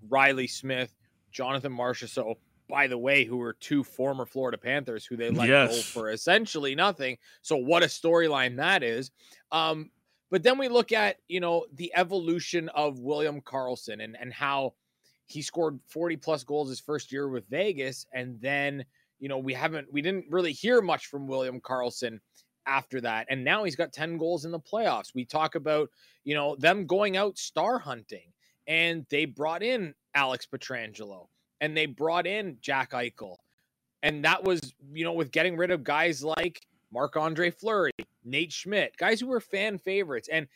Reilly 0.07 0.45
Smith, 0.45 0.93
Jonathan 1.31 1.75
Marchessault, 1.75 2.35
by 2.67 2.87
the 2.87 2.97
way, 2.97 3.23
who 3.23 3.37
were 3.37 3.53
two 3.53 3.83
former 3.83 4.25
Florida 4.25 4.57
Panthers 4.57 5.05
who 5.05 5.15
they 5.15 5.29
let 5.29 5.49
yes. 5.49 5.75
go 5.75 5.81
for 5.81 6.11
essentially 6.11 6.75
nothing. 6.75 7.17
So 7.41 7.57
what 7.57 7.83
a 7.83 7.87
storyline 7.87 8.57
that 8.57 8.83
is. 8.83 9.11
Um, 9.51 9.91
but 10.31 10.43
then 10.43 10.57
we 10.57 10.67
look 10.67 10.91
at, 10.91 11.17
you 11.27 11.39
know, 11.39 11.65
the 11.73 11.91
evolution 11.95 12.69
of 12.69 12.99
William 12.99 13.41
Karlsson 13.41 14.03
and, 14.03 14.17
and 14.19 14.33
how 14.33 14.73
he 15.27 15.41
scored 15.41 15.79
40 15.87 16.17
plus 16.17 16.43
goals 16.43 16.69
his 16.69 16.79
first 16.79 17.11
year 17.11 17.29
with 17.29 17.47
Vegas. 17.49 18.05
And 18.13 18.39
then, 18.41 18.85
you 19.19 19.29
know, 19.29 19.37
we 19.37 19.53
haven't, 19.53 19.91
we 19.91 20.01
didn't 20.01 20.25
really 20.29 20.51
hear 20.51 20.81
much 20.81 21.07
from 21.07 21.27
William 21.27 21.61
Karlsson 21.61 22.19
after 22.65 22.99
that. 23.01 23.27
And 23.29 23.43
now 23.43 23.63
he's 23.63 23.75
got 23.75 23.93
10 23.93 24.17
goals 24.17 24.45
in 24.45 24.51
the 24.51 24.59
playoffs. 24.59 25.13
We 25.13 25.25
talk 25.25 25.55
about, 25.55 25.89
you 26.23 26.33
know, 26.35 26.55
them 26.55 26.85
going 26.85 27.17
out 27.17 27.37
star 27.37 27.77
hunting 27.77 28.33
and 28.67 29.05
they 29.09 29.25
brought 29.25 29.61
in 29.61 29.93
Alex 30.15 30.47
Pietrangelo 30.51 31.27
and 31.61 31.75
they 31.75 31.85
brought 31.85 32.27
in 32.27 32.57
Jack 32.61 32.91
Eichel. 32.91 33.37
And 34.03 34.23
that 34.25 34.43
was, 34.43 34.61
you 34.93 35.03
know, 35.03 35.13
with 35.13 35.31
getting 35.31 35.57
rid 35.57 35.71
of 35.71 35.83
guys 35.83 36.23
like 36.23 36.61
Marc 36.91 37.17
Andre 37.17 37.49
Fleury, 37.49 37.91
Nate 38.23 38.53
Schmidt, 38.53 38.95
guys 38.97 39.19
who 39.19 39.27
were 39.27 39.39
fan 39.39 39.77
favorites. 39.77 40.29
And 40.31 40.47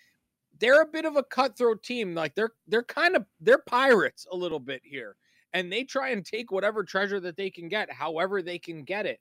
they're 0.59 0.81
a 0.81 0.87
bit 0.87 1.05
of 1.05 1.15
a 1.15 1.23
cutthroat 1.23 1.81
team. 1.83 2.13
Like 2.13 2.35
they're 2.35 2.51
they're 2.67 2.83
kind 2.83 3.15
of 3.15 3.25
they're 3.39 3.59
pirates 3.59 4.27
a 4.31 4.35
little 4.35 4.59
bit 4.59 4.81
here. 4.83 5.15
And 5.53 5.71
they 5.71 5.83
try 5.83 6.09
and 6.09 6.23
take 6.23 6.51
whatever 6.51 6.83
treasure 6.83 7.19
that 7.21 7.37
they 7.37 7.49
can 7.49 7.69
get, 7.69 7.91
however 7.91 8.41
they 8.41 8.59
can 8.59 8.83
get 8.83 9.07
it. 9.07 9.19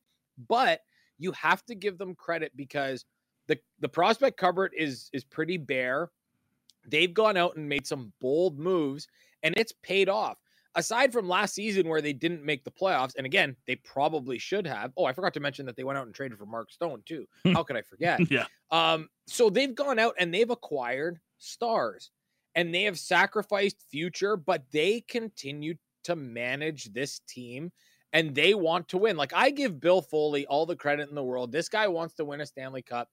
But 0.49 0.81
you 1.19 1.33
have 1.33 1.65
to 1.67 1.75
give 1.75 1.97
them 1.97 2.15
credit 2.15 2.53
because 2.55 3.05
the 3.47 3.59
the 3.81 3.89
prospect 3.89 4.37
cupboard 4.37 4.73
is 4.77 5.09
is 5.13 5.25
pretty 5.25 5.57
bare. 5.57 6.11
They've 6.87 7.13
gone 7.13 7.37
out 7.37 7.57
and 7.57 7.69
made 7.69 7.87
some 7.87 8.13
bold 8.21 8.59
moves 8.59 9.09
and 9.43 9.55
it's 9.57 9.73
paid 9.83 10.09
off 10.09 10.39
aside 10.79 11.13
from 11.13 11.29
last 11.29 11.55
season 11.55 11.89
where 11.89 12.01
they 12.01 12.13
didn't 12.13 12.45
make 12.45 12.65
the 12.65 12.71
playoffs, 12.71 13.15
and 13.17 13.27
again, 13.27 13.57
they 13.67 13.77
probably 13.77 14.39
should 14.39 14.67
have. 14.67 14.93
Oh, 14.97 15.05
I 15.05 15.13
forgot 15.13 15.35
to 15.35 15.41
mention 15.41 15.67
that 15.67 15.77
they 15.77 15.85
went 15.85 15.99
out 15.99 16.07
and 16.07 16.15
traded 16.15 16.39
for 16.39 16.47
Mark 16.47 16.71
Stone 16.71 17.03
too. 17.05 17.27
How 17.53 17.63
could 17.63 17.77
I 17.77 17.83
forget? 17.83 18.31
yeah. 18.31 18.47
Um, 18.71 19.09
so 19.27 19.51
they've 19.51 19.75
gone 19.75 19.99
out 19.99 20.15
and 20.19 20.33
they've 20.33 20.49
acquired 20.49 21.19
stars 21.39 22.11
and 22.55 22.75
they 22.75 22.85
have 22.85 22.99
sacrificed 22.99 23.85
future, 23.91 24.37
but 24.37 24.63
they 24.73 25.03
continue 25.09 25.75
to 26.05 26.17
manage 26.17 26.93
this 26.93 27.21
team 27.29 27.73
and 28.13 28.35
they 28.35 28.55
want 28.55 28.89
to 28.89 28.99
win. 28.99 29.17
Like 29.17 29.33
I 29.35 29.51
give 29.51 29.81
Bill 29.81 30.01
Foley 30.01 30.47
all 30.47 30.65
the 30.65 30.77
credit 30.77 31.09
in 31.09 31.15
the 31.15 31.25
world. 31.25 31.53
This 31.53 31.69
guy 31.69 31.89
wants 31.89 32.15
to 32.15 32.25
win 32.25 32.41
a 32.41 32.47
Stanley 32.47 32.83
Cup. 32.83 33.09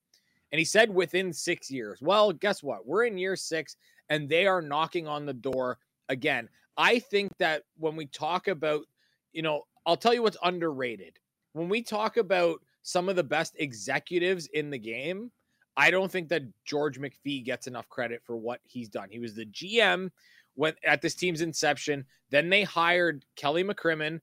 And 0.51 0.59
he 0.59 0.66
said 0.66 0.93
within 0.93 1.34
six 1.34 1.70
years. 1.70 1.99
Well, 2.01 2.32
guess 2.32 2.63
what? 2.63 2.86
We're 2.86 3.05
in 3.05 3.18
year 3.18 3.36
six 3.36 3.76
and 4.09 4.30
they 4.30 4.45
are 4.45 4.61
knocking 4.61 5.07
on 5.07 5.26
the 5.26 5.34
door 5.34 5.80
again. 6.10 6.49
I 6.78 6.99
think 6.99 7.32
that 7.38 7.64
when 7.78 7.95
we 7.95 8.06
talk 8.08 8.47
about, 8.47 8.86
you 9.32 9.41
know, 9.41 9.64
I'll 9.86 9.97
tell 9.97 10.14
you 10.14 10.24
what's 10.24 10.38
underrated. 10.43 11.18
When 11.53 11.70
we 11.70 11.82
talk 11.82 12.18
about 12.18 12.62
some 12.82 13.08
of 13.10 13.16
the 13.16 13.24
best 13.24 13.56
executives 13.58 14.47
in 14.47 14.70
the 14.70 14.78
game, 14.78 15.32
I 15.78 15.91
don't 15.91 16.12
think 16.12 16.30
that 16.30 16.43
George 16.66 16.99
McPhee 16.99 17.43
gets 17.43 17.68
enough 17.68 17.89
credit 17.89 18.22
for 18.26 18.38
what 18.38 18.62
he's 18.64 18.89
done. 18.89 19.10
He 19.10 19.20
was 19.20 19.36
the 19.36 19.45
GM 19.45 20.10
when 20.56 20.74
at 20.86 21.01
this 21.01 21.16
team's 21.16 21.41
inception. 21.41 22.06
Then 22.30 22.49
they 22.49 22.64
hired 22.64 23.26
Kelly 23.36 23.64
McCrimmon, 23.64 24.22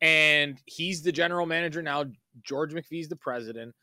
and 0.00 0.60
he's 0.66 1.02
the 1.02 1.12
general 1.12 1.46
manager 1.46 1.82
now. 1.82 2.04
George 2.42 2.72
McPhee's 2.72 3.08
the 3.08 3.16
president. 3.16 3.74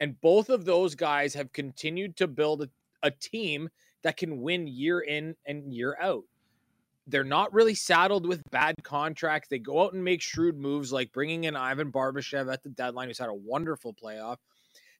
And 0.00 0.20
both 0.20 0.50
of 0.50 0.64
those 0.64 0.94
guys 0.94 1.34
have 1.34 1.52
continued 1.52 2.16
to 2.16 2.28
build 2.28 2.62
a, 2.62 2.68
a 3.02 3.10
team 3.10 3.68
that 4.02 4.16
can 4.16 4.40
win 4.40 4.66
year 4.66 5.00
in 5.00 5.34
and 5.46 5.72
year 5.72 5.96
out. 6.00 6.24
They're 7.06 7.24
not 7.24 7.52
really 7.52 7.74
saddled 7.74 8.26
with 8.26 8.42
bad 8.50 8.74
contracts. 8.82 9.48
They 9.48 9.58
go 9.58 9.84
out 9.84 9.92
and 9.92 10.02
make 10.02 10.20
shrewd 10.20 10.58
moves 10.58 10.92
like 10.92 11.12
bringing 11.12 11.44
in 11.44 11.54
Ivan 11.54 11.92
Barbashev 11.92 12.52
at 12.52 12.62
the 12.62 12.70
deadline, 12.70 13.08
who's 13.08 13.18
had 13.18 13.28
a 13.28 13.34
wonderful 13.34 13.94
playoff. 13.94 14.38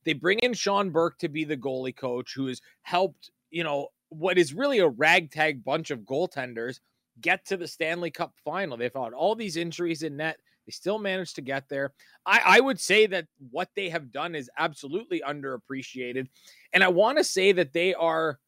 They 0.04 0.12
bring 0.12 0.38
in 0.38 0.54
Sean 0.54 0.90
Burke 0.90 1.18
to 1.18 1.28
be 1.28 1.44
the 1.44 1.57
goalie 1.57 1.96
coach, 1.96 2.32
who 2.34 2.46
has 2.46 2.61
helped, 2.82 3.30
you 3.50 3.64
know, 3.64 3.88
what 4.11 4.38
is 4.38 4.54
really 4.54 4.78
a 4.78 4.88
ragtag 4.88 5.64
bunch 5.64 5.90
of 5.90 6.00
goaltenders 6.00 6.78
get 7.20 7.44
to 7.46 7.57
the 7.57 7.66
Stanley 7.66 8.11
Cup 8.11 8.32
final. 8.44 8.76
They've 8.76 8.92
had 8.94 9.12
all 9.12 9.34
these 9.34 9.57
injuries 9.57 10.02
in 10.02 10.16
net. 10.16 10.38
They 10.66 10.72
still 10.72 10.98
managed 10.98 11.36
to 11.36 11.42
get 11.42 11.68
there. 11.68 11.92
I, 12.24 12.40
I 12.44 12.61
would 12.61 12.80
say 12.80 13.07
that 13.07 13.26
what 13.50 13.68
they 13.74 13.88
have 13.88 14.12
done 14.12 14.34
is 14.34 14.50
absolutely 14.59 15.22
underappreciated. 15.26 16.28
And 16.72 16.84
I 16.84 16.88
want 16.88 17.18
to 17.18 17.24
say 17.24 17.52
that 17.52 17.72
they 17.72 17.94
are 17.94 18.38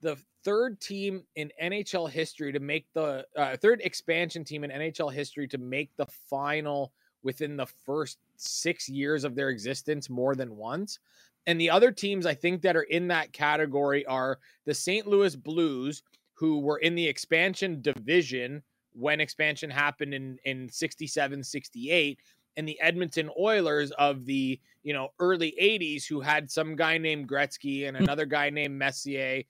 the 0.00 0.16
third 0.44 0.80
team 0.80 1.24
in 1.36 1.50
NHL 1.62 2.10
history 2.10 2.52
to 2.52 2.60
make 2.60 2.86
the 2.94 3.26
uh, 3.36 3.56
third 3.56 3.80
expansion 3.82 4.44
team 4.44 4.64
in 4.64 4.70
NHL 4.70 5.12
history 5.12 5.48
to 5.48 5.58
make 5.58 5.90
the 5.96 6.06
final 6.06 6.92
within 7.22 7.56
the 7.56 7.66
first 7.66 8.18
six 8.36 8.88
years 8.88 9.24
of 9.24 9.34
their 9.34 9.50
existence 9.50 10.08
more 10.08 10.34
than 10.34 10.56
once. 10.56 10.98
And 11.46 11.60
the 11.60 11.70
other 11.70 11.90
teams 11.90 12.26
I 12.26 12.34
think 12.34 12.62
that 12.62 12.76
are 12.76 12.82
in 12.82 13.08
that 13.08 13.32
category 13.32 14.04
are 14.06 14.38
the 14.66 14.74
St. 14.74 15.06
Louis 15.06 15.34
Blues, 15.34 16.02
who 16.34 16.60
were 16.60 16.78
in 16.78 16.94
the 16.94 17.06
expansion 17.06 17.80
division 17.80 18.62
when 18.92 19.20
expansion 19.20 19.70
happened 19.70 20.14
in, 20.14 20.38
in 20.44 20.68
67, 20.68 21.42
68, 21.42 22.18
and 22.56 22.68
the 22.68 22.80
Edmonton 22.80 23.30
Oilers 23.38 23.92
of 23.92 24.24
the 24.24 24.60
you 24.82 24.92
know 24.92 25.08
early 25.20 25.54
80s, 25.60 26.06
who 26.06 26.20
had 26.20 26.50
some 26.50 26.76
guy 26.76 26.98
named 26.98 27.28
Gretzky 27.28 27.88
and 27.88 27.96
another 27.96 28.26
guy 28.26 28.50
named 28.50 28.78
Messier. 28.78 29.42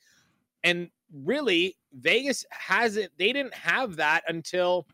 And 0.64 0.90
really, 1.12 1.76
Vegas 1.92 2.44
hasn't, 2.50 3.10
they 3.18 3.32
didn't 3.32 3.54
have 3.54 3.96
that 3.96 4.22
until 4.28 4.86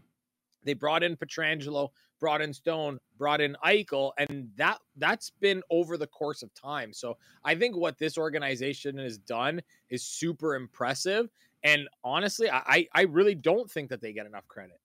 they 0.65 0.75
brought 0.75 1.03
in 1.03 1.17
Pietrangelo, 1.17 1.91
brought 2.21 2.41
in 2.41 2.53
Stone, 2.53 2.99
brought 3.19 3.41
in 3.41 3.57
Eichel, 3.65 4.13
and 4.19 4.51
that 4.57 4.79
that's 4.97 5.31
been 5.31 5.63
over 5.71 5.97
the 5.97 6.07
course 6.07 6.43
of 6.43 6.53
time. 6.55 6.93
So 6.93 7.17
I 7.45 7.55
think 7.55 7.77
what 7.77 7.99
this 7.99 8.17
organization 8.17 8.99
has 8.99 9.19
done 9.19 9.61
is 9.91 10.03
super 10.03 10.55
impressive. 10.55 11.29
And 11.63 11.89
honestly, 12.03 12.51
I 12.51 12.87
I 12.93 13.03
really 13.03 13.35
don't 13.35 13.71
think 13.71 13.91
that 13.91 14.01
they 14.01 14.13
get 14.13 14.27
enough 14.27 14.47
credit. 14.49 14.81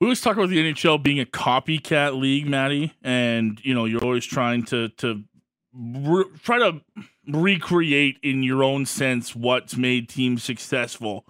We 0.00 0.06
always 0.06 0.20
talk 0.20 0.36
about 0.36 0.48
the 0.48 0.58
NHL 0.58 1.02
being 1.02 1.20
a 1.20 1.24
copycat 1.24 2.18
league, 2.18 2.48
Maddie, 2.48 2.92
and 3.02 3.60
you 3.62 3.74
know 3.74 3.84
you're 3.84 4.02
always 4.02 4.26
trying 4.26 4.64
to 4.64 4.88
to 4.88 5.22
re- 5.72 6.24
try 6.42 6.58
to 6.58 6.80
recreate 7.26 8.18
in 8.22 8.42
your 8.42 8.64
own 8.64 8.84
sense 8.84 9.34
what's 9.34 9.76
made 9.76 10.08
teams 10.08 10.42
successful 10.42 11.24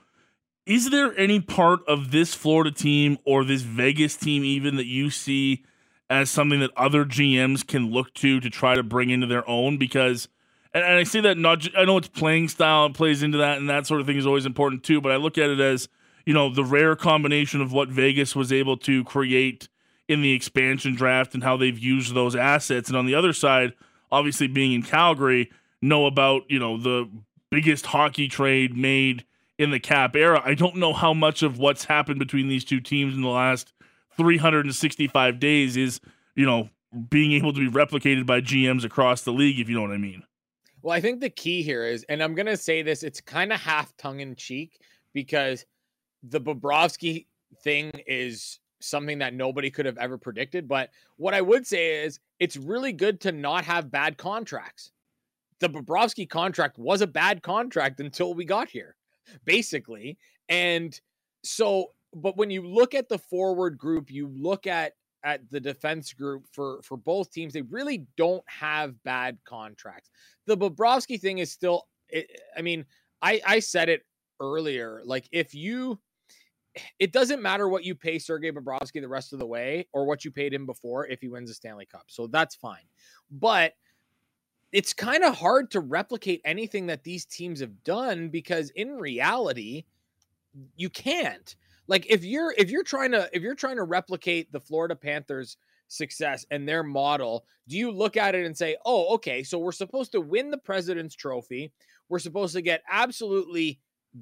is 0.64 0.90
there 0.90 1.16
any 1.18 1.40
part 1.40 1.80
of 1.88 2.10
this 2.10 2.34
Florida 2.34 2.70
team 2.70 3.18
or 3.24 3.44
this 3.44 3.62
Vegas 3.62 4.16
team 4.16 4.44
even 4.44 4.76
that 4.76 4.86
you 4.86 5.10
see 5.10 5.64
as 6.08 6.30
something 6.30 6.60
that 6.60 6.70
other 6.76 7.04
GMs 7.04 7.66
can 7.66 7.90
look 7.90 8.14
to 8.14 8.38
to 8.40 8.50
try 8.50 8.74
to 8.74 8.82
bring 8.82 9.10
into 9.10 9.26
their 9.26 9.48
own? 9.48 9.76
Because, 9.76 10.28
and, 10.72 10.84
and 10.84 10.94
I 10.94 11.02
say 11.02 11.20
that 11.22 11.36
not, 11.36 11.66
I 11.76 11.84
know 11.84 11.96
it's 11.96 12.08
playing 12.08 12.48
style 12.48 12.90
plays 12.90 13.22
into 13.22 13.38
that, 13.38 13.58
and 13.58 13.68
that 13.68 13.86
sort 13.86 14.00
of 14.00 14.06
thing 14.06 14.16
is 14.16 14.26
always 14.26 14.46
important 14.46 14.84
too. 14.84 15.00
But 15.00 15.12
I 15.12 15.16
look 15.16 15.36
at 15.36 15.50
it 15.50 15.58
as 15.58 15.88
you 16.26 16.34
know 16.34 16.52
the 16.52 16.64
rare 16.64 16.94
combination 16.94 17.60
of 17.60 17.72
what 17.72 17.88
Vegas 17.88 18.36
was 18.36 18.52
able 18.52 18.76
to 18.78 19.02
create 19.04 19.68
in 20.08 20.22
the 20.22 20.32
expansion 20.32 20.94
draft 20.94 21.34
and 21.34 21.42
how 21.42 21.56
they've 21.56 21.78
used 21.78 22.14
those 22.14 22.36
assets, 22.36 22.88
and 22.88 22.96
on 22.96 23.06
the 23.06 23.16
other 23.16 23.32
side, 23.32 23.72
obviously 24.12 24.46
being 24.46 24.72
in 24.72 24.82
Calgary, 24.82 25.50
know 25.82 26.06
about 26.06 26.42
you 26.48 26.58
know 26.58 26.78
the 26.78 27.10
biggest 27.50 27.84
hockey 27.86 28.28
trade 28.28 28.76
made 28.76 29.24
in 29.58 29.70
the 29.70 29.80
cap 29.80 30.16
era. 30.16 30.40
I 30.44 30.54
don't 30.54 30.76
know 30.76 30.92
how 30.92 31.12
much 31.12 31.42
of 31.42 31.58
what's 31.58 31.84
happened 31.84 32.18
between 32.18 32.48
these 32.48 32.64
two 32.64 32.80
teams 32.80 33.14
in 33.14 33.20
the 33.20 33.28
last 33.28 33.72
365 34.16 35.38
days 35.38 35.76
is, 35.76 36.00
you 36.34 36.46
know, 36.46 36.68
being 37.10 37.32
able 37.32 37.52
to 37.52 37.60
be 37.60 37.70
replicated 37.70 38.26
by 38.26 38.40
GMs 38.40 38.84
across 38.84 39.22
the 39.22 39.32
league, 39.32 39.60
if 39.60 39.68
you 39.68 39.74
know 39.74 39.82
what 39.82 39.92
I 39.92 39.98
mean. 39.98 40.22
Well, 40.82 40.94
I 40.94 41.00
think 41.00 41.20
the 41.20 41.30
key 41.30 41.62
here 41.62 41.84
is, 41.84 42.04
and 42.08 42.22
I'm 42.22 42.34
going 42.34 42.46
to 42.46 42.56
say 42.56 42.82
this, 42.82 43.02
it's 43.02 43.20
kind 43.20 43.52
of 43.52 43.60
half 43.60 43.96
tongue 43.96 44.20
in 44.20 44.34
cheek 44.34 44.80
because 45.12 45.64
the 46.22 46.40
Bobrovsky 46.40 47.26
thing 47.62 47.92
is 48.06 48.58
something 48.80 49.18
that 49.18 49.32
nobody 49.32 49.70
could 49.70 49.86
have 49.86 49.98
ever 49.98 50.18
predicted. 50.18 50.66
But 50.66 50.90
what 51.16 51.34
I 51.34 51.40
would 51.40 51.66
say 51.66 52.04
is 52.04 52.18
it's 52.40 52.56
really 52.56 52.92
good 52.92 53.20
to 53.20 53.32
not 53.32 53.64
have 53.64 53.92
bad 53.92 54.18
contracts. 54.18 54.90
The 55.62 55.70
Bobrovsky 55.70 56.28
contract 56.28 56.76
was 56.76 57.00
a 57.00 57.06
bad 57.06 57.42
contract 57.42 58.00
until 58.00 58.34
we 58.34 58.44
got 58.44 58.68
here 58.68 58.96
basically. 59.44 60.18
And 60.48 60.98
so, 61.44 61.92
but 62.14 62.36
when 62.36 62.50
you 62.50 62.66
look 62.66 62.94
at 62.94 63.08
the 63.08 63.18
forward 63.18 63.78
group, 63.78 64.10
you 64.10 64.28
look 64.28 64.66
at 64.66 64.92
at 65.24 65.48
the 65.50 65.60
defense 65.60 66.12
group 66.12 66.46
for 66.50 66.82
for 66.82 66.96
both 66.96 67.30
teams, 67.30 67.52
they 67.52 67.62
really 67.62 68.06
don't 68.16 68.42
have 68.46 69.00
bad 69.04 69.38
contracts. 69.44 70.10
The 70.46 70.56
Bobrovsky 70.56 71.20
thing 71.20 71.38
is 71.38 71.52
still, 71.52 71.86
I 72.56 72.62
mean, 72.62 72.84
I 73.22 73.40
I 73.46 73.58
said 73.60 73.88
it 73.88 74.02
earlier. 74.40 75.00
Like 75.04 75.28
if 75.30 75.54
you, 75.54 76.00
it 76.98 77.12
doesn't 77.12 77.40
matter 77.40 77.68
what 77.68 77.84
you 77.84 77.94
pay 77.94 78.18
Sergei 78.18 78.50
Bobrovsky 78.50 79.00
the 79.00 79.08
rest 79.08 79.32
of 79.32 79.38
the 79.38 79.46
way 79.46 79.86
or 79.92 80.06
what 80.06 80.24
you 80.24 80.32
paid 80.32 80.52
him 80.52 80.66
before 80.66 81.06
if 81.06 81.20
he 81.20 81.28
wins 81.28 81.50
a 81.50 81.54
Stanley 81.54 81.86
Cup. 81.86 82.04
So 82.08 82.26
that's 82.26 82.56
fine. 82.56 82.88
But 83.30 83.74
it's 84.72 84.94
kind 84.94 85.22
of 85.22 85.36
hard 85.36 85.70
to 85.70 85.80
replicate 85.80 86.40
anything 86.44 86.86
that 86.86 87.04
these 87.04 87.24
teams 87.24 87.60
have 87.60 87.84
done 87.84 88.28
because 88.28 88.70
in 88.70 88.96
reality 88.96 89.84
you 90.76 90.90
can't. 90.90 91.56
Like 91.88 92.06
if 92.08 92.24
you're 92.24 92.54
if 92.56 92.70
you're 92.70 92.82
trying 92.82 93.12
to 93.12 93.28
if 93.32 93.42
you're 93.42 93.54
trying 93.54 93.76
to 93.76 93.84
replicate 93.84 94.50
the 94.50 94.60
Florida 94.60 94.96
Panthers 94.96 95.56
success 95.88 96.46
and 96.50 96.66
their 96.66 96.82
model 96.82 97.44
do 97.68 97.76
you 97.76 97.90
look 97.90 98.16
at 98.16 98.34
it 98.34 98.46
and 98.46 98.56
say 98.56 98.74
oh 98.86 99.12
okay 99.12 99.42
so 99.42 99.58
we're 99.58 99.72
supposed 99.72 100.10
to 100.12 100.22
win 100.22 100.50
the 100.50 100.58
president's 100.58 101.14
trophy. 101.14 101.72
We're 102.08 102.18
supposed 102.18 102.54
to 102.54 102.62
get 102.62 102.82
absolutely 102.90 103.78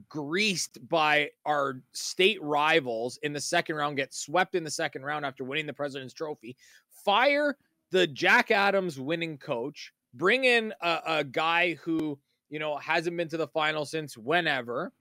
greased 0.09 0.79
by 0.89 1.31
our 1.47 1.81
state 1.93 2.41
rivals 2.43 3.19
in 3.23 3.33
the 3.33 3.41
second 3.41 3.77
round 3.77 3.97
get 3.97 4.15
swept 4.15 4.55
in 4.55 4.65
the 4.65 4.71
second 4.71 5.03
round 5.03 5.25
after 5.25 5.45
winning 5.45 5.67
the 5.67 5.73
president's 5.73 6.15
trophy. 6.15 6.57
Fire 7.05 7.57
the 7.91 8.07
Jack 8.07 8.51
Adams 8.51 8.99
winning 9.01 9.37
coach 9.37 9.93
bring 10.15 10.45
in 10.45 10.73
a, 10.81 11.01
a 11.07 11.25
guy 11.25 11.75
who 11.75 12.19
you 12.49 12.59
know 12.59 12.77
hasn't 12.79 13.17
been 13.17 13.29
to 13.29 13.37
the 13.37 13.49
final 13.49 13.85
since 13.85 14.17
whenever 14.17 14.93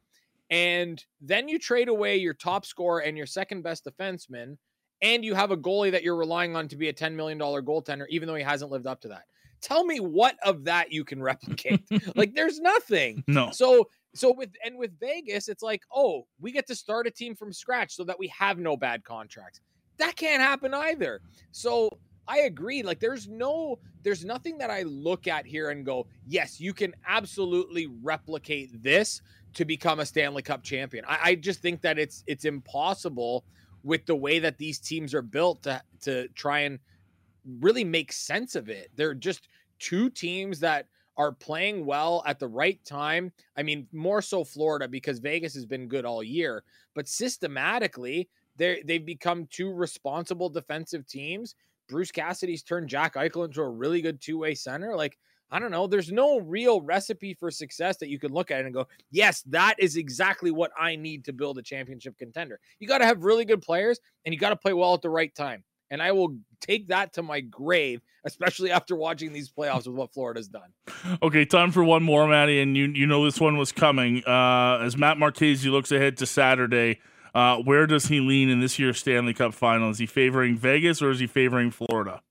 and 0.49 1.03
then 1.22 1.47
you 1.47 1.60
trade 1.60 1.89
away 1.89 2.18
your 2.18 2.34
top 2.34 2.66
scorer 2.66 2.99
and 2.99 3.18
your 3.18 3.26
second 3.26 3.62
best 3.62 3.86
defenseman 3.86 4.57
and 5.01 5.24
you 5.24 5.34
have 5.34 5.51
a 5.51 5.57
goalie 5.57 5.91
that 5.91 6.03
you're 6.03 6.16
relying 6.16 6.55
on 6.55 6.68
to 6.68 6.76
be 6.76 6.89
a 6.89 6.93
$10 6.93 7.14
million 7.14 7.39
goaltender 7.39 8.05
even 8.10 8.28
though 8.28 8.36
he 8.36 8.43
hasn't 8.43 8.72
lived 8.72 8.88
up 8.88 9.01
to 9.01 9.07
that. 9.07 9.24
Tell 9.62 9.86
me 9.86 9.99
what 9.99 10.36
of 10.43 10.64
that 10.66 10.91
you 10.91 11.03
can 11.03 11.22
replicate. 11.24 11.82
Like 12.16 12.34
there's 12.34 12.60
nothing. 12.60 13.24
No. 13.28 13.51
So 13.51 13.89
so 14.16 14.34
with 14.34 14.49
and 14.66 14.76
with 14.76 14.99
vegas 14.99 15.49
it's 15.49 15.62
like 15.62 15.84
oh 15.93 16.26
we 16.39 16.51
get 16.51 16.66
to 16.68 16.76
start 16.76 17.05
a 17.05 17.12
team 17.12 17.36
from 17.36 17.53
scratch 17.53 17.95
so 17.95 18.03
that 18.05 18.18
we 18.18 18.28
have 18.28 18.57
no 18.57 18.76
bad 18.76 19.03
contracts. 19.03 19.62
That 19.97 20.16
can't 20.16 20.41
happen 20.41 20.74
either. 20.74 21.22
So 21.51 21.89
I 22.30 22.42
agree. 22.42 22.84
Like 22.84 23.00
there's 23.00 23.28
no 23.28 23.80
there's 24.04 24.24
nothing 24.24 24.60
that 24.60 24.70
I 24.70 24.84
look 24.84 25.28
at 25.28 25.46
here 25.46 25.72
and 25.72 25.84
go, 25.86 26.08
yes, 26.28 26.62
you 26.62 26.74
can 26.74 26.94
absolutely 27.08 27.88
replicate 28.04 28.82
this 28.84 29.22
to 29.56 29.66
become 29.66 30.00
a 30.00 30.06
Stanley 30.06 30.44
Cup 30.44 30.64
champion. 30.64 31.04
I, 31.08 31.20
I 31.24 31.36
just 31.36 31.62
think 31.62 31.82
that 31.82 31.98
it's 31.98 32.24
it's 32.28 32.46
impossible 32.46 33.44
with 33.84 34.06
the 34.06 34.16
way 34.16 34.38
that 34.40 34.60
these 34.60 34.80
teams 34.80 35.14
are 35.16 35.24
built 35.24 35.64
to 35.64 35.82
to 36.02 36.28
try 36.30 36.60
and 36.60 36.80
really 37.60 37.84
make 37.84 38.12
sense 38.14 38.56
of 38.56 38.70
it. 38.70 38.92
They're 38.96 39.16
just 39.16 39.48
two 39.80 40.12
teams 40.12 40.60
that 40.60 40.86
are 41.18 41.32
playing 41.32 41.86
well 41.86 42.24
at 42.28 42.40
the 42.40 42.48
right 42.48 42.80
time. 42.86 43.32
I 43.58 43.64
mean, 43.64 43.88
more 43.92 44.22
so 44.22 44.44
Florida 44.44 44.88
because 44.88 45.20
Vegas 45.20 45.54
has 45.56 45.66
been 45.66 45.88
good 45.88 46.06
all 46.06 46.24
year, 46.24 46.64
but 46.94 47.08
systematically, 47.08 48.30
they 48.56 48.84
they've 48.86 49.06
become 49.06 49.48
two 49.50 49.74
responsible 49.74 50.50
defensive 50.50 51.08
teams. 51.08 51.56
Bruce 51.90 52.12
Cassidy's 52.12 52.64
turned 52.64 52.88
Jack 52.88 53.16
Eichel 53.16 53.46
into 53.46 53.62
a 53.62 53.70
really 53.70 54.02
good 54.02 54.22
two-way 54.22 54.56
center. 54.56 54.96
Like, 54.96 55.18
I 55.52 55.60
don't 55.60 55.72
know, 55.72 55.88
there's 55.88 56.12
no 56.12 56.40
real 56.40 56.82
recipe 56.82 57.34
for 57.34 57.50
success 57.50 57.98
that 57.98 58.10
you 58.10 58.20
can 58.20 58.32
look 58.32 58.52
at 58.52 58.64
and 58.64 58.74
go, 58.74 58.88
"Yes, 59.12 59.42
that 59.48 59.76
is 59.80 59.98
exactly 59.98 60.52
what 60.52 60.72
I 60.80 60.96
need 60.96 61.26
to 61.26 61.34
build 61.34 61.58
a 61.58 61.64
championship 61.64 62.18
contender." 62.18 62.60
You 62.80 62.88
got 62.88 63.00
to 63.00 63.06
have 63.06 63.24
really 63.24 63.46
good 63.46 63.62
players 63.62 64.00
and 64.24 64.34
you 64.34 64.40
got 64.40 64.50
to 64.50 64.56
play 64.56 64.74
well 64.74 64.94
at 64.94 65.02
the 65.02 65.10
right 65.10 65.34
time. 65.34 65.64
And 65.92 66.04
I 66.04 66.12
will 66.12 66.38
take 66.62 66.90
that 66.90 67.14
to 67.14 67.24
my 67.24 67.40
grave, 67.40 68.02
especially 68.24 68.70
after 68.70 68.96
watching 68.96 69.34
these 69.34 69.50
playoffs 69.50 69.88
with 69.88 69.96
what 69.96 70.14
Florida's 70.14 70.48
done. 70.48 70.72
Okay, 71.24 71.46
time 71.46 71.72
for 71.72 71.84
one 71.84 72.04
more, 72.04 72.28
Maddie, 72.28 72.62
and 72.62 72.78
you 72.78 72.86
you 72.86 73.08
know 73.08 73.26
this 73.26 73.40
one 73.40 73.58
was 73.58 73.72
coming. 73.72 74.24
Uh, 74.28 74.80
as 74.84 74.98
Matt 74.98 75.18
Marchese 75.18 75.68
looks 75.68 75.92
ahead 75.92 76.16
to 76.18 76.28
Saturday, 76.28 77.00
uh, 77.34 77.58
where 77.58 77.88
does 77.88 78.08
he 78.08 78.20
lean 78.20 78.50
in 78.50 78.60
this 78.60 78.80
year's 78.80 79.00
Stanley 79.00 79.34
Cup 79.34 79.54
final? 79.54 79.90
Is 79.90 80.00
he 80.00 80.06
favoring 80.06 80.58
Vegas 80.58 81.02
or 81.02 81.12
is 81.12 81.20
he 81.20 81.28
favoring 81.28 81.72
Florida? 81.72 82.22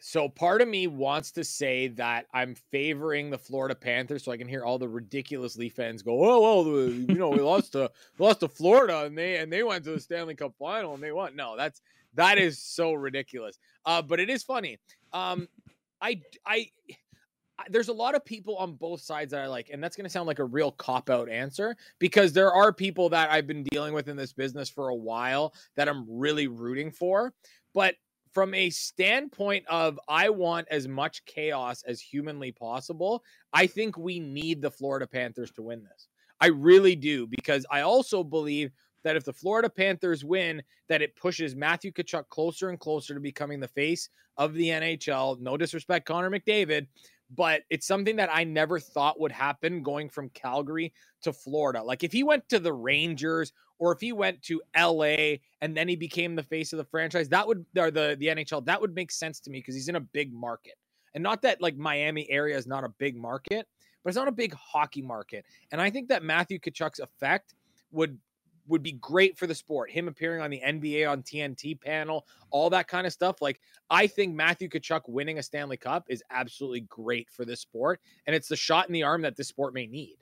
So 0.00 0.28
part 0.28 0.62
of 0.62 0.68
me 0.68 0.86
wants 0.86 1.32
to 1.32 1.44
say 1.44 1.88
that 1.88 2.26
I'm 2.32 2.54
favoring 2.54 3.30
the 3.30 3.36
Florida 3.36 3.74
Panthers, 3.74 4.24
so 4.24 4.32
I 4.32 4.36
can 4.36 4.48
hear 4.48 4.64
all 4.64 4.78
the 4.78 4.88
ridiculous 4.88 5.56
Leaf 5.56 5.74
fans 5.74 6.02
go, 6.02 6.24
"Oh 6.24 6.62
well, 6.62 6.88
you 6.90 7.14
know, 7.14 7.28
we 7.28 7.40
lost 7.40 7.72
to 7.72 7.90
lost 8.18 8.40
to 8.40 8.48
Florida, 8.48 9.04
and 9.04 9.18
they 9.18 9.36
and 9.36 9.52
they 9.52 9.62
went 9.62 9.84
to 9.84 9.90
the 9.90 10.00
Stanley 10.00 10.34
Cup 10.34 10.54
final, 10.58 10.94
and 10.94 11.02
they 11.02 11.12
won." 11.12 11.36
No, 11.36 11.56
that's 11.56 11.82
that 12.14 12.38
is 12.38 12.58
so 12.58 12.94
ridiculous. 12.94 13.58
Uh, 13.84 14.00
but 14.00 14.18
it 14.20 14.30
is 14.30 14.42
funny. 14.42 14.78
Um, 15.12 15.48
I 16.00 16.22
I 16.46 16.70
there's 17.68 17.88
a 17.88 17.92
lot 17.92 18.14
of 18.14 18.24
people 18.24 18.56
on 18.56 18.74
both 18.74 19.00
sides 19.00 19.32
that 19.32 19.40
I 19.40 19.46
like, 19.46 19.70
and 19.70 19.82
that's 19.82 19.96
going 19.96 20.04
to 20.04 20.10
sound 20.10 20.26
like 20.26 20.38
a 20.38 20.44
real 20.44 20.72
cop 20.72 21.10
out 21.10 21.28
answer 21.28 21.76
because 21.98 22.32
there 22.32 22.52
are 22.52 22.72
people 22.72 23.08
that 23.10 23.30
I've 23.30 23.46
been 23.46 23.64
dealing 23.64 23.94
with 23.94 24.08
in 24.08 24.16
this 24.16 24.32
business 24.32 24.68
for 24.68 24.88
a 24.88 24.94
while 24.94 25.54
that 25.76 25.88
I'm 25.88 26.06
really 26.08 26.46
rooting 26.46 26.90
for. 26.90 27.32
But 27.74 27.96
from 28.32 28.54
a 28.54 28.70
standpoint 28.70 29.64
of 29.68 29.98
I 30.08 30.28
want 30.30 30.68
as 30.70 30.86
much 30.86 31.24
chaos 31.24 31.82
as 31.84 32.00
humanly 32.00 32.52
possible, 32.52 33.24
I 33.52 33.66
think 33.66 33.96
we 33.96 34.20
need 34.20 34.62
the 34.62 34.70
Florida 34.70 35.06
Panthers 35.06 35.50
to 35.52 35.62
win 35.62 35.82
this. 35.82 36.08
I 36.40 36.48
really 36.48 36.94
do 36.94 37.26
because 37.26 37.66
I 37.70 37.80
also 37.80 38.22
believe 38.22 38.70
that 39.02 39.16
if 39.16 39.24
the 39.24 39.32
Florida 39.32 39.68
Panthers 39.68 40.24
win, 40.24 40.62
that 40.88 41.02
it 41.02 41.16
pushes 41.16 41.56
Matthew 41.56 41.90
Tkachuk 41.92 42.28
closer 42.28 42.68
and 42.68 42.78
closer 42.78 43.14
to 43.14 43.20
becoming 43.20 43.60
the 43.60 43.68
face 43.68 44.08
of 44.36 44.54
the 44.54 44.68
NHL. 44.68 45.40
No 45.40 45.56
disrespect, 45.56 46.06
Connor 46.06 46.30
McDavid, 46.30 46.86
but 47.34 47.62
it's 47.70 47.86
something 47.86 48.16
that 48.16 48.30
I 48.32 48.44
never 48.44 48.78
thought 48.78 49.20
would 49.20 49.32
happen 49.32 49.82
going 49.82 50.08
from 50.08 50.30
Calgary 50.30 50.92
to 51.22 51.32
Florida. 51.32 51.82
Like 51.82 52.02
if 52.04 52.12
he 52.12 52.22
went 52.22 52.48
to 52.48 52.58
the 52.58 52.72
Rangers 52.72 53.52
or 53.78 53.92
if 53.92 54.00
he 54.00 54.12
went 54.12 54.42
to 54.44 54.62
LA 54.76 55.36
and 55.60 55.76
then 55.76 55.88
he 55.88 55.96
became 55.96 56.34
the 56.34 56.42
face 56.42 56.72
of 56.72 56.78
the 56.78 56.84
franchise, 56.84 57.28
that 57.28 57.46
would 57.46 57.64
or 57.76 57.90
the 57.90 58.16
the 58.18 58.28
NHL, 58.28 58.64
that 58.66 58.80
would 58.80 58.94
make 58.94 59.10
sense 59.10 59.40
to 59.40 59.50
me 59.50 59.58
because 59.58 59.74
he's 59.74 59.88
in 59.88 59.96
a 59.96 60.00
big 60.00 60.32
market. 60.32 60.74
And 61.14 61.22
not 61.22 61.42
that 61.42 61.60
like 61.60 61.76
Miami 61.76 62.30
area 62.30 62.56
is 62.56 62.66
not 62.66 62.84
a 62.84 62.88
big 62.88 63.16
market, 63.16 63.66
but 64.02 64.10
it's 64.10 64.16
not 64.16 64.28
a 64.28 64.32
big 64.32 64.54
hockey 64.54 65.02
market. 65.02 65.44
And 65.70 65.80
I 65.80 65.90
think 65.90 66.08
that 66.08 66.22
Matthew 66.22 66.58
Tkachuk's 66.58 66.98
effect 66.98 67.54
would 67.90 68.18
would 68.68 68.82
be 68.82 68.92
great 68.92 69.36
for 69.36 69.46
the 69.46 69.54
sport. 69.54 69.90
Him 69.90 70.08
appearing 70.08 70.40
on 70.40 70.50
the 70.50 70.60
NBA 70.64 71.10
on 71.10 71.22
TNT 71.22 71.80
panel, 71.80 72.26
all 72.50 72.70
that 72.70 72.88
kind 72.88 73.06
of 73.06 73.12
stuff. 73.12 73.42
Like, 73.42 73.60
I 73.90 74.06
think 74.06 74.34
Matthew 74.34 74.68
Tkachuk 74.68 75.02
winning 75.08 75.38
a 75.38 75.42
Stanley 75.42 75.76
Cup 75.76 76.06
is 76.08 76.22
absolutely 76.30 76.82
great 76.82 77.30
for 77.30 77.44
this 77.44 77.60
sport. 77.60 78.00
And 78.26 78.36
it's 78.36 78.48
the 78.48 78.56
shot 78.56 78.86
in 78.86 78.92
the 78.92 79.02
arm 79.02 79.22
that 79.22 79.36
this 79.36 79.48
sport 79.48 79.74
may 79.74 79.86
need. 79.86 80.16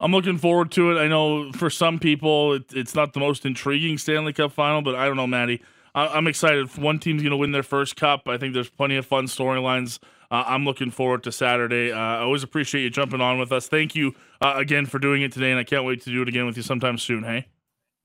I'm 0.00 0.12
looking 0.12 0.38
forward 0.38 0.70
to 0.72 0.90
it. 0.90 1.00
I 1.00 1.06
know 1.06 1.52
for 1.52 1.70
some 1.70 1.98
people 1.98 2.54
it, 2.54 2.64
it's 2.74 2.94
not 2.94 3.12
the 3.12 3.20
most 3.20 3.46
intriguing 3.46 3.96
Stanley 3.96 4.32
Cup 4.32 4.52
final, 4.52 4.82
but 4.82 4.94
I 4.94 5.06
don't 5.06 5.16
know, 5.16 5.26
Maddie. 5.26 5.62
I, 5.94 6.18
am 6.18 6.26
excited. 6.26 6.76
One 6.76 6.98
team's 6.98 7.22
going 7.22 7.30
to 7.30 7.36
win 7.36 7.52
their 7.52 7.62
first 7.62 7.96
cup. 7.96 8.28
I 8.28 8.36
think 8.36 8.52
there's 8.52 8.68
plenty 8.68 8.96
of 8.96 9.06
fun 9.06 9.26
storylines. 9.26 10.00
Uh, 10.34 10.42
I'm 10.48 10.64
looking 10.64 10.90
forward 10.90 11.22
to 11.22 11.30
Saturday. 11.30 11.92
Uh, 11.92 11.96
I 11.96 12.18
always 12.18 12.42
appreciate 12.42 12.82
you 12.82 12.90
jumping 12.90 13.20
on 13.20 13.38
with 13.38 13.52
us. 13.52 13.68
Thank 13.68 13.94
you 13.94 14.16
uh, 14.40 14.54
again 14.56 14.84
for 14.84 14.98
doing 14.98 15.22
it 15.22 15.30
today, 15.30 15.52
and 15.52 15.60
I 15.60 15.62
can't 15.62 15.84
wait 15.84 16.02
to 16.02 16.10
do 16.10 16.22
it 16.22 16.28
again 16.28 16.44
with 16.44 16.56
you 16.56 16.64
sometime 16.64 16.98
soon. 16.98 17.22
Hey. 17.22 17.46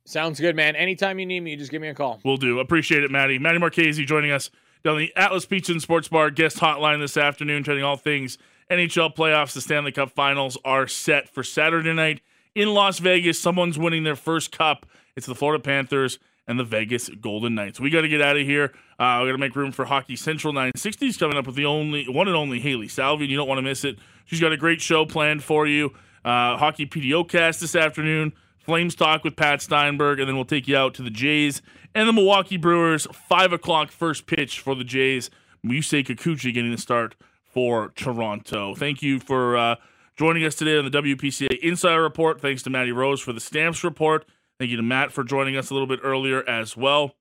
Sounds 0.05 0.39
good, 0.39 0.55
man. 0.55 0.75
Anytime 0.75 1.17
you 1.17 1.25
need 1.25 1.39
me, 1.39 1.55
just 1.55 1.71
give 1.71 1.81
me 1.81 1.87
a 1.87 1.95
call. 1.95 2.19
We'll 2.23 2.37
do. 2.37 2.59
Appreciate 2.59 3.03
it, 3.03 3.09
Maddie. 3.09 3.39
Maddie 3.39 3.57
Marchese 3.57 4.05
joining 4.05 4.29
us 4.29 4.51
down 4.83 4.99
the 4.99 5.11
Atlas 5.15 5.47
Pizza 5.47 5.71
and 5.71 5.81
Sports 5.81 6.07
Bar 6.07 6.29
guest 6.29 6.57
hotline 6.57 6.99
this 6.99 7.17
afternoon, 7.17 7.63
chatting 7.63 7.83
all 7.83 7.97
things 7.97 8.37
NHL 8.69 9.15
playoffs. 9.15 9.53
The 9.53 9.61
Stanley 9.61 9.91
Cup 9.91 10.11
finals 10.11 10.55
are 10.63 10.87
set 10.87 11.29
for 11.29 11.43
Saturday 11.43 11.93
night 11.93 12.21
in 12.53 12.75
Las 12.75 12.99
Vegas. 12.99 13.41
Someone's 13.41 13.79
winning 13.79 14.03
their 14.03 14.15
first 14.15 14.51
cup. 14.51 14.85
It's 15.15 15.25
the 15.25 15.33
Florida 15.33 15.63
Panthers 15.63 16.19
and 16.49 16.59
the 16.59 16.63
Vegas 16.63 17.09
Golden 17.21 17.53
Knights. 17.53 17.79
We 17.79 17.91
got 17.91 18.01
to 18.01 18.09
get 18.09 18.21
out 18.21 18.35
of 18.35 18.45
here. 18.45 18.73
Uh, 18.97 19.21
we 19.21 19.29
got 19.29 19.33
to 19.33 19.37
make 19.37 19.55
room 19.55 19.71
for 19.71 19.85
Hockey 19.85 20.15
Central 20.15 20.51
960s 20.51 21.17
coming 21.17 21.37
up 21.37 21.45
with 21.45 21.55
the 21.55 21.65
only 21.65 22.05
one 22.09 22.27
and 22.27 22.35
only 22.35 22.59
Hailey 22.59 22.87
Salvian. 22.87 23.29
You 23.29 23.37
don't 23.37 23.47
want 23.47 23.59
to 23.59 23.61
miss 23.61 23.85
it. 23.85 23.99
She's 24.25 24.41
got 24.41 24.51
a 24.51 24.57
great 24.57 24.81
show 24.81 25.05
planned 25.05 25.43
for 25.43 25.67
you. 25.67 25.93
Uh, 26.25 26.57
Hockey 26.57 26.87
PDOcast 26.87 27.59
this 27.59 27.75
afternoon. 27.75 28.33
Flames 28.57 28.95
talk 28.95 29.23
with 29.23 29.35
Pat 29.35 29.61
Steinberg, 29.61 30.19
and 30.19 30.27
then 30.27 30.35
we'll 30.35 30.43
take 30.43 30.67
you 30.67 30.75
out 30.75 30.95
to 30.95 31.03
the 31.03 31.11
Jays 31.11 31.61
and 31.93 32.09
the 32.09 32.13
Milwaukee 32.13 32.57
Brewers. 32.57 33.07
Five 33.13 33.53
o'clock 33.53 33.91
first 33.91 34.25
pitch 34.25 34.59
for 34.59 34.73
the 34.75 34.83
Jays. 34.83 35.29
Yusei 35.63 36.03
Kikuchi 36.03 36.51
getting 36.53 36.71
the 36.71 36.77
start 36.77 37.15
for 37.45 37.89
Toronto. 37.89 38.73
Thank 38.73 39.03
you 39.03 39.19
for 39.19 39.55
uh, 39.55 39.75
joining 40.15 40.43
us 40.45 40.55
today 40.55 40.77
on 40.77 40.89
the 40.89 40.91
WPCA 40.91 41.59
Insider 41.59 42.01
Report. 42.01 42.41
Thanks 42.41 42.63
to 42.63 42.69
Matty 42.71 42.91
Rose 42.91 43.21
for 43.21 43.33
the 43.33 43.39
Stamps 43.39 43.83
Report. 43.83 44.25
Thank 44.59 44.71
you 44.71 44.77
to 44.77 44.83
Matt 44.83 45.13
for 45.13 45.23
joining 45.23 45.55
us 45.55 45.69
a 45.69 45.73
little 45.73 45.87
bit 45.87 46.01
earlier 46.03 46.47
as 46.47 46.75
well. 46.75 47.15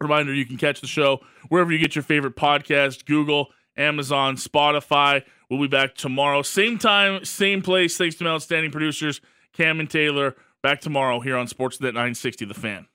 Reminder 0.00 0.32
you 0.32 0.46
can 0.46 0.56
catch 0.56 0.80
the 0.80 0.86
show 0.86 1.20
wherever 1.48 1.72
you 1.72 1.78
get 1.78 1.94
your 1.96 2.02
favorite 2.02 2.36
podcast 2.36 3.04
Google, 3.04 3.48
Amazon, 3.76 4.36
Spotify. 4.36 5.22
We'll 5.50 5.60
be 5.60 5.68
back 5.68 5.94
tomorrow. 5.94 6.42
Same 6.42 6.78
time, 6.78 7.24
same 7.24 7.62
place. 7.62 7.96
Thanks 7.96 8.16
to 8.16 8.24
my 8.24 8.30
outstanding 8.30 8.70
producers, 8.70 9.20
Cam 9.52 9.80
and 9.80 9.90
Taylor. 9.90 10.36
Back 10.62 10.80
tomorrow 10.80 11.18
here 11.20 11.36
on 11.36 11.46
Sportsnet 11.46 11.94
960 11.94 12.44
The 12.44 12.54
Fan. 12.54 12.86